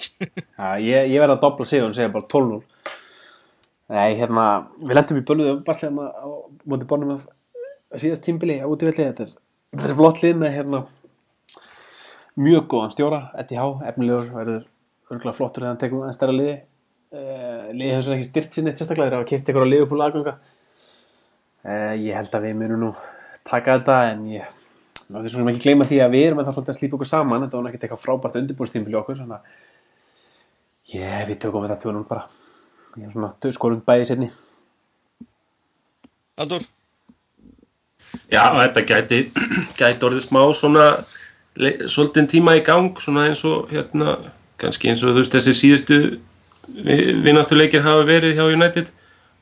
Já, 0.00 0.76
ég, 0.80 1.10
ég 1.12 1.18
verði 1.20 1.34
að 1.36 1.42
dobla 1.42 1.66
sig 1.68 1.82
og 1.84 1.94
segja 1.96 2.12
bara 2.12 2.28
12-0 2.30 2.62
Nei, 3.90 4.14
hérna, 4.20 4.44
við 4.78 4.94
lendum 4.94 5.18
í 5.18 5.24
bölguðu 5.26 5.54
baslega 5.66 6.06
á 6.14 6.28
móti 6.70 6.86
bónum 6.86 7.10
að 7.16 7.24
síðast 7.98 8.22
tímbili 8.22 8.60
út 8.62 8.84
í 8.84 8.86
velli 8.86 9.02
þetta 9.08 9.24
er, 9.26 9.32
þetta 9.74 9.88
er 9.90 9.96
flott 9.98 10.20
lið 10.22 10.36
með 10.38 10.54
hérna 10.54 10.82
mjög 12.40 12.68
góðan 12.70 12.92
stjóra, 12.94 13.18
Eddie 13.40 13.58
Há, 13.58 13.66
efnilegur 13.90 14.28
verður 14.36 14.62
örgulega 15.10 15.36
flottur 15.36 15.64
þegar 15.64 15.72
hann 15.72 15.80
tekur 15.82 16.06
en 16.06 16.14
stærra 16.14 16.36
liði. 16.36 16.54
Uh, 17.10 17.66
liði 17.74 17.90
hefur 17.90 18.04
svona 18.06 18.18
ekki 18.20 18.28
styrt 18.28 18.54
sinni 18.54 18.72
sérstaklega 18.78 19.10
þegar 19.10 19.24
að 19.24 19.28
kipta 19.32 19.50
ykkur 19.52 19.66
á 19.66 19.72
liðupúl 19.72 20.04
aðganga. 20.06 20.34
Uh, 21.66 21.94
ég 21.98 22.14
held 22.14 22.36
að 22.38 22.46
við 22.46 22.54
munum 22.62 22.84
nú 22.84 22.90
taka 23.50 23.74
þetta 23.80 23.96
en 24.12 24.22
ég 24.36 24.54
Ná, 25.10 25.20
því 25.20 25.32
svona 25.34 25.52
ekki 25.52 25.64
gleyma 25.66 25.86
því 25.88 26.02
að 26.04 26.12
við 26.14 26.26
erum 26.28 26.42
ennþá 26.42 26.56
svolítið 26.56 26.74
að 26.74 26.78
slípa 26.78 26.98
okkur 26.98 27.10
saman 27.10 27.46
þetta 27.46 27.58
var 27.58 27.70
ekkert 27.70 27.86
eitthvað 27.86 28.02
frábært 28.04 28.40
undirbúrstímpili 28.40 29.00
okkur 29.00 29.18
þannig 29.18 29.38
að 29.38 29.42
ég, 30.94 31.16
við 31.30 31.40
tökum 31.42 31.66
þetta 31.66 31.80
2-0 31.88 32.04
bara. 32.10 32.26
Ég 32.98 33.06
er 33.08 33.14
svona 33.14 33.32
tvö 33.42 33.54
skorum 33.54 33.82
bæði 33.86 34.06
sérni 34.10 34.30
Aldur, 36.40 36.62
Já, 38.30 38.44
þetta 38.54 38.84
gæti, 38.86 39.18
gæti 39.80 40.06
orðið 40.06 40.24
smá 40.26 40.42
svona 40.56 40.86
svolítinn 41.90 42.30
tíma 42.30 42.56
í 42.58 42.64
gang 42.66 42.98
svona 43.02 43.26
eins 43.28 43.42
og 43.48 43.70
hérna 43.72 44.16
kannski 44.60 44.90
eins 44.90 45.02
og 45.04 45.14
þú 45.14 45.22
veist 45.22 45.36
þessi 45.36 45.56
síðustu 45.58 46.00
vinnáttuleikir 47.24 47.84
hafa 47.84 48.06
verið 48.08 48.38
hjá 48.38 48.46
United. 48.48 48.90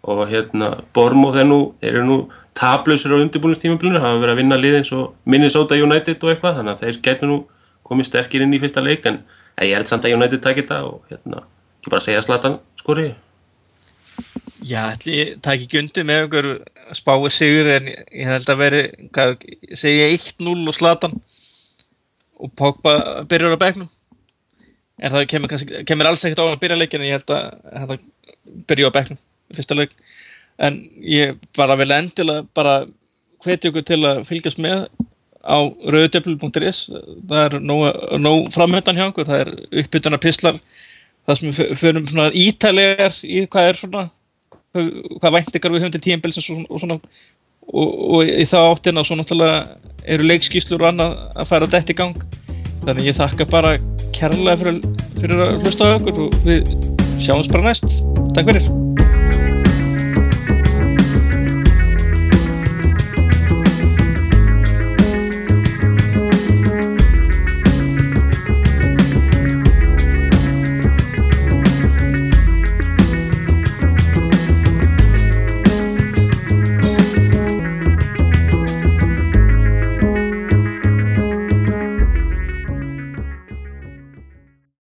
Og 0.08 0.28
hérna 0.30 0.70
Bormo 0.94 1.32
þeir 1.34 1.64
eru 1.82 2.04
nú 2.06 2.18
taplausir 2.58 3.14
á 3.14 3.22
undirbúinustímabilinu, 3.22 4.00
hafa 4.02 4.18
verið 4.18 4.34
að 4.34 4.40
vinna 4.42 4.58
lið 4.58 4.80
eins 4.80 4.90
og 4.96 5.14
Minnesota 5.28 5.78
United 5.78 6.24
og 6.24 6.32
eitthvað 6.32 6.58
þannig 6.58 6.74
að 6.74 6.82
þeir 6.82 7.00
gætu 7.06 7.30
nú 7.30 7.38
komið 7.86 8.10
sterkir 8.10 8.44
inn 8.44 8.56
í 8.56 8.60
fyrsta 8.62 8.82
leik 8.84 9.06
en 9.08 9.22
ég 9.62 9.76
held 9.76 9.90
samt 9.90 10.06
að 10.06 10.16
United 10.18 10.42
taki 10.44 10.64
þetta 10.64 10.82
og 10.88 11.06
hérna, 11.10 11.44
ekki 11.78 11.94
bara 11.94 12.04
segja 12.04 12.24
slatan 12.26 12.58
skori. 12.80 13.12
Já, 14.66 14.90
tæk 14.98 15.64
ekki 15.64 15.78
undir 15.80 16.06
með 16.06 16.24
einhver 16.24 16.48
spáið 16.98 17.30
sigur 17.36 17.70
en 17.76 17.88
ég 17.92 18.26
held 18.26 18.50
að 18.50 18.62
veri 18.64 18.82
segja 19.78 20.10
1-0 20.16 20.56
og 20.66 20.76
slatan 20.76 21.14
og 22.38 22.52
Pogba 22.58 23.24
byrjar 23.30 23.54
á 23.54 23.62
bekknum. 23.62 23.90
En 24.98 25.14
það 25.14 25.28
kemur, 25.30 25.54
kemur 25.86 26.10
alls 26.10 26.24
ekkert 26.26 26.42
á 26.42 26.46
að 26.50 26.60
byrja 26.62 26.78
leikin 26.80 27.04
en 27.04 27.06
ég 27.06 27.20
held 27.20 27.34
að 27.34 27.76
hann 27.78 28.02
byrja 28.66 28.90
á 28.90 28.96
bekknum 28.98 29.20
í 29.48 29.58
fyrsta 29.60 29.78
leik 29.78 29.94
en 30.58 30.80
ég 31.04 31.38
bara 31.56 31.76
vil 31.78 31.94
endilega 31.94 32.46
bara 32.54 32.80
hvetja 33.44 33.70
ykkur 33.70 33.86
til 33.86 34.00
að 34.08 34.24
fylgjast 34.28 34.60
með 34.62 34.88
á 35.38 35.58
rauðdöfl.is 35.64 36.84
það 36.90 37.42
er 37.44 37.58
nóg, 37.62 37.86
nóg 38.18 38.52
framhöndan 38.52 38.98
hjá 38.98 39.06
okkur 39.08 39.28
það 39.28 39.44
er 39.44 39.52
uppbytuna 39.82 40.20
pislar 40.22 40.58
það 41.28 41.40
sem 41.40 41.52
við 41.52 41.74
förum 41.78 42.08
svona 42.08 42.30
ítalegar 42.34 43.20
í 43.22 43.44
hvað 43.46 43.70
er 43.70 43.82
svona 43.82 44.08
hvað, 44.72 44.90
hvað 45.20 45.36
væntingar 45.38 45.74
við 45.74 45.84
höfum 45.84 45.94
til 45.96 46.04
tíumbilsins 46.06 46.50
og, 46.54 46.64
og 46.68 46.82
svona. 46.82 46.98
Og, 47.68 47.88
og 48.16 48.30
í 48.32 48.46
það 48.48 48.70
áttina 48.72 49.04
svo 49.04 49.18
náttúrulega 49.18 49.58
eru 50.08 50.28
leikskíslur 50.30 50.80
og 50.86 50.92
annað 50.92 51.18
að 51.36 51.50
fara 51.50 51.68
dætt 51.68 51.92
í 51.92 51.98
gang. 51.98 52.22
Þannig 52.86 53.10
ég 53.10 53.18
þakka 53.18 53.48
bara 53.52 53.74
kærlega 54.16 54.56
fyrir, 54.62 54.78
fyrir 55.18 55.44
að 55.44 55.66
hlusta 55.66 55.92
á 55.92 55.96
okkur 55.98 56.22
og 56.24 56.38
við 56.48 56.72
sjáumst 57.20 57.52
bara 57.52 57.68
næst. 57.68 58.00
Takk 58.32 58.48
fyrir 58.48 58.97